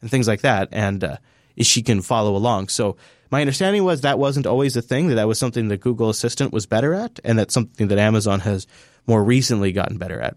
And 0.00 0.10
things 0.10 0.26
like 0.26 0.40
that. 0.40 0.70
And 0.72 1.04
uh, 1.04 1.16
she 1.58 1.82
can 1.82 2.00
follow 2.00 2.34
along. 2.34 2.68
So 2.68 2.96
my 3.30 3.42
understanding 3.42 3.84
was 3.84 4.00
that 4.00 4.18
wasn't 4.18 4.46
always 4.46 4.76
a 4.76 4.80
thing, 4.80 5.08
that 5.08 5.16
that 5.16 5.28
was 5.28 5.38
something 5.38 5.68
that 5.68 5.82
Google 5.82 6.08
Assistant 6.08 6.54
was 6.54 6.64
better 6.64 6.94
at, 6.94 7.20
and 7.22 7.38
that's 7.38 7.52
something 7.52 7.88
that 7.88 7.98
Amazon 7.98 8.40
has 8.40 8.66
more 9.06 9.22
recently 9.22 9.72
gotten 9.72 9.98
better 9.98 10.20
at. 10.20 10.36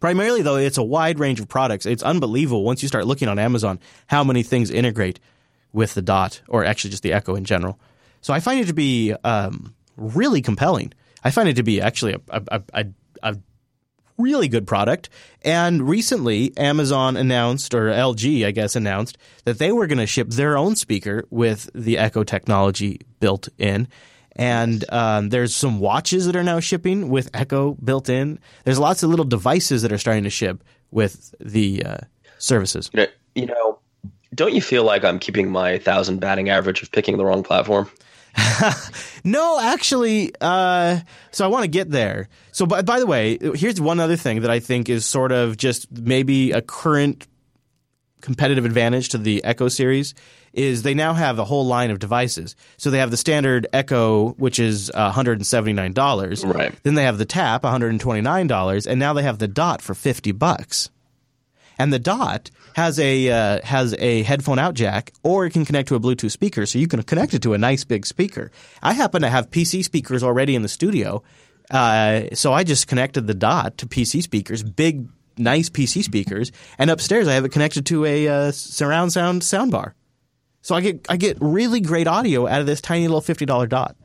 Primarily, 0.00 0.42
though, 0.42 0.56
it's 0.56 0.78
a 0.78 0.82
wide 0.82 1.18
range 1.18 1.40
of 1.40 1.48
products. 1.48 1.86
It's 1.86 2.02
unbelievable 2.02 2.64
once 2.64 2.82
you 2.82 2.88
start 2.88 3.06
looking 3.06 3.28
on 3.28 3.38
Amazon 3.38 3.78
how 4.06 4.24
many 4.24 4.42
things 4.42 4.70
integrate 4.70 5.20
with 5.72 5.94
the 5.94 6.02
Dot, 6.02 6.42
or 6.48 6.64
actually 6.64 6.90
just 6.90 7.02
the 7.02 7.12
Echo 7.12 7.34
in 7.34 7.44
general. 7.44 7.78
So 8.20 8.32
I 8.32 8.40
find 8.40 8.60
it 8.60 8.66
to 8.66 8.74
be 8.74 9.14
um, 9.24 9.74
really 9.96 10.42
compelling. 10.42 10.92
I 11.24 11.30
find 11.30 11.48
it 11.48 11.56
to 11.56 11.62
be 11.62 11.80
actually 11.80 12.14
a, 12.30 12.42
a, 12.48 12.62
a, 12.74 12.86
a 13.22 13.36
really 14.18 14.48
good 14.48 14.66
product. 14.66 15.08
And 15.42 15.88
recently, 15.88 16.56
Amazon 16.56 17.16
announced, 17.16 17.74
or 17.74 17.90
LG, 17.90 18.46
I 18.46 18.50
guess, 18.50 18.76
announced 18.76 19.18
that 19.44 19.58
they 19.58 19.72
were 19.72 19.86
going 19.86 19.98
to 19.98 20.06
ship 20.06 20.28
their 20.30 20.56
own 20.56 20.76
speaker 20.76 21.24
with 21.30 21.70
the 21.74 21.98
Echo 21.98 22.24
technology 22.24 23.00
built 23.20 23.48
in. 23.58 23.88
And 24.36 24.84
um, 24.90 25.28
there's 25.28 25.54
some 25.54 25.78
watches 25.78 26.26
that 26.26 26.36
are 26.36 26.42
now 26.42 26.60
shipping 26.60 27.08
with 27.10 27.30
Echo 27.34 27.74
built 27.74 28.08
in. 28.08 28.38
There's 28.64 28.78
lots 28.78 29.02
of 29.02 29.10
little 29.10 29.24
devices 29.24 29.82
that 29.82 29.92
are 29.92 29.98
starting 29.98 30.24
to 30.24 30.30
ship 30.30 30.64
with 30.90 31.34
the 31.38 31.84
uh, 31.84 31.98
services. 32.38 32.90
You 32.92 33.00
know, 33.00 33.06
you 33.34 33.46
know, 33.46 33.78
don't 34.34 34.54
you 34.54 34.62
feel 34.62 34.84
like 34.84 35.04
I'm 35.04 35.18
keeping 35.18 35.50
my 35.50 35.78
thousand 35.78 36.20
batting 36.20 36.48
average 36.48 36.82
of 36.82 36.90
picking 36.90 37.18
the 37.18 37.24
wrong 37.24 37.42
platform? 37.42 37.90
No, 39.24 39.60
actually, 39.60 40.32
uh, 40.40 40.98
so 41.30 41.44
I 41.44 41.48
want 41.48 41.62
to 41.62 41.68
get 41.68 41.90
there. 41.90 42.28
So, 42.50 42.66
by, 42.66 42.82
by 42.82 42.98
the 42.98 43.06
way, 43.06 43.38
here's 43.54 43.80
one 43.80 44.00
other 44.00 44.16
thing 44.16 44.40
that 44.40 44.50
I 44.50 44.58
think 44.58 44.88
is 44.88 45.06
sort 45.06 45.30
of 45.30 45.56
just 45.56 45.92
maybe 45.92 46.50
a 46.50 46.60
current 46.60 47.26
competitive 48.20 48.64
advantage 48.64 49.10
to 49.10 49.18
the 49.18 49.44
Echo 49.44 49.68
series 49.68 50.14
is 50.52 50.82
they 50.82 50.94
now 50.94 51.14
have 51.14 51.38
a 51.38 51.44
whole 51.44 51.66
line 51.66 51.90
of 51.90 51.98
devices. 51.98 52.56
So 52.76 52.90
they 52.90 52.98
have 52.98 53.10
the 53.10 53.16
standard 53.16 53.66
Echo, 53.72 54.32
which 54.32 54.58
is 54.58 54.90
$179. 54.94 56.54
Right. 56.54 56.74
Then 56.82 56.94
they 56.94 57.04
have 57.04 57.18
the 57.18 57.24
Tap, 57.24 57.62
$129, 57.62 58.86
and 58.86 59.00
now 59.00 59.12
they 59.12 59.22
have 59.22 59.38
the 59.38 59.48
Dot 59.48 59.82
for 59.82 59.94
50 59.94 60.32
bucks. 60.32 60.90
And 61.78 61.92
the 61.92 61.98
Dot 61.98 62.50
has 62.74 62.98
a 63.00 63.30
uh, 63.30 63.60
has 63.64 63.94
a 63.98 64.22
headphone 64.22 64.58
out 64.58 64.74
jack, 64.74 65.12
or 65.22 65.46
it 65.46 65.50
can 65.50 65.64
connect 65.64 65.88
to 65.88 65.94
a 65.94 66.00
Bluetooth 66.00 66.30
speaker, 66.30 66.66
so 66.66 66.78
you 66.78 66.86
can 66.86 67.02
connect 67.02 67.34
it 67.34 67.42
to 67.42 67.54
a 67.54 67.58
nice 67.58 67.84
big 67.84 68.06
speaker. 68.06 68.50
I 68.82 68.92
happen 68.92 69.22
to 69.22 69.28
have 69.28 69.50
PC 69.50 69.82
speakers 69.82 70.22
already 70.22 70.54
in 70.54 70.62
the 70.62 70.68
studio, 70.68 71.22
uh, 71.70 72.24
so 72.34 72.52
I 72.52 72.64
just 72.64 72.88
connected 72.88 73.26
the 73.26 73.34
Dot 73.34 73.78
to 73.78 73.86
PC 73.86 74.22
speakers, 74.22 74.62
big, 74.62 75.08
nice 75.36 75.70
PC 75.70 76.02
speakers, 76.04 76.52
and 76.78 76.90
upstairs 76.90 77.26
I 77.26 77.34
have 77.34 77.44
it 77.44 77.52
connected 77.52 77.86
to 77.86 78.04
a 78.04 78.28
uh, 78.28 78.52
surround 78.52 79.12
sound 79.12 79.42
soundbar. 79.42 79.94
So 80.62 80.74
I 80.74 80.80
get 80.80 81.06
I 81.08 81.16
get 81.16 81.36
really 81.40 81.80
great 81.80 82.06
audio 82.06 82.46
out 82.46 82.60
of 82.60 82.66
this 82.66 82.80
tiny 82.80 83.06
little 83.06 83.20
fifty 83.20 83.44
dollar 83.44 83.66
Dot. 83.66 83.96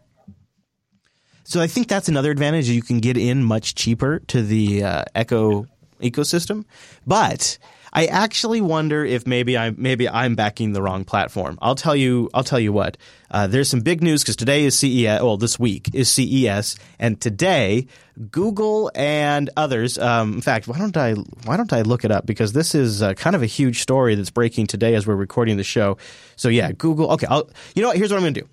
So 1.44 1.62
I 1.62 1.68
think 1.68 1.88
that's 1.88 2.10
another 2.10 2.30
advantage. 2.32 2.68
You 2.68 2.82
can 2.82 3.00
get 3.00 3.16
in 3.16 3.44
much 3.44 3.76
cheaper 3.76 4.20
to 4.28 4.42
the 4.42 4.84
uh, 4.84 5.06
Echo 5.16 5.66
ecosystem, 6.02 6.66
but 7.06 7.58
I 7.94 8.06
actually 8.08 8.62
wonder 8.62 9.04
if 9.06 9.26
maybe 9.26 9.58
I'm 9.58 9.76
maybe 9.78 10.08
I'm 10.10 10.36
backing 10.36 10.74
the 10.74 10.82
wrong 10.82 11.06
platform. 11.06 11.58
I'll 11.62 11.76
tell 11.76 11.96
you. 11.96 12.30
I'll 12.34 12.44
tell 12.44 12.60
you 12.60 12.74
what. 12.74 12.98
Uh, 13.30 13.48
there's 13.48 13.70
some 13.70 13.82
big 13.82 14.02
news 14.02 14.24
because 14.24 14.36
today 14.36 14.64
is 14.66 14.78
CES. 14.78 15.22
Well, 15.22 15.38
this 15.38 15.60
week 15.60 15.90
is 15.94 16.10
CES, 16.10 16.78
and 17.00 17.20
today 17.20 17.88
Google 18.32 18.92
and 18.96 19.50
others. 19.58 19.98
Um, 19.98 20.34
in 20.36 20.42
fact, 20.42 20.68
why 20.68 20.78
don't 20.78 20.96
I 20.96 21.14
why 21.46 21.58
don't 21.58 21.74
I 21.74 21.82
look 21.82 22.06
it 22.06 22.12
up 22.12 22.26
because 22.26 22.54
this 22.54 22.76
is 22.76 23.02
uh, 23.02 23.14
kind 23.14 23.36
of 23.36 23.42
a 23.42 23.48
huge 23.48 23.82
story 23.82 24.16
that's 24.16 24.32
breaking 24.32 24.68
today 24.68 24.96
as 24.96 25.06
we're 25.06 25.16
recording 25.16 25.58
the 25.58 25.64
show. 25.64 25.98
So 26.36 26.50
yeah, 26.50 26.72
Google. 26.72 27.12
Okay, 27.14 27.28
I'll. 27.28 27.50
You 27.76 27.82
know 27.82 27.90
what? 27.90 27.98
Here's 27.98 28.12
what 28.12 28.18
I'm 28.18 28.24
going 28.24 28.34
to 28.36 28.42
do. 28.42 28.50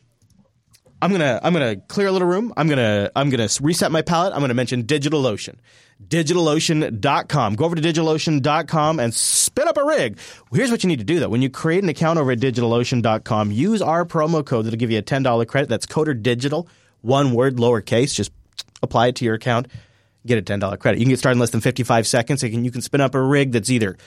I'm 1.04 1.12
gonna 1.12 1.38
I'm 1.42 1.52
gonna 1.52 1.76
clear 1.76 2.06
a 2.06 2.12
little 2.12 2.26
room. 2.26 2.50
I'm 2.56 2.66
gonna 2.66 3.10
I'm 3.14 3.28
gonna 3.28 3.48
reset 3.60 3.92
my 3.92 4.00
palette. 4.00 4.32
I'm 4.32 4.40
gonna 4.40 4.54
mention 4.54 4.84
DigitalOcean. 4.84 5.56
DigitalOcean.com. 6.02 7.56
Go 7.56 7.64
over 7.66 7.76
to 7.76 7.82
DigitalOcean.com 7.82 8.98
and 8.98 9.12
spin 9.12 9.68
up 9.68 9.76
a 9.76 9.84
rig. 9.84 10.18
Here's 10.50 10.70
what 10.70 10.82
you 10.82 10.88
need 10.88 11.00
to 11.00 11.04
do 11.04 11.20
though. 11.20 11.28
When 11.28 11.42
you 11.42 11.50
create 11.50 11.82
an 11.82 11.90
account 11.90 12.18
over 12.18 12.32
at 12.32 12.38
DigitalOcean.com, 12.38 13.52
use 13.52 13.82
our 13.82 14.06
promo 14.06 14.42
code 14.42 14.64
that'll 14.64 14.78
give 14.78 14.90
you 14.90 14.98
a 14.98 15.02
$10 15.02 15.46
credit. 15.46 15.68
That's 15.68 15.84
Coder 15.84 16.20
Digital, 16.20 16.68
one 17.02 17.34
word, 17.34 17.56
lowercase. 17.56 18.14
Just 18.14 18.32
apply 18.82 19.08
it 19.08 19.16
to 19.16 19.26
your 19.26 19.34
account, 19.34 19.68
get 20.24 20.38
a 20.38 20.42
$10 20.42 20.78
credit. 20.78 21.00
You 21.00 21.04
can 21.04 21.10
get 21.10 21.18
started 21.18 21.36
in 21.36 21.40
less 21.40 21.50
than 21.50 21.60
55 21.60 22.06
seconds. 22.06 22.42
You 22.42 22.48
can, 22.48 22.64
you 22.64 22.70
can 22.70 22.80
spin 22.80 23.02
up 23.02 23.14
a 23.14 23.20
rig 23.20 23.52
that's 23.52 23.68
either, 23.68 23.98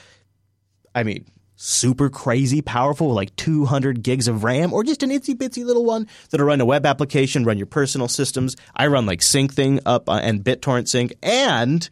I 0.96 1.04
mean, 1.04 1.26
super 1.60 2.08
crazy 2.08 2.62
powerful 2.62 3.08
with 3.08 3.16
like 3.16 3.34
200 3.34 4.02
gigs 4.02 4.28
of 4.28 4.44
RAM 4.44 4.72
or 4.72 4.84
just 4.84 5.02
an 5.02 5.10
itsy 5.10 5.34
bitsy 5.34 5.64
little 5.64 5.84
one 5.84 6.06
that'll 6.30 6.46
run 6.46 6.60
a 6.60 6.64
web 6.64 6.86
application, 6.86 7.44
run 7.44 7.58
your 7.58 7.66
personal 7.66 8.06
systems. 8.06 8.56
I 8.76 8.86
run 8.86 9.06
like 9.06 9.20
SyncThing 9.20 9.80
up 9.84 10.08
uh, 10.08 10.20
and 10.22 10.44
BitTorrent 10.44 10.86
Sync 10.86 11.14
and 11.20 11.88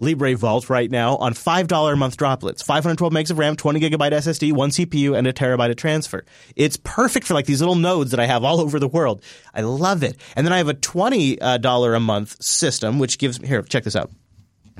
Libre 0.00 0.36
Vault 0.36 0.68
right 0.68 0.90
now 0.90 1.16
on 1.16 1.32
$5 1.32 1.92
a 1.92 1.96
month 1.96 2.16
droplets. 2.16 2.60
512 2.62 3.12
megs 3.12 3.30
of 3.30 3.38
RAM, 3.38 3.54
20 3.54 3.78
gigabyte 3.78 4.10
SSD, 4.10 4.52
one 4.52 4.70
CPU, 4.70 5.16
and 5.16 5.28
a 5.28 5.32
terabyte 5.32 5.70
of 5.70 5.76
transfer. 5.76 6.24
It's 6.56 6.76
perfect 6.76 7.28
for 7.28 7.34
like 7.34 7.46
these 7.46 7.60
little 7.60 7.76
nodes 7.76 8.10
that 8.10 8.18
I 8.18 8.26
have 8.26 8.42
all 8.42 8.60
over 8.60 8.80
the 8.80 8.88
world. 8.88 9.22
I 9.54 9.60
love 9.60 10.02
it. 10.02 10.16
And 10.34 10.44
then 10.44 10.52
I 10.52 10.58
have 10.58 10.68
a 10.68 10.74
$20 10.74 11.96
a 11.96 12.00
month 12.00 12.42
system, 12.42 12.98
which 12.98 13.18
gives, 13.18 13.40
me, 13.40 13.46
here, 13.46 13.62
check 13.62 13.84
this 13.84 13.94
out. 13.94 14.10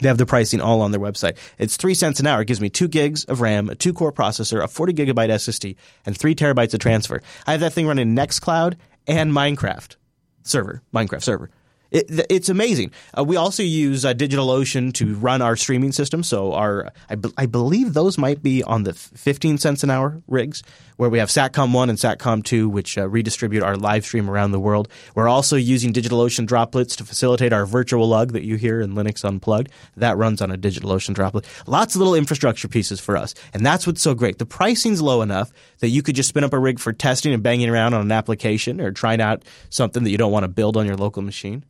They 0.01 0.09
have 0.09 0.19
the 0.19 0.27
pricing 0.27 0.61
all 0.61 0.81
on 0.81 0.91
their 0.91 1.01
website. 1.01 1.37
It's 1.59 1.77
three 1.77 1.95
cents 1.95 2.21
an 2.21 2.27
hour. 2.27 2.43
It 2.43 2.49
gives 2.49 2.61
me 2.61 2.69
two 2.69 2.89
gigs 2.89 3.25
of 3.25 3.41
RAM, 3.41 3.69
a 3.71 3.75
two 3.75 3.93
core 3.93 4.13
processor, 4.13 4.63
a 4.63 4.69
40 4.69 4.93
gigabyte 4.93 5.31
SSD, 5.31 5.77
and 6.05 6.17
three 6.17 6.35
terabytes 6.35 6.75
of 6.75 6.81
transfer. 6.81 7.23
I 7.47 7.53
have 7.53 7.61
that 7.61 7.73
thing 7.73 7.87
running 7.87 8.17
Nextcloud 8.17 8.75
and 9.07 9.33
Minecraft 9.33 9.97
server, 10.43 10.83
Minecraft 10.93 11.23
server. 11.23 11.51
It, 11.95 12.27
it's 12.29 12.49
amazing. 12.49 12.91
Uh, 13.17 13.23
we 13.23 13.37
also 13.37 13.63
use 13.63 14.05
uh, 14.05 14.13
DigitalOcean 14.15 14.93
to 14.95 15.15
run 15.15 15.41
our 15.41 15.55
streaming 15.55 15.93
system. 15.93 16.25
So 16.25 16.53
our, 16.53 16.91
I, 17.09 17.15
be, 17.15 17.31
I, 17.39 17.47
believe 17.47 17.95
those 17.95 18.19
might 18.19 18.43
be 18.43 18.65
on 18.65 18.83
the 18.83 18.93
15 18.93 19.59
cents 19.59 19.85
an 19.85 19.91
hour 19.91 20.21
rigs, 20.27 20.65
where 20.97 21.09
we 21.09 21.21
have 21.21 21.29
Satcom 21.29 21.73
one 21.73 21.89
and 21.89 21.97
Satcom 21.97 22.43
two, 22.43 22.69
which 22.69 22.99
uh, 22.99 23.09
redistribute 23.09 23.63
our 23.63 23.77
live 23.77 24.05
stream 24.05 24.29
around 24.29 24.51
the 24.51 24.59
world. 24.59 24.89
We're 25.15 25.29
also 25.29 25.55
using 25.55 25.93
DigitalOcean 25.93 26.47
droplets 26.47 26.97
to 26.97 27.05
facilitate 27.05 27.53
our 27.53 27.65
virtual 27.65 28.09
lug 28.09 28.33
that 28.33 28.43
you 28.43 28.57
hear 28.57 28.81
in 28.81 28.95
Linux 28.95 29.25
Unplugged. 29.25 29.71
That 29.97 30.17
runs 30.17 30.43
on 30.43 30.51
a 30.51 30.59
DigitalOcean 30.59 31.15
droplet. 31.15 31.47
Lots 31.69 31.95
of 31.95 32.01
little 32.01 32.17
infrastructure 32.17 32.67
pieces 32.67 32.99
for 32.99 33.17
us, 33.17 33.37
and 33.53 33.65
that's 33.65 33.87
what's 33.87 34.03
so 34.03 34.15
great. 34.15 34.41
The 34.41 34.47
pricing's 34.47 35.01
low 35.01 35.23
enough 35.23 35.53
that 35.79 35.91
you 35.91 36.03
could 36.03 36.17
just 36.17 36.31
spin 36.31 36.43
up 36.43 36.53
a 36.53 36.59
rig 36.59 36.81
for 36.81 36.93
testing 36.93 37.33
and 37.33 37.43
banging 37.45 37.71
around 37.71 37.95
on 37.95 38.01
an 38.01 38.11
application 38.11 38.81
or 38.81 38.91
trying 38.91 39.21
out 39.21 39.45
something 39.71 40.03
that 40.03 40.11
you 40.11 40.19
don't 40.19 40.33
want 40.33 40.43
to 40.43 40.49
build 40.49 40.77
on 40.77 40.87
your 40.87 40.97
local 40.97 41.23
machine. 41.23 41.65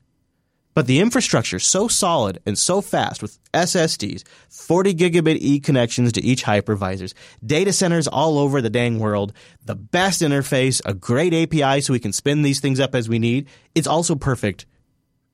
But 0.74 0.88
the 0.88 0.98
infrastructure 0.98 1.60
so 1.60 1.86
solid 1.86 2.40
and 2.44 2.58
so 2.58 2.80
fast 2.80 3.22
with 3.22 3.38
SSDs, 3.52 4.24
40 4.48 4.94
gigabit 4.94 5.36
E 5.40 5.60
connections 5.60 6.12
to 6.12 6.22
each 6.22 6.44
hypervisors, 6.44 7.14
data 7.44 7.72
centers 7.72 8.08
all 8.08 8.38
over 8.38 8.60
the 8.60 8.70
dang 8.70 8.98
world, 8.98 9.32
the 9.64 9.76
best 9.76 10.20
interface, 10.20 10.82
a 10.84 10.92
great 10.92 11.32
API 11.32 11.80
so 11.80 11.92
we 11.92 12.00
can 12.00 12.12
spin 12.12 12.42
these 12.42 12.58
things 12.58 12.80
up 12.80 12.94
as 12.94 13.08
we 13.08 13.20
need. 13.20 13.48
It's 13.76 13.86
also 13.86 14.16
perfect 14.16 14.66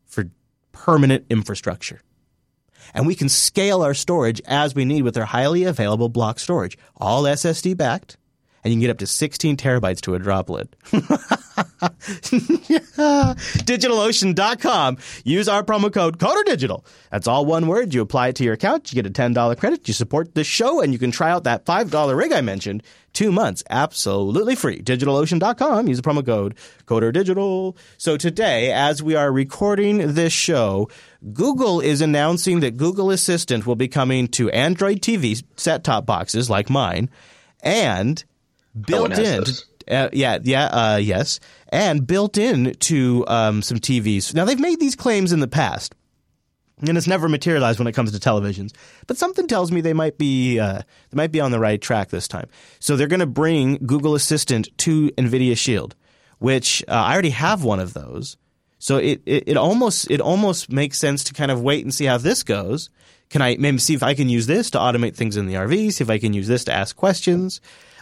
for 0.06 0.26
permanent 0.72 1.24
infrastructure. 1.30 2.02
And 2.92 3.06
we 3.06 3.14
can 3.14 3.28
scale 3.28 3.82
our 3.82 3.94
storage 3.94 4.42
as 4.46 4.74
we 4.74 4.84
need 4.84 5.02
with 5.02 5.16
our 5.16 5.24
highly 5.24 5.64
available 5.64 6.08
block 6.08 6.38
storage, 6.38 6.76
all 6.96 7.22
SSD 7.22 7.76
backed, 7.76 8.18
and 8.62 8.72
you 8.72 8.76
can 8.76 8.82
get 8.82 8.90
up 8.90 8.98
to 8.98 9.06
16 9.06 9.56
terabytes 9.56 10.00
to 10.02 10.14
a 10.14 10.18
droplet. 10.18 10.74
DigitalOcean.com. 13.64 14.98
Use 15.24 15.48
our 15.48 15.62
promo 15.62 15.92
code 15.92 16.18
CoderDigital. 16.18 16.84
That's 17.10 17.26
all 17.26 17.46
one 17.46 17.66
word. 17.66 17.94
You 17.94 18.02
apply 18.02 18.28
it 18.28 18.36
to 18.36 18.44
your 18.44 18.54
account, 18.54 18.92
you 18.92 19.02
get 19.02 19.10
a 19.10 19.12
$10 19.12 19.58
credit, 19.58 19.88
you 19.88 19.94
support 19.94 20.34
this 20.34 20.46
show, 20.46 20.80
and 20.80 20.92
you 20.92 20.98
can 20.98 21.10
try 21.10 21.30
out 21.30 21.44
that 21.44 21.64
$5 21.64 22.16
rig 22.16 22.32
I 22.32 22.40
mentioned 22.40 22.82
two 23.12 23.32
months 23.32 23.64
absolutely 23.70 24.54
free. 24.54 24.80
DigitalOcean.com. 24.82 25.88
Use 25.88 26.00
the 26.00 26.08
promo 26.08 26.24
code 26.24 26.54
CoderDigital. 26.86 27.76
So 27.98 28.16
today, 28.16 28.72
as 28.72 29.02
we 29.02 29.14
are 29.14 29.32
recording 29.32 30.14
this 30.14 30.32
show, 30.32 30.88
Google 31.32 31.80
is 31.80 32.00
announcing 32.00 32.60
that 32.60 32.76
Google 32.76 33.10
Assistant 33.10 33.66
will 33.66 33.76
be 33.76 33.88
coming 33.88 34.28
to 34.28 34.50
Android 34.50 35.00
TV 35.00 35.42
set 35.56 35.84
top 35.84 36.06
boxes 36.06 36.48
like 36.48 36.70
mine 36.70 37.10
and 37.62 38.24
built 38.86 39.18
in. 39.18 39.44
Uh, 39.88 40.08
yeah, 40.12 40.38
yeah, 40.42 40.66
uh, 40.66 40.96
yes, 40.96 41.40
and 41.70 42.06
built 42.06 42.38
in 42.38 42.74
to 42.74 43.24
um, 43.26 43.62
some 43.62 43.78
TVs. 43.78 44.34
Now 44.34 44.44
they've 44.44 44.60
made 44.60 44.78
these 44.78 44.94
claims 44.94 45.32
in 45.32 45.40
the 45.40 45.48
past, 45.48 45.94
and 46.86 46.96
it's 46.96 47.06
never 47.06 47.28
materialized 47.28 47.78
when 47.78 47.88
it 47.88 47.92
comes 47.92 48.12
to 48.12 48.18
televisions. 48.18 48.72
But 49.06 49.16
something 49.16 49.48
tells 49.48 49.72
me 49.72 49.80
they 49.80 49.92
might 49.92 50.18
be 50.18 50.58
uh, 50.58 50.82
they 51.10 51.16
might 51.16 51.32
be 51.32 51.40
on 51.40 51.50
the 51.50 51.58
right 51.58 51.80
track 51.80 52.10
this 52.10 52.28
time. 52.28 52.48
So 52.78 52.96
they're 52.96 53.08
going 53.08 53.20
to 53.20 53.26
bring 53.26 53.78
Google 53.86 54.14
Assistant 54.14 54.68
to 54.78 55.10
NVIDIA 55.12 55.56
Shield, 55.56 55.96
which 56.38 56.84
uh, 56.86 56.92
I 56.92 57.12
already 57.12 57.30
have 57.30 57.64
one 57.64 57.80
of 57.80 57.92
those. 57.92 58.36
So 58.78 58.96
it, 58.96 59.20
it, 59.26 59.44
it 59.46 59.56
almost 59.56 60.10
it 60.10 60.20
almost 60.20 60.70
makes 60.70 60.98
sense 60.98 61.24
to 61.24 61.34
kind 61.34 61.50
of 61.50 61.62
wait 61.62 61.84
and 61.84 61.94
see 61.94 62.06
how 62.06 62.16
this 62.16 62.42
goes. 62.42 62.90
Can 63.28 63.42
I 63.42 63.56
maybe 63.58 63.78
see 63.78 63.94
if 63.94 64.02
I 64.02 64.14
can 64.14 64.28
use 64.28 64.46
this 64.46 64.70
to 64.70 64.78
automate 64.78 65.14
things 65.14 65.36
in 65.36 65.46
the 65.46 65.54
RV? 65.54 65.92
See 65.92 66.02
if 66.02 66.10
I 66.10 66.18
can 66.18 66.32
use 66.32 66.48
this 66.48 66.64
to 66.64 66.72
ask 66.72 66.96
questions. 66.96 67.60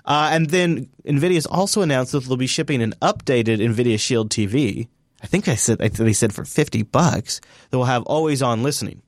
Uh, 0.09 0.31
and 0.33 0.49
then 0.49 0.89
NVIDIA's 1.05 1.45
also 1.45 1.83
announced 1.83 2.13
that 2.13 2.25
they'll 2.25 2.39
be 2.39 2.47
shipping 2.47 2.81
an 2.81 2.95
updated 3.03 3.59
NVIDIA 3.59 4.01
Shield 4.01 4.31
TV. 4.31 4.89
I 5.23 5.27
think 5.27 5.49
I 5.49 5.55
said 5.55 5.83
I 5.83 5.89
they 5.89 6.15
said 6.15 6.33
for 6.33 6.47
fifty 6.47 6.83
bucks 6.83 7.43
that 7.69 7.77
will 7.77 7.85
have 7.85 8.05
always 8.05 8.41
on 8.41 8.63
listening. 8.63 9.03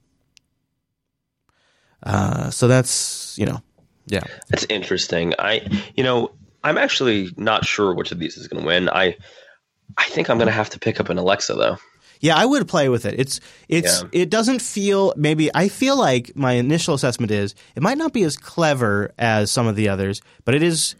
Uh, 2.02 2.50
so 2.50 2.68
that's 2.68 3.38
you 3.38 3.46
know, 3.46 3.62
yeah, 4.06 4.24
that's 4.48 4.66
interesting. 4.68 5.32
I 5.38 5.66
you 5.96 6.04
know 6.04 6.32
I'm 6.62 6.76
actually 6.76 7.30
not 7.38 7.64
sure 7.64 7.94
which 7.94 8.12
of 8.12 8.18
these 8.18 8.36
is 8.36 8.46
going 8.48 8.62
to 8.62 8.66
win. 8.66 8.90
I 8.90 9.16
I 9.96 10.04
think 10.04 10.28
I'm 10.28 10.36
going 10.36 10.48
to 10.48 10.52
have 10.52 10.70
to 10.70 10.78
pick 10.78 11.00
up 11.00 11.08
an 11.08 11.16
Alexa 11.16 11.54
though. 11.54 11.78
Yeah, 12.20 12.36
I 12.36 12.44
would 12.44 12.68
play 12.68 12.88
with 12.88 13.06
it. 13.06 13.18
It's 13.18 13.40
it's 13.68 14.02
yeah. 14.02 14.08
it 14.12 14.30
doesn't 14.30 14.60
feel 14.60 15.14
maybe 15.16 15.50
I 15.54 15.68
feel 15.68 15.96
like 15.96 16.32
my 16.36 16.52
initial 16.52 16.94
assessment 16.94 17.32
is 17.32 17.54
it 17.74 17.82
might 17.82 17.98
not 17.98 18.12
be 18.12 18.22
as 18.24 18.36
clever 18.36 19.12
as 19.18 19.50
some 19.50 19.66
of 19.66 19.74
the 19.74 19.88
others, 19.88 20.20
but 20.44 20.54
it 20.54 20.62
is 20.62 20.94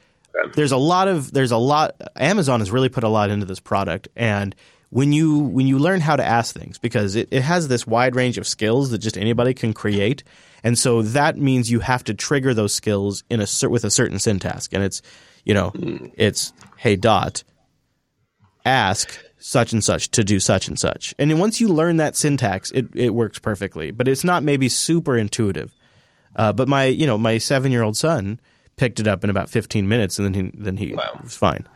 there's 0.54 0.72
a 0.72 0.76
lot 0.76 1.08
of 1.08 1.32
there's 1.32 1.52
a 1.52 1.56
lot 1.56 1.94
Amazon 2.16 2.60
has 2.60 2.70
really 2.70 2.88
put 2.88 3.04
a 3.04 3.08
lot 3.08 3.30
into 3.30 3.46
this 3.46 3.60
product 3.60 4.08
and 4.16 4.54
when 4.90 5.12
you 5.12 5.38
when 5.38 5.66
you 5.66 5.78
learn 5.78 6.00
how 6.00 6.16
to 6.16 6.24
ask 6.24 6.54
things 6.54 6.78
because 6.78 7.14
it, 7.14 7.28
it 7.30 7.42
has 7.42 7.68
this 7.68 7.86
wide 7.86 8.16
range 8.16 8.38
of 8.38 8.46
skills 8.46 8.90
that 8.90 8.98
just 8.98 9.16
anybody 9.16 9.54
can 9.54 9.72
create 9.72 10.22
and 10.62 10.78
so 10.78 11.02
that 11.02 11.36
means 11.36 11.70
you 11.70 11.80
have 11.80 12.04
to 12.04 12.14
trigger 12.14 12.54
those 12.54 12.74
skills 12.74 13.24
in 13.30 13.40
a 13.40 13.46
with 13.68 13.84
a 13.84 13.90
certain 13.90 14.18
syntax 14.18 14.68
and 14.72 14.82
it's 14.82 15.02
you 15.44 15.54
know 15.54 15.70
mm. 15.72 16.10
it's 16.16 16.52
hey 16.76 16.96
dot 16.96 17.42
ask 18.64 19.18
such 19.40 19.72
and 19.72 19.82
such 19.82 20.10
to 20.12 20.22
do 20.22 20.38
such 20.38 20.68
and 20.68 20.78
such. 20.78 21.14
And 21.18 21.40
once 21.40 21.60
you 21.60 21.68
learn 21.68 21.96
that 21.96 22.14
syntax, 22.14 22.70
it, 22.70 22.88
it 22.94 23.14
works 23.14 23.38
perfectly. 23.38 23.90
But 23.90 24.06
it's 24.06 24.22
not 24.22 24.42
maybe 24.42 24.68
super 24.68 25.16
intuitive. 25.16 25.74
Uh, 26.36 26.52
but 26.52 26.68
my 26.68 26.84
you 26.84 27.06
know 27.06 27.18
my 27.18 27.38
seven 27.38 27.72
year 27.72 27.82
old 27.82 27.96
son 27.96 28.38
picked 28.76 29.00
it 29.00 29.08
up 29.08 29.24
in 29.24 29.30
about 29.30 29.50
fifteen 29.50 29.88
minutes, 29.88 30.18
and 30.18 30.26
then 30.26 30.44
he 30.44 30.50
then 30.54 30.76
he 30.76 30.94
wow. 30.94 31.18
was 31.22 31.36
fine. 31.36 31.66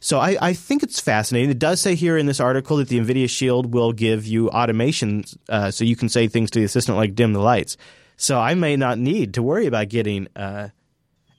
So 0.00 0.18
I, 0.18 0.36
I 0.38 0.52
think 0.52 0.82
it's 0.82 1.00
fascinating. 1.00 1.48
It 1.48 1.58
does 1.58 1.80
say 1.80 1.94
here 1.94 2.18
in 2.18 2.26
this 2.26 2.38
article 2.38 2.76
that 2.76 2.88
the 2.88 3.00
NVIDIA 3.00 3.30
Shield 3.30 3.72
will 3.72 3.92
give 3.92 4.26
you 4.26 4.50
automation, 4.50 5.24
uh, 5.48 5.70
so 5.70 5.82
you 5.82 5.96
can 5.96 6.10
say 6.10 6.28
things 6.28 6.50
to 6.50 6.58
the 6.58 6.64
assistant 6.66 6.98
like 6.98 7.14
dim 7.14 7.32
the 7.32 7.40
lights. 7.40 7.78
So 8.18 8.38
I 8.38 8.54
may 8.54 8.76
not 8.76 8.98
need 8.98 9.32
to 9.34 9.42
worry 9.42 9.66
about 9.66 9.88
getting 9.88 10.28
uh, 10.36 10.68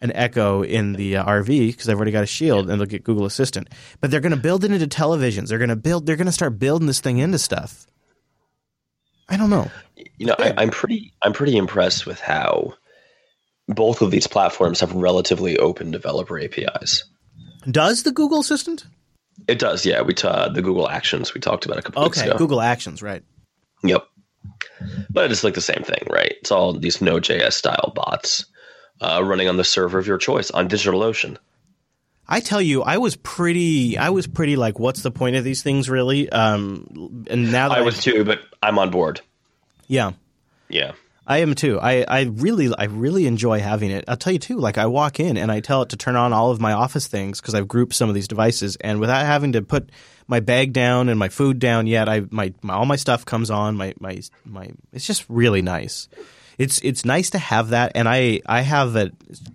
an 0.05 0.15
Echo 0.15 0.63
in 0.63 0.93
the 0.93 1.17
uh, 1.17 1.25
RV 1.25 1.67
because 1.67 1.89
I've 1.89 1.97
already 1.97 2.11
got 2.11 2.23
a 2.23 2.27
Shield, 2.27 2.69
and 2.69 2.79
they'll 2.79 2.87
get 2.87 3.03
Google 3.03 3.25
Assistant. 3.25 3.69
But 3.99 4.11
they're 4.11 4.21
going 4.21 4.31
to 4.31 4.37
build 4.37 4.63
it 4.63 4.71
into 4.71 4.87
televisions. 4.87 5.49
They're 5.49 5.57
going 5.57 5.69
to 5.69 5.75
build. 5.75 6.05
They're 6.05 6.15
going 6.15 6.27
to 6.27 6.31
start 6.31 6.57
building 6.57 6.87
this 6.87 7.01
thing 7.01 7.17
into 7.17 7.37
stuff. 7.37 7.85
I 9.27 9.37
don't 9.37 9.49
know. 9.49 9.69
You 10.17 10.27
know, 10.27 10.35
I, 10.39 10.53
I'm 10.57 10.69
pretty. 10.69 11.13
I'm 11.21 11.33
pretty 11.33 11.57
impressed 11.57 12.05
with 12.05 12.21
how 12.21 12.75
both 13.67 14.01
of 14.01 14.11
these 14.11 14.27
platforms 14.27 14.79
have 14.79 14.93
relatively 14.93 15.57
open 15.57 15.91
developer 15.91 16.39
APIs. 16.39 17.03
Does 17.69 18.03
the 18.03 18.11
Google 18.11 18.39
Assistant? 18.39 18.85
It 19.47 19.59
does. 19.59 19.85
Yeah, 19.85 20.01
we 20.01 20.13
t- 20.13 20.27
uh, 20.27 20.49
the 20.49 20.61
Google 20.61 20.87
Actions 20.87 21.33
we 21.33 21.41
talked 21.41 21.65
about 21.65 21.79
a 21.79 21.81
couple 21.81 22.03
okay, 22.03 22.07
weeks 22.07 22.21
ago. 22.21 22.37
Google 22.37 22.61
Actions, 22.61 23.01
right? 23.01 23.23
Yep. 23.83 24.07
But 25.09 25.31
it's 25.31 25.43
like 25.43 25.55
the 25.55 25.61
same 25.61 25.83
thing, 25.83 26.07
right? 26.09 26.35
It's 26.39 26.51
all 26.51 26.73
these 26.73 27.01
Node.js 27.01 27.53
style 27.53 27.91
bots 27.95 28.45
uh, 29.01 29.21
running 29.23 29.47
on 29.47 29.57
the 29.57 29.63
server 29.63 29.99
of 29.99 30.07
your 30.07 30.17
choice 30.17 30.51
on 30.51 30.69
DigitalOcean. 30.69 31.37
I 32.27 32.39
tell 32.39 32.61
you, 32.61 32.81
I 32.81 32.97
was 32.97 33.15
pretty. 33.15 33.97
I 33.97 34.09
was 34.09 34.25
pretty 34.25 34.55
like, 34.55 34.79
what's 34.79 35.03
the 35.03 35.11
point 35.11 35.35
of 35.35 35.43
these 35.43 35.61
things, 35.61 35.89
really? 35.89 36.27
Um, 36.29 37.25
and 37.29 37.51
now 37.51 37.69
I 37.69 37.81
was 37.81 37.99
I, 37.99 38.01
too, 38.01 38.23
but 38.23 38.41
I'm 38.63 38.79
on 38.79 38.89
board. 38.89 39.21
Yeah, 39.87 40.13
yeah, 40.67 40.93
I 41.27 41.39
am 41.39 41.53
too. 41.53 41.79
I, 41.79 42.03
I 42.07 42.21
really, 42.23 42.73
I 42.75 42.85
really 42.85 43.27
enjoy 43.27 43.59
having 43.59 43.91
it. 43.91 44.05
I'll 44.07 44.17
tell 44.17 44.33
you 44.33 44.39
too. 44.39 44.57
Like, 44.57 44.79
I 44.79 44.87
walk 44.87 45.19
in 45.19 45.37
and 45.37 45.51
I 45.51 45.59
tell 45.59 45.83
it 45.83 45.89
to 45.89 45.97
turn 45.97 46.15
on 46.15 46.33
all 46.33 46.49
of 46.49 46.59
my 46.59 46.73
office 46.73 47.05
things 47.05 47.39
because 47.39 47.53
I've 47.53 47.67
grouped 47.67 47.93
some 47.93 48.09
of 48.09 48.15
these 48.15 48.27
devices, 48.27 48.75
and 48.77 48.99
without 48.99 49.23
having 49.23 49.51
to 49.51 49.61
put 49.61 49.91
my 50.27 50.39
bag 50.39 50.73
down 50.73 51.09
and 51.09 51.19
my 51.19 51.29
food 51.29 51.59
down 51.59 51.85
yet, 51.85 52.09
I 52.09 52.23
my, 52.31 52.55
my 52.63 52.73
all 52.73 52.87
my 52.87 52.95
stuff 52.95 53.23
comes 53.23 53.51
on. 53.51 53.77
My 53.77 53.93
my 53.99 54.21
my. 54.45 54.71
It's 54.93 55.05
just 55.05 55.25
really 55.29 55.61
nice 55.61 56.09
it's 56.57 56.79
it's 56.79 57.05
nice 57.05 57.29
to 57.31 57.37
have 57.37 57.69
that, 57.69 57.91
and 57.95 58.07
I 58.07 58.41
I 58.45 58.61
have 58.61 58.95
a 58.95 59.11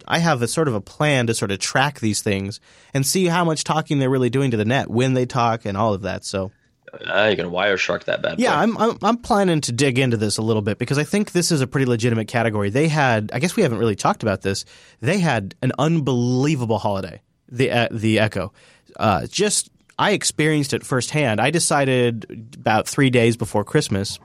I 0.07 0.19
have 0.19 0.43
a 0.43 0.49
sort 0.49 0.69
of 0.69 0.75
a 0.75 0.81
plan 0.81 1.27
to 1.29 1.35
sort 1.35 1.51
of 1.51 1.59
track 1.59 2.01
these 2.01 2.23
things 2.23 2.61
and 2.93 3.07
see 3.07 3.27
how 3.27 3.45
much 3.45 3.65
talking 3.65 3.99
they're 3.99 4.11
really 4.11 4.31
doing 4.31 4.51
to 4.51 4.57
the 4.57 4.65
net 4.65 4.89
when 4.89 5.15
they 5.15 5.27
talk 5.27 5.65
and 5.65 5.77
all 5.77 5.95
of 5.95 6.03
that. 6.03 6.25
So. 6.25 6.53
Uh, 6.93 7.29
you 7.31 7.37
can 7.37 7.47
Wireshark 7.47 8.07
that 8.07 8.21
bad. 8.21 8.41
Yeah, 8.41 8.59
I'm, 8.59 8.77
I'm, 8.77 8.99
I'm 9.01 9.17
planning 9.19 9.61
to 9.61 9.71
dig 9.71 9.97
into 9.97 10.17
this 10.17 10.39
a 10.39 10.43
little 10.43 10.61
bit 10.61 10.77
because 10.77 10.99
I 10.99 11.05
think 11.05 11.31
this 11.31 11.53
is 11.53 11.61
a 11.61 11.69
pretty 11.69 11.87
legitimate 11.87 12.27
category. 12.27 12.69
They 12.69 12.89
had, 12.89 13.31
I 13.33 13.39
guess 13.39 13.55
we 13.55 13.63
haven't 13.63 13.79
really 13.79 13.95
talked 13.95 14.25
about 14.25 14.43
this. 14.43 14.65
They 14.99 15.21
had 15.21 15.55
an 15.63 15.71
unbelievable 15.79 16.79
holiday. 16.79 17.21
The 17.49 17.71
uh, 17.71 17.89
the 17.93 18.19
Echo, 18.19 18.53
uh, 18.97 19.29
just 19.29 19.71
I 20.01 20.13
experienced 20.13 20.73
it 20.73 20.85
firsthand. 20.85 21.41
I 21.41 21.51
decided 21.51 22.57
about 22.59 22.89
three 22.89 23.11
days 23.11 23.37
before 23.37 23.63
Christmas 23.63 24.19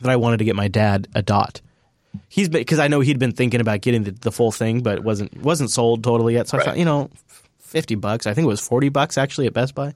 that 0.00 0.10
I 0.10 0.16
wanted 0.16 0.38
to 0.38 0.44
get 0.44 0.56
my 0.56 0.68
dad 0.68 1.08
a 1.14 1.20
dot 1.20 1.60
he's 2.28 2.48
because 2.48 2.78
I 2.78 2.88
know 2.88 3.00
he'd 3.00 3.18
been 3.18 3.32
thinking 3.32 3.60
about 3.60 3.80
getting 3.80 4.04
the, 4.04 4.10
the 4.10 4.32
full 4.32 4.52
thing, 4.52 4.82
but 4.82 4.96
it 4.98 5.04
wasn't 5.04 5.36
wasn't 5.40 5.70
sold 5.70 6.04
totally 6.04 6.34
yet. 6.34 6.48
So 6.48 6.58
right. 6.58 6.66
I 6.66 6.70
thought, 6.70 6.78
you 6.78 6.84
know, 6.84 7.10
fifty 7.58 7.94
bucks. 7.94 8.26
I 8.26 8.34
think 8.34 8.44
it 8.44 8.48
was 8.48 8.60
forty 8.60 8.88
bucks 8.88 9.18
actually 9.18 9.46
at 9.46 9.52
Best 9.52 9.74
Buy. 9.74 9.94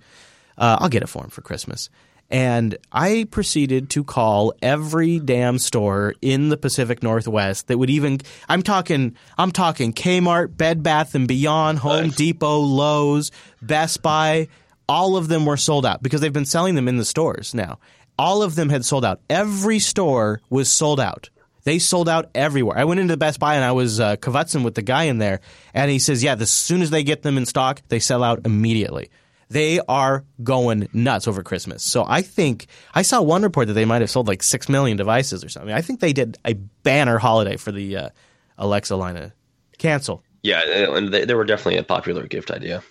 Uh, 0.57 0.79
I'll 0.81 0.89
get 0.89 1.03
it 1.03 1.09
for 1.09 1.25
him 1.25 1.31
for 1.31 1.43
Christmas. 1.43 1.91
And 2.31 2.77
I 2.93 3.27
proceeded 3.31 3.89
to 3.91 4.05
call 4.05 4.53
every 4.61 5.19
damn 5.19 5.59
store 5.59 6.15
in 6.21 6.51
the 6.51 6.59
Pacific 6.59 7.03
Northwest 7.03 7.69
that 7.69 7.79
would 7.79 7.89
even 7.89 8.21
I'm 8.49 8.63
talking 8.63 9.17
I'm 9.39 9.51
talking 9.51 9.95
Kmart, 9.95 10.55
Bed 10.57 10.83
Bath 10.83 11.15
and 11.15 11.27
Beyond, 11.27 11.79
Home 11.79 12.09
Nice. 12.09 12.17
Depot, 12.17 12.61
Lowe's, 12.61 13.31
Best 13.63 14.03
Buy, 14.03 14.49
all 14.89 15.17
of 15.17 15.29
them 15.29 15.47
were 15.47 15.57
sold 15.57 15.87
out 15.87 16.03
because 16.03 16.21
they've 16.21 16.33
been 16.33 16.45
selling 16.45 16.75
them 16.75 16.89
in 16.89 16.99
the 16.99 17.05
stores 17.05 17.55
now. 17.55 17.79
All 18.19 18.43
of 18.43 18.57
them 18.57 18.69
had 18.69 18.85
sold 18.85 19.05
out. 19.05 19.21
Every 19.31 19.79
store 19.79 20.41
was 20.51 20.71
sold 20.71 21.01
out. 21.01 21.31
They 21.69 21.79
sold 21.79 22.09
out 22.09 22.31
everywhere. 22.35 22.79
I 22.79 22.85
went 22.85 22.99
into 22.99 23.13
the 23.13 23.19
Best 23.19 23.39
Buy 23.39 23.57
and 23.57 23.63
I 23.63 23.73
was 23.73 24.01
uh, 24.01 24.17
with 24.23 24.75
the 24.75 24.81
guy 24.81 25.03
in 25.03 25.19
there, 25.19 25.41
and 25.75 25.91
he 25.91 25.99
says, 25.99 26.25
"Yeah, 26.25 26.35
as 26.41 26.51
soon 26.51 26.81
as 26.81 26.89
they 26.89 27.03
get 27.03 27.21
them 27.21 27.37
in 27.37 27.45
stock, 27.45 27.83
they 27.89 27.99
sell 27.99 28.25
out 28.25 28.47
immediately." 28.47 29.11
They 29.51 29.79
are 29.81 30.25
going 30.43 30.89
nuts 30.95 31.29
over 31.29 31.43
Christmas. 31.43 31.83
So 31.83 32.07
I 32.09 32.23
think 32.23 32.69
I 32.95 33.03
saw 33.03 33.21
one 33.21 33.43
report 33.43 33.67
that 33.67 33.75
they 33.75 33.85
might 33.85 34.01
have 34.01 34.09
sold 34.09 34.29
like 34.29 34.43
six 34.43 34.71
million 34.71 34.97
devices 34.97 35.45
or 35.45 35.51
something. 35.51 35.75
I 35.75 35.83
think 35.83 36.01
they 36.01 36.15
did 36.15 36.39
a 36.43 36.55
banner 36.55 37.19
holiday 37.19 37.59
for 37.59 37.71
the 37.71 37.97
uh, 37.99 38.09
Alexa 38.57 38.97
line 38.97 39.19
of 39.19 39.33
cancel. 39.77 40.23
Yeah, 40.43 40.63
and 40.97 41.13
they, 41.13 41.27
they 41.27 41.35
were 41.35 41.45
definitely 41.45 41.81
a 41.81 41.83
popular 41.83 42.27
gift 42.27 42.51
idea. 42.51 42.83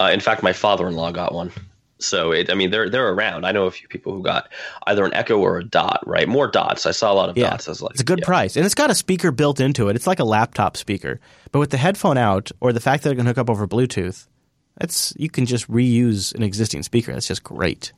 Uh, 0.00 0.08
in 0.14 0.20
fact, 0.20 0.42
my 0.42 0.54
father-in-law 0.54 1.12
got 1.12 1.34
one. 1.34 1.52
So 2.04 2.32
it, 2.32 2.50
I 2.50 2.54
mean, 2.54 2.70
they're 2.70 2.88
they're 2.88 3.12
around. 3.12 3.44
I 3.44 3.52
know 3.52 3.66
a 3.66 3.70
few 3.70 3.88
people 3.88 4.12
who 4.12 4.22
got 4.22 4.50
either 4.86 5.04
an 5.04 5.14
Echo 5.14 5.38
or 5.38 5.58
a 5.58 5.64
Dot. 5.64 6.02
Right, 6.06 6.28
more 6.28 6.48
dots. 6.50 6.86
I 6.86 6.90
saw 6.92 7.12
a 7.12 7.14
lot 7.14 7.28
of 7.28 7.36
Yeah, 7.36 7.50
dots. 7.50 7.68
I 7.68 7.70
was 7.70 7.82
like, 7.82 7.92
it's 7.92 8.00
a 8.00 8.04
good 8.04 8.20
yeah. 8.20 8.26
price, 8.26 8.56
and 8.56 8.64
it's 8.64 8.74
got 8.74 8.90
a 8.90 8.94
speaker 8.94 9.30
built 9.32 9.60
into 9.60 9.88
it. 9.88 9.96
It's 9.96 10.06
like 10.06 10.20
a 10.20 10.24
laptop 10.24 10.76
speaker, 10.76 11.20
but 11.52 11.58
with 11.58 11.70
the 11.70 11.76
headphone 11.76 12.18
out, 12.18 12.50
or 12.60 12.72
the 12.72 12.80
fact 12.80 13.02
that 13.04 13.12
it 13.12 13.16
can 13.16 13.26
hook 13.26 13.38
up 13.38 13.50
over 13.50 13.66
Bluetooth, 13.66 14.26
that's 14.78 15.14
you 15.16 15.30
can 15.30 15.46
just 15.46 15.70
reuse 15.70 16.34
an 16.34 16.42
existing 16.42 16.82
speaker. 16.82 17.12
That's 17.12 17.28
just 17.28 17.42
great. 17.42 17.92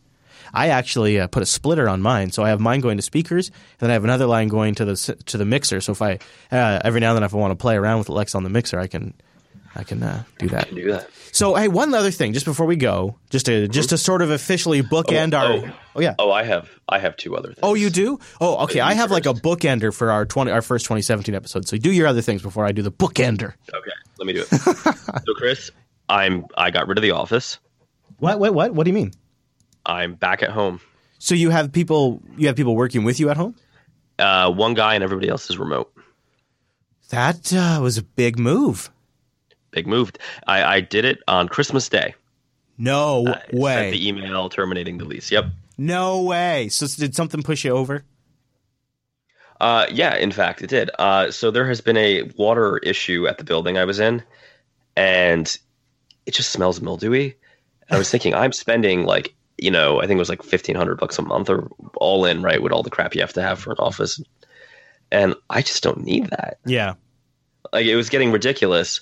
I 0.54 0.68
actually 0.68 1.18
uh, 1.18 1.26
put 1.26 1.42
a 1.42 1.46
splitter 1.46 1.88
on 1.88 2.00
mine, 2.00 2.30
so 2.30 2.42
I 2.42 2.50
have 2.50 2.60
mine 2.60 2.80
going 2.80 2.96
to 2.98 3.02
speakers, 3.02 3.48
and 3.48 3.56
then 3.80 3.90
I 3.90 3.94
have 3.94 4.04
another 4.04 4.26
line 4.26 4.48
going 4.48 4.74
to 4.76 4.84
the 4.84 5.16
to 5.26 5.36
the 5.38 5.44
mixer. 5.44 5.80
So 5.80 5.92
if 5.92 6.00
I 6.00 6.18
uh, 6.52 6.80
every 6.84 7.00
now 7.00 7.10
and 7.10 7.16
then 7.16 7.24
if 7.24 7.34
I 7.34 7.36
want 7.36 7.50
to 7.50 7.56
play 7.56 7.76
around 7.76 7.98
with 7.98 8.08
Alexa 8.08 8.36
on 8.36 8.44
the 8.44 8.50
mixer, 8.50 8.78
I 8.78 8.86
can 8.86 9.14
I 9.76 9.84
can 9.84 10.02
uh, 10.02 10.24
do 10.38 10.48
that. 10.48 10.68
Can 10.68 10.76
Do 10.76 10.92
that. 10.92 11.10
So 11.32 11.54
hey, 11.54 11.68
one 11.68 11.92
other 11.94 12.10
thing, 12.10 12.32
just 12.32 12.46
before 12.46 12.66
we 12.66 12.76
go, 12.76 13.18
just 13.30 13.46
to 13.46 13.68
just 13.68 13.90
to 13.90 13.98
sort 13.98 14.22
of 14.22 14.30
officially 14.30 14.82
bookend 14.82 15.34
our 15.34 15.52
oh. 15.52 15.72
oh 15.96 16.00
yeah 16.00 16.14
Oh, 16.18 16.30
I 16.30 16.44
have 16.44 16.70
I 16.88 16.98
have 16.98 17.16
two 17.16 17.36
other 17.36 17.48
things. 17.48 17.60
Oh, 17.62 17.74
you 17.74 17.90
do? 17.90 18.18
Oh, 18.40 18.64
okay. 18.64 18.80
I 18.80 18.94
have 18.94 19.10
like 19.10 19.26
a 19.26 19.34
bookender 19.34 19.94
for 19.94 20.10
our 20.10 20.24
twenty, 20.24 20.50
our 20.50 20.62
first 20.62 20.86
2017 20.86 21.34
episode. 21.34 21.68
So 21.68 21.76
do 21.76 21.92
your 21.92 22.06
other 22.06 22.22
things 22.22 22.42
before 22.42 22.64
I 22.64 22.72
do 22.72 22.82
the 22.82 22.92
bookender. 22.92 23.54
Okay, 23.72 23.90
let 24.18 24.26
me 24.26 24.32
do 24.32 24.40
it. 24.40 24.46
so, 25.26 25.34
Chris, 25.36 25.70
I'm 26.08 26.46
I 26.56 26.70
got 26.70 26.88
rid 26.88 26.98
of 26.98 27.02
the 27.02 27.12
office. 27.12 27.58
What? 28.18 28.40
What? 28.40 28.54
What? 28.54 28.74
What 28.74 28.84
do 28.84 28.90
you 28.90 28.94
mean? 28.94 29.12
I'm 29.84 30.14
back 30.14 30.42
at 30.42 30.50
home. 30.50 30.80
So 31.18 31.34
you 31.34 31.50
have 31.50 31.72
people, 31.72 32.22
you 32.36 32.48
have 32.48 32.56
people 32.56 32.76
working 32.76 33.04
with 33.04 33.20
you 33.20 33.30
at 33.30 33.36
home? 33.36 33.54
Uh, 34.18 34.50
one 34.50 34.74
guy 34.74 34.94
and 34.94 35.04
everybody 35.04 35.28
else 35.28 35.48
is 35.50 35.58
remote. 35.58 35.92
That 37.10 37.52
uh, 37.52 37.80
was 37.80 37.98
a 37.98 38.02
big 38.02 38.38
move. 38.38 38.90
Big 39.76 39.86
move. 39.86 40.10
I, 40.46 40.64
I 40.76 40.80
did 40.80 41.04
it 41.04 41.18
on 41.28 41.48
Christmas 41.48 41.86
Day. 41.90 42.14
No 42.78 43.26
I 43.26 43.42
way. 43.52 43.74
Sent 43.74 43.92
the 43.92 44.08
email 44.08 44.48
terminating 44.48 44.96
the 44.96 45.04
lease. 45.04 45.30
Yep. 45.30 45.44
no 45.76 46.22
way. 46.22 46.70
So 46.70 46.86
did 46.86 47.14
something 47.14 47.42
push 47.42 47.62
you 47.66 47.72
over? 47.72 48.02
Uh, 49.60 49.84
yeah, 49.90 50.14
in 50.16 50.32
fact, 50.32 50.62
it 50.62 50.68
did. 50.68 50.90
Uh, 50.98 51.30
so 51.30 51.50
there 51.50 51.68
has 51.68 51.82
been 51.82 51.98
a 51.98 52.22
water 52.38 52.78
issue 52.78 53.26
at 53.26 53.36
the 53.36 53.44
building 53.44 53.76
I 53.76 53.84
was 53.84 53.98
in, 54.00 54.22
and 54.96 55.54
it 56.24 56.32
just 56.32 56.52
smells 56.52 56.80
mildewy. 56.80 57.36
And 57.88 57.96
I 57.96 57.98
was 57.98 58.10
thinking, 58.10 58.34
I'm 58.34 58.52
spending 58.52 59.04
like, 59.04 59.34
you 59.58 59.70
know, 59.70 60.00
I 60.00 60.06
think 60.06 60.16
it 60.16 60.20
was 60.20 60.30
like 60.30 60.42
fifteen 60.42 60.74
hundred 60.76 60.98
bucks 60.98 61.18
a 61.18 61.22
month 61.22 61.50
or 61.50 61.70
all 61.96 62.24
in, 62.24 62.42
right, 62.42 62.62
with 62.62 62.72
all 62.72 62.82
the 62.82 62.90
crap 62.90 63.14
you 63.14 63.20
have 63.20 63.34
to 63.34 63.42
have 63.42 63.58
for 63.58 63.72
an 63.72 63.78
office, 63.78 64.22
and 65.12 65.34
I 65.50 65.60
just 65.60 65.82
don't 65.82 66.04
need 66.04 66.30
that. 66.30 66.58
Yeah. 66.64 66.94
Like 67.72 67.86
it 67.86 67.96
was 67.96 68.10
getting 68.10 68.30
ridiculous, 68.32 69.00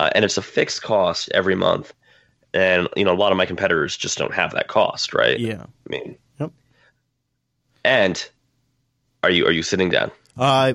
uh, 0.00 0.10
and 0.14 0.24
it's 0.24 0.38
a 0.38 0.42
fixed 0.42 0.82
cost 0.82 1.30
every 1.34 1.54
month, 1.54 1.92
and 2.54 2.88
you 2.96 3.04
know, 3.04 3.12
a 3.12 3.20
lot 3.20 3.32
of 3.32 3.38
my 3.38 3.46
competitors 3.46 3.96
just 3.96 4.16
don't 4.18 4.32
have 4.34 4.52
that 4.54 4.68
cost, 4.68 5.12
right? 5.14 5.38
Yeah. 5.38 5.62
I 5.64 5.88
mean, 5.90 6.16
Yep. 6.40 6.50
and 7.84 8.28
are 9.22 9.30
you 9.30 9.46
are 9.46 9.52
you 9.52 9.62
sitting 9.62 9.90
down? 9.90 10.10
Uh, 10.38 10.72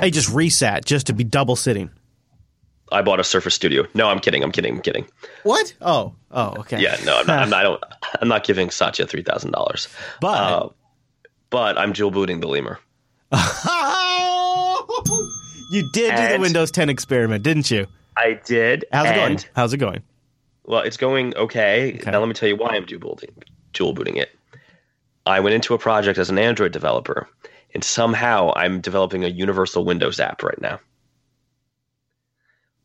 I 0.00 0.10
just 0.10 0.30
resat 0.30 0.84
just 0.84 1.06
to 1.06 1.12
be 1.12 1.22
double 1.24 1.54
sitting. 1.56 1.90
I 2.92 3.02
bought 3.02 3.20
a 3.20 3.24
Surface 3.24 3.54
Studio. 3.54 3.84
No, 3.94 4.08
I'm 4.08 4.20
kidding. 4.20 4.42
I'm 4.44 4.52
kidding. 4.52 4.76
I'm 4.76 4.80
kidding. 4.82 5.06
What? 5.42 5.74
Oh. 5.80 6.14
Oh. 6.30 6.54
Okay. 6.60 6.80
Yeah, 6.80 6.96
no, 7.04 7.18
I'm 7.18 7.26
not, 7.26 7.38
I'm 7.42 7.50
not, 7.54 7.60
I 7.60 7.62
don't. 7.64 7.82
I'm 8.22 8.28
not 8.28 8.44
giving 8.44 8.70
Satya 8.70 9.06
three 9.06 9.22
thousand 9.22 9.52
dollars. 9.52 9.88
But 10.20 10.28
Uh, 10.52 10.68
but 11.50 11.78
I'm 11.78 11.92
dual 11.92 12.10
booting 12.10 12.40
the 12.40 12.48
lemur. 12.48 12.78
you 15.70 15.82
did 15.92 16.14
do 16.16 16.28
the 16.34 16.38
Windows 16.40 16.70
10 16.70 16.88
experiment, 16.88 17.42
didn't 17.42 17.70
you? 17.70 17.86
I 18.16 18.40
did. 18.44 18.84
How's 18.92 19.10
it 19.10 19.14
going? 19.14 19.38
How's 19.54 19.72
it 19.72 19.78
going? 19.78 20.02
Well, 20.64 20.80
it's 20.80 20.96
going 20.96 21.36
okay. 21.36 21.94
Okay. 21.94 22.10
Now 22.10 22.18
let 22.20 22.26
me 22.28 22.34
tell 22.34 22.48
you 22.48 22.56
why 22.56 22.70
I'm 22.70 22.86
dual 22.86 23.00
booting, 23.00 23.34
dual 23.72 23.92
booting 23.92 24.16
it. 24.16 24.30
I 25.26 25.40
went 25.40 25.54
into 25.54 25.74
a 25.74 25.78
project 25.78 26.18
as 26.18 26.30
an 26.30 26.38
Android 26.38 26.72
developer, 26.72 27.28
and 27.74 27.82
somehow 27.84 28.52
I'm 28.56 28.80
developing 28.80 29.24
a 29.24 29.28
universal 29.28 29.84
Windows 29.84 30.20
app 30.20 30.42
right 30.42 30.60
now. 30.60 30.80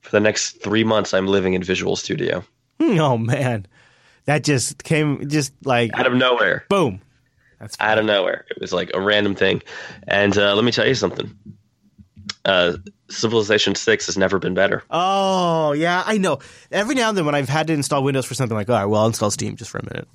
For 0.02 0.12
the 0.12 0.20
next 0.20 0.62
three 0.64 0.84
months, 0.84 1.14
I'm 1.14 1.28
living 1.28 1.54
in 1.54 1.64
Visual 1.64 1.96
Studio 1.96 2.44
Oh 2.82 3.18
man, 3.18 3.68
that 4.26 4.44
just 4.44 4.84
came 4.84 5.30
just 5.30 5.54
like 5.66 5.92
out 5.94 6.08
of 6.08 6.14
nowhere. 6.14 6.66
boom. 6.70 7.02
That's 7.60 7.78
out 7.80 8.00
of 8.00 8.06
nowhere. 8.06 8.46
It 8.50 8.60
was 8.60 8.74
like 8.74 8.90
a 8.96 9.00
random 9.00 9.36
thing. 9.36 9.62
And 10.08 10.36
uh, 10.36 10.56
let 10.56 10.66
me 10.66 10.72
tell 10.72 10.88
you 10.88 10.96
something. 10.96 11.38
Uh, 12.46 12.74
Civilization 13.10 13.76
Six 13.76 14.06
has 14.08 14.18
never 14.18 14.40
been 14.40 14.54
better. 14.54 14.84
Oh 14.90 15.74
yeah, 15.74 16.02
I 16.06 16.18
know. 16.18 16.40
Every 16.72 16.96
now 16.96 17.10
and 17.10 17.18
then 17.18 17.26
when 17.26 17.36
I've 17.36 17.50
had 17.50 17.68
to 17.68 17.74
install 17.74 18.04
Windows 18.04 18.26
for 18.26 18.34
something 18.34 18.56
like, 18.56 18.70
all 18.70 18.76
right, 18.76 18.86
well, 18.86 19.02
I'll 19.02 19.08
install 19.08 19.30
Steam 19.32 19.56
just 19.58 19.70
for 19.70 19.80
a 19.80 19.84
minute. 19.84 20.08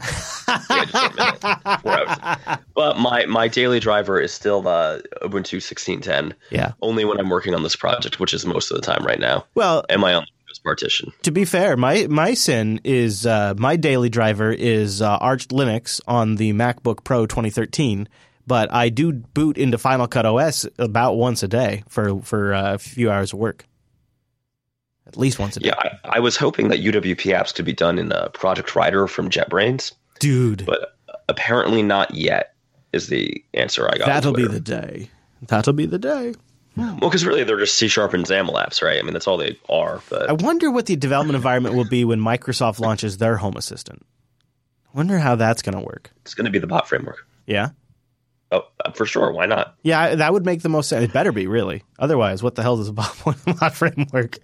Yeah, 0.48 0.62
a 0.94 1.80
minute. 1.84 2.60
But 2.74 2.98
my 2.98 3.26
my 3.26 3.48
daily 3.48 3.80
driver 3.80 4.20
is 4.20 4.32
still 4.32 4.66
uh, 4.66 5.00
Ubuntu 5.22 5.62
sixteen 5.62 6.00
ten. 6.00 6.34
yeah. 6.50 6.72
Only 6.82 7.04
when 7.04 7.18
I'm 7.18 7.28
working 7.28 7.54
on 7.54 7.62
this 7.62 7.76
project, 7.76 8.18
which 8.20 8.34
is 8.34 8.46
most 8.46 8.70
of 8.70 8.76
the 8.76 8.82
time 8.82 9.04
right 9.04 9.20
now. 9.20 9.44
Well, 9.54 9.84
Am 9.88 10.04
I 10.04 10.14
on 10.14 10.22
the 10.24 10.30
Windows 10.44 10.58
partition? 10.58 11.12
to 11.22 11.30
be 11.30 11.44
fair, 11.44 11.76
my 11.76 12.06
my 12.08 12.34
sin 12.34 12.80
is 12.84 13.26
uh, 13.26 13.54
my 13.56 13.76
daily 13.76 14.08
driver 14.08 14.50
is 14.52 15.02
uh, 15.02 15.16
Arch 15.18 15.48
Linux 15.48 16.00
on 16.08 16.36
the 16.36 16.52
MacBook 16.52 17.04
Pro 17.04 17.26
2013. 17.26 18.08
But 18.46 18.72
I 18.72 18.88
do 18.90 19.12
boot 19.12 19.58
into 19.58 19.76
Final 19.78 20.06
Cut 20.06 20.24
OS 20.24 20.66
about 20.78 21.14
once 21.14 21.42
a 21.42 21.48
day 21.48 21.82
for 21.88 22.20
for 22.22 22.54
uh, 22.54 22.74
a 22.74 22.78
few 22.78 23.10
hours 23.10 23.32
of 23.32 23.38
work. 23.38 23.64
At 25.06 25.16
least 25.16 25.38
once 25.38 25.56
a 25.56 25.60
day, 25.60 25.68
Yeah, 25.68 25.74
I, 26.04 26.16
I 26.16 26.20
was 26.20 26.36
hoping 26.36 26.68
that 26.68 26.80
UWP 26.80 27.32
apps 27.36 27.54
could 27.54 27.64
be 27.64 27.72
done 27.72 27.98
in 27.98 28.10
uh, 28.12 28.28
Project 28.30 28.74
Rider 28.74 29.06
from 29.06 29.30
JetBrains, 29.30 29.92
dude. 30.18 30.66
but 30.66 30.96
apparently 31.28 31.82
not 31.82 32.14
yet. 32.14 32.52
Is 32.92 33.08
the 33.08 33.44
answer 33.52 33.86
I 33.92 33.98
got. 33.98 34.06
That'll 34.06 34.32
be 34.32 34.46
the 34.46 34.60
day. 34.60 35.10
That'll 35.42 35.74
be 35.74 35.84
the 35.86 35.98
day. 35.98 36.32
well, 36.76 36.96
because 37.00 37.26
really 37.26 37.44
they're 37.44 37.58
just 37.58 37.76
C 37.76 37.88
sharp 37.88 38.14
and 38.14 38.24
XAML 38.24 38.54
apps, 38.54 38.80
right? 38.80 38.98
I 38.98 39.02
mean, 39.02 39.12
that's 39.12 39.26
all 39.26 39.36
they 39.36 39.58
are. 39.68 40.00
But 40.08 40.30
I 40.30 40.32
wonder 40.32 40.70
what 40.70 40.86
the 40.86 40.96
development 40.96 41.36
environment 41.36 41.74
will 41.74 41.84
be 41.88 42.04
when 42.06 42.20
Microsoft 42.20 42.80
launches 42.80 43.18
their 43.18 43.36
Home 43.36 43.56
Assistant. 43.56 44.06
Wonder 44.94 45.18
how 45.18 45.34
that's 45.36 45.60
going 45.62 45.74
to 45.76 45.84
work. 45.84 46.10
it's 46.22 46.32
going 46.34 46.46
to 46.46 46.50
be 46.50 46.58
the 46.58 46.66
bot 46.66 46.88
framework. 46.88 47.26
Yeah, 47.46 47.70
Oh, 48.52 48.62
uh, 48.84 48.92
for 48.92 49.06
sure. 49.06 49.32
Why 49.32 49.46
not? 49.46 49.74
yeah, 49.82 50.14
that 50.14 50.32
would 50.32 50.46
make 50.46 50.62
the 50.62 50.68
most 50.68 50.88
sense. 50.88 51.04
It 51.04 51.12
better 51.12 51.32
be 51.32 51.46
really. 51.46 51.82
Otherwise, 51.98 52.42
what 52.42 52.54
the 52.54 52.62
hell 52.62 52.76
does 52.76 52.88
a 52.88 52.92
bot 52.92 53.74
framework? 53.74 54.38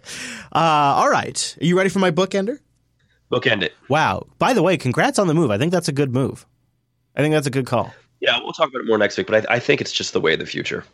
Uh, 0.53 0.59
all 0.59 1.09
right, 1.11 1.57
are 1.61 1.65
you 1.65 1.77
ready 1.77 1.89
for 1.89 2.01
my 2.01 2.11
bookender? 2.11 2.59
Bookend 3.31 3.63
it. 3.63 3.73
Wow. 3.89 4.27
By 4.39 4.53
the 4.53 4.63
way, 4.63 4.77
congrats 4.77 5.19
on 5.19 5.27
the 5.27 5.35
move. 5.35 5.51
I 5.51 5.57
think 5.57 5.73
that's 5.73 5.89
a 5.89 5.93
good 5.93 6.13
move. 6.13 6.47
I 7.17 7.23
think 7.23 7.33
that's 7.33 7.47
a 7.47 7.51
good 7.51 7.67
call. 7.67 7.93
Yeah, 8.21 8.39
we'll 8.43 8.53
talk 8.53 8.69
about 8.69 8.81
it 8.83 8.87
more 8.87 8.99
next 8.99 9.17
week. 9.17 9.27
But 9.27 9.51
I, 9.51 9.55
I 9.55 9.59
think 9.59 9.81
it's 9.81 9.93
just 9.93 10.13
the 10.13 10.21
way 10.21 10.35
of 10.35 10.39
the 10.39 10.47
future. 10.47 10.85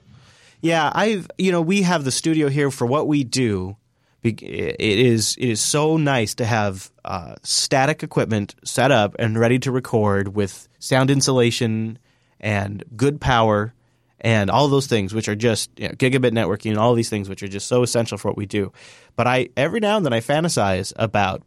Yeah, 0.60 0.90
I've 0.94 1.30
you 1.38 1.50
know 1.52 1.60
we 1.60 1.82
have 1.82 2.04
the 2.04 2.10
studio 2.10 2.48
here 2.48 2.70
for 2.70 2.86
what 2.86 3.06
we 3.08 3.24
do. 3.24 3.76
It 4.22 4.42
is 4.80 5.36
it 5.38 5.48
is 5.48 5.60
so 5.60 5.96
nice 5.96 6.34
to 6.36 6.44
have 6.44 6.90
uh, 7.04 7.36
static 7.42 8.02
equipment 8.02 8.54
set 8.64 8.90
up 8.90 9.16
and 9.18 9.38
ready 9.38 9.58
to 9.60 9.72
record 9.72 10.34
with 10.34 10.68
sound 10.78 11.10
insulation 11.10 11.98
and 12.40 12.84
good 12.96 13.20
power 13.20 13.74
and 14.20 14.50
all 14.50 14.68
those 14.68 14.86
things, 14.86 15.14
which 15.14 15.28
are 15.28 15.36
just 15.36 15.70
you 15.78 15.88
know, 15.88 15.94
gigabit 15.94 16.32
networking 16.32 16.70
and 16.70 16.78
all 16.78 16.94
these 16.94 17.08
things, 17.08 17.28
which 17.28 17.42
are 17.42 17.48
just 17.48 17.66
so 17.68 17.82
essential 17.82 18.18
for 18.18 18.28
what 18.28 18.36
we 18.36 18.46
do. 18.46 18.72
But 19.16 19.26
I 19.26 19.48
every 19.56 19.80
now 19.80 19.96
and 19.96 20.04
then 20.04 20.12
I 20.12 20.20
fantasize 20.20 20.92
about 20.96 21.42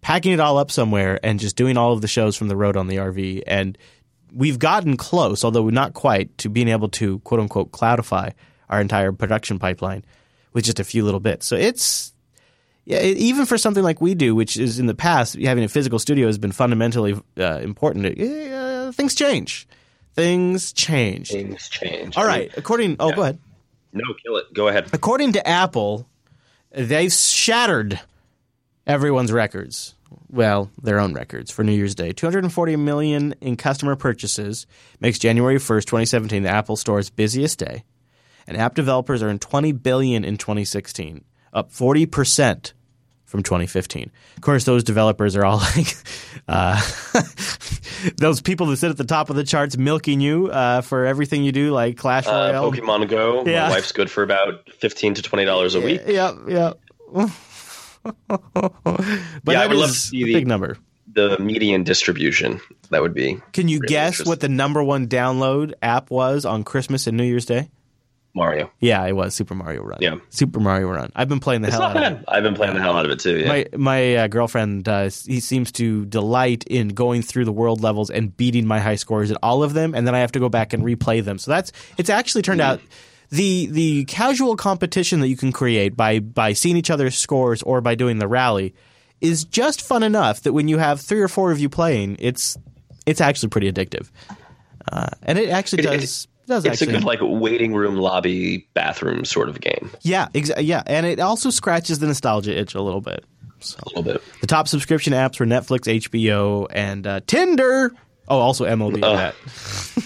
packing 0.00 0.32
it 0.32 0.40
all 0.40 0.58
up 0.58 0.70
somewhere 0.70 1.18
and 1.22 1.40
just 1.40 1.56
doing 1.56 1.76
all 1.76 1.92
of 1.92 2.00
the 2.00 2.08
shows 2.08 2.36
from 2.36 2.48
the 2.48 2.56
road 2.56 2.76
on 2.76 2.86
the 2.86 2.96
RV. 2.96 3.42
And 3.46 3.76
we've 4.32 4.58
gotten 4.58 4.96
close, 4.96 5.44
although 5.44 5.68
not 5.70 5.94
quite, 5.94 6.36
to 6.38 6.48
being 6.48 6.68
able 6.68 6.88
to 6.90 7.18
quote 7.20 7.40
unquote 7.40 7.72
cloudify 7.72 8.32
our 8.68 8.80
entire 8.80 9.12
production 9.12 9.58
pipeline 9.58 10.04
with 10.52 10.64
just 10.64 10.80
a 10.80 10.84
few 10.84 11.04
little 11.04 11.20
bits. 11.20 11.46
So 11.46 11.56
it's 11.56 12.12
yeah, 12.84 13.02
even 13.02 13.44
for 13.44 13.58
something 13.58 13.84
like 13.84 14.00
we 14.00 14.14
do, 14.14 14.34
which 14.34 14.56
is 14.56 14.78
in 14.78 14.86
the 14.86 14.94
past 14.94 15.34
having 15.34 15.64
a 15.64 15.68
physical 15.68 15.98
studio 15.98 16.26
has 16.26 16.38
been 16.38 16.52
fundamentally 16.52 17.20
uh, 17.38 17.58
important. 17.58 18.18
Uh, 18.18 18.92
things 18.92 19.14
change. 19.14 19.68
Things 20.18 20.72
change. 20.72 21.28
Things 21.30 21.68
change. 21.68 22.16
All 22.16 22.26
right. 22.26 22.50
According, 22.56 22.96
oh, 22.98 23.10
Yeah. 23.10 23.14
go 23.14 23.22
ahead. 23.22 23.38
No, 23.92 24.02
kill 24.20 24.36
it. 24.38 24.52
Go 24.52 24.66
ahead. 24.66 24.88
According 24.92 25.34
to 25.34 25.46
Apple, 25.46 26.08
they've 26.72 27.12
shattered 27.12 28.00
everyone's 28.84 29.30
records. 29.30 29.94
Well, 30.28 30.72
their 30.82 30.98
own 30.98 31.14
records 31.14 31.52
for 31.52 31.62
New 31.62 31.72
Year's 31.72 31.94
Day. 31.94 32.10
240 32.12 32.74
million 32.76 33.34
in 33.40 33.56
customer 33.56 33.94
purchases 33.94 34.66
makes 34.98 35.20
January 35.20 35.56
1st, 35.56 35.84
2017 35.86 36.42
the 36.42 36.48
Apple 36.48 36.74
Store's 36.76 37.10
busiest 37.10 37.60
day. 37.60 37.84
And 38.48 38.56
app 38.56 38.74
developers 38.74 39.22
earned 39.22 39.40
20 39.40 39.70
billion 39.72 40.24
in 40.24 40.36
2016, 40.36 41.24
up 41.52 41.70
40% 41.70 42.72
from 43.28 43.42
2015. 43.44 44.10
Of 44.36 44.42
course, 44.42 44.64
those 44.64 44.82
developers 44.82 45.36
are 45.36 45.44
all 45.44 45.58
like 45.76 45.94
uh, 46.48 46.80
those 48.16 48.40
people 48.40 48.66
that 48.66 48.78
sit 48.78 48.90
at 48.90 48.96
the 48.96 49.04
top 49.04 49.30
of 49.30 49.36
the 49.36 49.44
charts 49.44 49.76
milking 49.76 50.20
you 50.20 50.48
uh, 50.48 50.80
for 50.80 51.04
everything 51.06 51.44
you 51.44 51.52
do, 51.52 51.70
like 51.70 51.96
Clash 51.96 52.26
Uh, 52.26 52.30
Royale. 52.30 52.72
Pokemon 52.72 53.08
Go. 53.08 53.44
Yeah. 53.44 53.68
My 53.68 53.74
wife's 53.74 53.92
good 53.92 54.10
for 54.10 54.22
about 54.24 54.68
fifteen 54.70 55.14
to 55.14 55.22
twenty 55.22 55.44
dollars 55.44 55.74
a 55.76 55.80
week. 55.80 56.00
Yeah, 56.06 56.34
yeah. 56.48 56.72
but 57.12 57.30
Yeah, 59.46 59.60
I 59.60 59.66
would 59.66 59.76
love 59.76 59.90
to 59.90 59.94
see 59.96 60.24
the- 60.24 60.32
big 60.34 60.46
number. 60.46 60.78
The 61.10 61.38
median 61.40 61.82
distribution 61.84 62.60
that 62.90 63.02
would 63.02 63.14
be 63.14 63.40
Can 63.52 63.66
you 63.66 63.78
really 63.80 63.88
guess 63.88 64.24
what 64.24 64.40
the 64.40 64.48
number 64.48 64.84
one 64.84 65.08
download 65.08 65.72
app 65.82 66.10
was 66.10 66.44
on 66.44 66.62
Christmas 66.64 67.06
and 67.08 67.16
New 67.16 67.24
Year's 67.24 67.46
Day? 67.46 67.70
Mario. 68.34 68.70
Yeah, 68.78 69.04
it 69.06 69.12
was 69.12 69.34
Super 69.34 69.54
Mario 69.54 69.82
Run. 69.82 69.98
Yeah. 70.00 70.16
Super 70.28 70.60
Mario 70.60 70.88
Run. 70.88 71.10
I've 71.16 71.28
been 71.28 71.40
playing 71.40 71.62
the 71.62 71.68
It's 71.68 71.76
hell 71.76 71.84
out 71.86 71.96
of 71.96 72.02
it. 72.20 72.24
I've 72.28 72.42
been 72.42 72.54
playing 72.54 72.74
the 72.74 72.80
hell 72.80 72.96
out 72.96 73.04
of 73.04 73.10
it 73.10 73.18
too. 73.20 73.38
Yeah. 73.40 73.48
My 73.48 73.66
my 73.76 74.14
uh, 74.16 74.26
girlfriend 74.28 74.88
uh, 74.88 75.10
he 75.26 75.40
seems 75.40 75.72
to 75.72 76.04
delight 76.06 76.64
in 76.68 76.88
going 76.88 77.22
through 77.22 77.46
the 77.46 77.52
world 77.52 77.80
levels 77.82 78.10
and 78.10 78.36
beating 78.36 78.66
my 78.66 78.78
high 78.80 78.94
scores 78.96 79.30
at 79.30 79.38
all 79.42 79.62
of 79.62 79.72
them, 79.74 79.94
and 79.94 80.06
then 80.06 80.14
I 80.14 80.20
have 80.20 80.32
to 80.32 80.40
go 80.40 80.48
back 80.48 80.72
and 80.72 80.84
replay 80.84 81.24
them. 81.24 81.38
So 81.38 81.50
that's 81.50 81.72
it's 81.96 82.10
actually 82.10 82.42
turned 82.42 82.60
out 82.60 82.80
the 83.30 83.66
the 83.66 84.04
casual 84.04 84.56
competition 84.56 85.20
that 85.20 85.28
you 85.28 85.36
can 85.36 85.50
create 85.52 85.96
by 85.96 86.20
by 86.20 86.52
seeing 86.52 86.76
each 86.76 86.90
other's 86.90 87.16
scores 87.16 87.62
or 87.62 87.80
by 87.80 87.94
doing 87.94 88.18
the 88.18 88.28
rally 88.28 88.74
is 89.20 89.44
just 89.44 89.82
fun 89.82 90.02
enough 90.04 90.42
that 90.42 90.52
when 90.52 90.68
you 90.68 90.78
have 90.78 91.00
three 91.00 91.20
or 91.20 91.28
four 91.28 91.50
of 91.50 91.58
you 91.58 91.68
playing, 91.68 92.16
it's 92.20 92.56
it's 93.04 93.20
actually 93.20 93.48
pretty 93.48 93.70
addictive, 93.72 94.10
uh, 94.92 95.08
and 95.22 95.38
it 95.38 95.48
actually 95.48 95.82
It- 95.82 96.04
it- 96.04 96.26
does. 96.48 96.64
does 96.64 96.72
it's 96.72 96.82
actually 96.82 96.96
a 96.96 96.98
good 96.98 97.06
like 97.06 97.20
waiting 97.22 97.74
room, 97.74 97.96
lobby, 97.96 98.68
bathroom 98.74 99.24
sort 99.24 99.48
of 99.48 99.60
game. 99.60 99.90
yeah, 100.02 100.28
exa- 100.34 100.54
yeah, 100.60 100.82
and 100.86 101.06
it 101.06 101.20
also 101.20 101.50
scratches 101.50 102.00
the 102.00 102.06
nostalgia 102.06 102.58
itch 102.58 102.74
a 102.74 102.82
little 102.82 103.00
bit. 103.00 103.24
A 103.60 103.88
little 103.88 104.02
bit. 104.02 104.22
The 104.40 104.46
top 104.46 104.68
subscription 104.68 105.12
apps 105.12 105.40
were 105.40 105.46
Netflix, 105.46 105.80
HBO, 105.86 106.66
and 106.70 107.06
uh, 107.06 107.20
Tinder. 107.26 107.92
Oh, 108.28 108.38
also 108.38 108.64
MLB. 108.66 109.00
Ugh. 109.02 109.34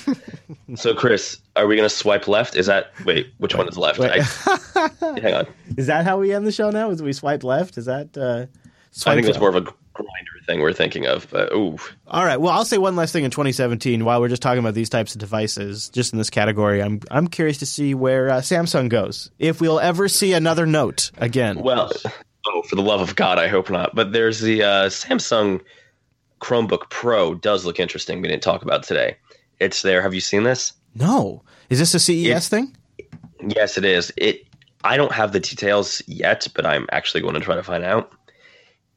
that. 0.07 0.19
So, 0.77 0.95
Chris, 0.95 1.39
are 1.57 1.67
we 1.67 1.77
going 1.77 1.89
to 1.89 1.95
swipe 1.95 2.29
left? 2.29 2.57
Is 2.57 2.67
that 2.67 2.93
wait? 3.05 3.33
Which 3.39 3.55
one 3.55 3.69
is 3.69 3.77
left? 3.77 4.01
I, 4.01 4.21
hang 5.21 5.35
on. 5.35 5.47
Is 5.77 5.87
that 5.87 6.05
how 6.05 6.19
we 6.19 6.33
end 6.33 6.47
the 6.47 6.53
show 6.53 6.71
now? 6.71 6.91
Is 6.91 7.03
we 7.03 7.13
swipe 7.13 7.45
left? 7.45 7.77
Is 7.77 7.85
that? 7.87 8.17
Uh, 8.17 8.47
I 9.07 9.15
think 9.15 9.27
it's 9.27 9.37
up? 9.37 9.41
more 9.41 9.51
of 9.55 9.57
a 9.57 9.73
Grindr 9.95 10.47
thing 10.47 10.61
we're 10.61 10.73
thinking 10.73 11.07
of. 11.07 11.27
But 11.31 11.53
ooh, 11.53 11.77
All 12.09 12.25
right. 12.25 12.39
Well, 12.41 12.53
I'll 12.53 12.65
say 12.65 12.79
one 12.79 12.97
last 12.97 13.13
thing 13.13 13.25
in 13.25 13.31
2017. 13.31 14.05
While 14.05 14.21
we're 14.21 14.29
just 14.29 14.43
talking 14.43 14.59
about 14.61 14.75
these 14.75 14.89
types 14.89 15.15
of 15.15 15.21
devices, 15.21 15.89
just 15.91 16.13
in 16.13 16.19
this 16.19 16.31
category, 16.31 16.83
I'm 16.83 17.01
I'm 17.11 17.29
curious 17.29 17.59
to 17.59 17.67
see 17.67 17.95
where 17.95 18.31
uh, 18.31 18.41
Samsung 18.41 18.89
goes. 18.89 19.31
If 19.39 19.61
we'll 19.61 19.81
ever 19.81 20.09
see 20.09 20.33
another 20.33 20.67
Note 20.67 21.11
again. 21.19 21.59
well, 21.63 21.93
oh, 22.47 22.63
for 22.63 22.77
the 22.77 22.83
love 22.83 23.01
of 23.01 23.15
God, 23.17 23.39
I 23.39 23.49
hope 23.49 23.71
not. 23.71 23.95
But 23.95 24.13
there's 24.13 24.41
the 24.41 24.63
uh, 24.63 24.87
Samsung 24.89 25.61
Chromebook 26.41 26.91
Pro. 26.91 27.35
Does 27.35 27.65
look 27.65 27.79
interesting. 27.79 28.21
We 28.21 28.29
didn't 28.29 28.43
talk 28.43 28.63
about 28.63 28.83
today. 28.83 29.17
It's 29.61 29.83
there. 29.83 30.03
Have 30.03 30.15
you 30.15 30.21
seen 30.21 30.43
this? 30.45 30.73
no. 30.95 31.43
Is 31.71 31.79
this 31.79 31.95
a 31.95 31.99
CES 32.01 32.47
It- 32.47 32.51
thing? 32.51 32.77
Yes, 33.57 33.79
it 33.79 33.85
is. 33.85 34.13
It. 34.19 34.47
I 34.85 34.97
don't 34.97 35.13
have 35.13 35.33
the 35.33 35.41
details 35.41 36.03
yet, 36.07 36.47
but 36.55 36.67
I'm 36.67 36.87
actually 36.93 37.23
going 37.23 37.35
to 37.35 37.41
try 37.41 37.55
to 37.55 37.63
find 37.63 37.83
out. 37.85 38.13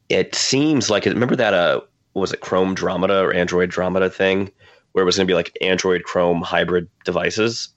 It 0.08 0.34
seems 0.34 0.90
like 0.90 1.06
it. 1.06 1.12
Remember 1.14 1.36
that? 1.36 1.54
Uh, 1.54 1.80
was 2.14 2.32
it 2.32 2.40
Chrome 2.40 2.74
Dramata 2.74 3.22
or 3.22 3.32
Android 3.34 3.70
Dramata 3.70 4.12
thing, 4.12 4.50
where 4.92 5.02
it 5.02 5.06
was 5.06 5.16
going 5.16 5.26
to 5.26 5.30
be 5.30 5.34
like 5.34 5.56
Android 5.60 6.04
Chrome 6.04 6.40
hybrid 6.42 6.88
devices? 7.04 7.68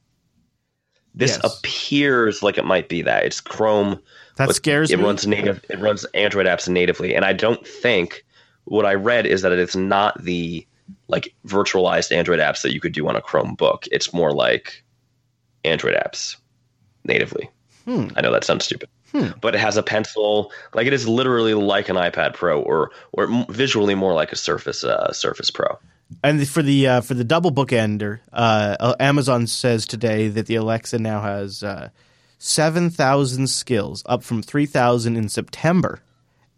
This 1.15 1.39
Yes. 1.41 1.53
appears 1.59 2.43
like 2.43 2.57
it 2.57 2.65
might 2.65 2.88
be 2.88 3.01
that. 3.01 3.25
It's 3.25 3.41
Chrome. 3.41 3.99
That 4.38 4.47
but 4.47 4.55
scares 4.55 4.91
it 4.91 4.99
me. 4.99 5.05
runs 5.05 5.25
native. 5.27 5.63
It 5.69 5.80
runs 5.80 6.05
Android 6.13 6.45
apps 6.45 6.69
natively, 6.69 7.15
and 7.15 7.25
I 7.25 7.34
don't 7.34 7.65
think 7.67 8.23
what 8.65 8.86
I 8.86 8.93
read 8.93 9.25
is 9.25 9.41
that 9.41 9.51
it's 9.51 9.75
not 9.75 10.21
the 10.23 10.65
like 11.07 11.34
virtualized 11.47 12.11
Android 12.15 12.39
apps 12.39 12.61
that 12.61 12.73
you 12.73 12.80
could 12.80 12.93
do 12.93 13.07
on 13.07 13.15
a 13.15 13.21
Chromebook. 13.21 13.88
It's 13.91 14.13
more 14.13 14.32
like 14.32 14.84
Android 15.65 15.95
apps 15.95 16.36
natively. 17.03 17.49
Hmm. 17.86 18.07
I 18.15 18.21
know 18.21 18.32
that 18.32 18.43
sounds 18.43 18.65
stupid, 18.65 18.88
Hmm. 19.12 19.30
but 19.41 19.55
it 19.55 19.60
has 19.60 19.76
a 19.76 19.84
pencil. 19.84 20.51
Like 20.74 20.86
it 20.86 20.93
is 20.93 21.07
literally 21.07 21.55
like 21.55 21.89
an 21.89 21.95
iPad 21.95 22.34
Pro, 22.36 22.62
or 22.62 22.91
or 23.12 23.28
visually 23.49 23.95
more 23.95 24.14
like 24.14 24.32
a 24.32 24.36
Surface 24.36 24.84
uh, 24.84 25.12
Surface 25.14 25.49
Pro. 25.49 25.80
And 26.24 26.47
for 26.47 26.62
the 26.62 26.88
uh, 26.88 27.01
for 27.01 27.14
the 27.14 27.24
double 27.24 27.51
bookender, 27.51 28.20
uh, 28.34 28.78
uh, 28.80 28.95
Amazon 28.99 29.47
says 29.47 29.86
today 29.86 30.28
that 30.28 30.45
the 30.47 30.55
Alexa 30.55 30.99
now 30.99 31.22
has 31.22 31.64
uh, 31.64 31.89
seven 32.38 32.89
thousand 32.89 33.47
skills, 33.47 34.03
up 34.05 34.24
from 34.24 34.41
three 34.41 34.66
thousand 34.66 35.18
in 35.18 35.30
September, 35.30 36.01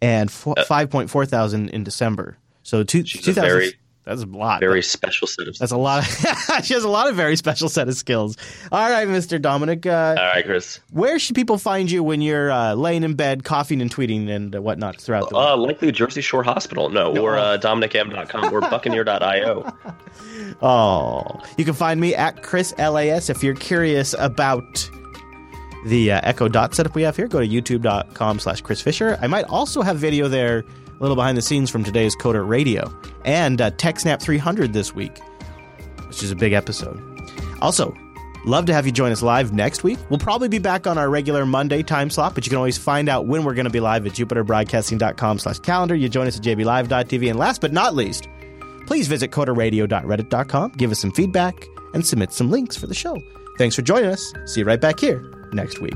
and 0.00 0.30
four, 0.30 0.54
five 0.66 0.90
point 0.90 1.10
four 1.10 1.26
thousand 1.26 1.68
in 1.70 1.84
December. 1.84 2.36
So 2.62 2.82
two 2.82 3.00
Uh, 3.00 3.04
two 3.04 3.32
thousand. 3.32 3.74
That's 4.04 4.22
a 4.22 4.26
lot. 4.26 4.58
Very 4.60 4.82
special 4.82 5.28
set 5.28 5.46
of. 5.46 5.56
That's 5.58 5.70
a 5.70 5.76
lot. 5.76 6.02
Of, 6.02 6.64
she 6.64 6.74
has 6.74 6.82
a 6.82 6.88
lot 6.88 7.08
of 7.08 7.14
very 7.14 7.36
special 7.36 7.68
set 7.68 7.88
of 7.88 7.94
skills. 7.94 8.36
All 8.72 8.90
right, 8.90 9.06
Mister 9.06 9.38
Dominick, 9.38 9.86
uh, 9.86 10.16
All 10.18 10.26
right, 10.26 10.44
Chris. 10.44 10.80
where 10.90 11.18
should 11.20 11.36
people 11.36 11.56
find 11.56 11.88
you 11.88 12.02
when 12.02 12.20
you're 12.20 12.50
uh, 12.50 12.74
laying 12.74 13.04
in 13.04 13.14
bed, 13.14 13.44
coughing 13.44 13.80
and 13.80 13.94
tweeting 13.94 14.28
and 14.28 14.54
whatnot 14.56 15.00
throughout 15.00 15.28
the 15.30 15.36
week? 15.36 15.44
Uh, 15.44 15.56
likely 15.56 15.92
Jersey 15.92 16.20
Shore 16.20 16.42
Hospital. 16.42 16.88
No, 16.88 17.16
or 17.16 17.38
uh, 17.38 17.58
DominickM.com 17.58 18.52
or 18.52 18.60
Buccaneer.io. 18.60 19.72
Oh, 20.60 21.40
you 21.56 21.64
can 21.64 21.74
find 21.74 22.00
me 22.00 22.14
at 22.14 22.42
Chris 22.42 22.72
LAS 22.78 23.30
if 23.30 23.42
you're 23.42 23.54
curious 23.54 24.14
about 24.18 24.88
the 25.86 26.12
uh, 26.12 26.20
Echo 26.22 26.46
Dot 26.48 26.74
setup 26.74 26.94
we 26.94 27.02
have 27.02 27.16
here. 27.16 27.26
Go 27.26 27.40
to 27.40 27.48
youtube.com 27.48 28.38
slash 28.38 28.60
Chris 28.60 28.80
Fisher. 28.80 29.18
I 29.20 29.26
might 29.26 29.44
also 29.46 29.82
have 29.82 29.96
video 29.96 30.28
there, 30.28 30.62
a 30.98 31.02
little 31.02 31.16
behind 31.16 31.36
the 31.36 31.42
scenes 31.42 31.70
from 31.70 31.84
today's 31.84 32.16
Coder 32.16 32.46
Radio 32.46 32.92
and 33.24 33.60
uh, 33.60 33.70
TechSnap 33.72 34.20
300 34.22 34.72
this 34.72 34.94
week, 34.94 35.18
which 36.06 36.22
is 36.22 36.30
a 36.30 36.36
big 36.36 36.52
episode. 36.52 37.00
Also, 37.60 37.96
love 38.44 38.66
to 38.66 38.74
have 38.74 38.86
you 38.86 38.92
join 38.92 39.12
us 39.12 39.22
live 39.22 39.52
next 39.52 39.84
week. 39.84 39.98
We'll 40.10 40.18
probably 40.18 40.48
be 40.48 40.58
back 40.58 40.86
on 40.86 40.98
our 40.98 41.08
regular 41.08 41.46
Monday 41.46 41.82
time 41.82 42.10
slot, 42.10 42.34
but 42.34 42.44
you 42.46 42.50
can 42.50 42.58
always 42.58 42.78
find 42.78 43.08
out 43.08 43.26
when 43.26 43.44
we're 43.44 43.54
going 43.54 43.64
to 43.64 43.70
be 43.70 43.80
live 43.80 44.06
at 44.06 44.12
jupiterbroadcasting.com 44.12 45.38
slash 45.38 45.58
calendar. 45.60 45.94
You 45.94 46.08
join 46.08 46.26
us 46.26 46.36
at 46.36 46.42
jblive.tv. 46.42 47.30
And 47.30 47.38
last 47.38 47.60
but 47.60 47.72
not 47.72 47.94
least, 47.94 48.28
please 48.86 49.08
visit 49.08 49.30
coderradio.reddit.com, 49.30 50.72
give 50.72 50.90
us 50.90 51.00
some 51.00 51.12
feedback, 51.12 51.66
and 51.94 52.06
submit 52.06 52.32
some 52.32 52.50
links 52.50 52.76
for 52.76 52.86
the 52.86 52.94
show. 52.94 53.22
Thanks 53.58 53.76
for 53.76 53.82
joining 53.82 54.10
us. 54.10 54.32
See 54.46 54.60
you 54.60 54.66
right 54.66 54.80
back 54.80 54.98
here 54.98 55.22
next 55.52 55.80
week. 55.80 55.94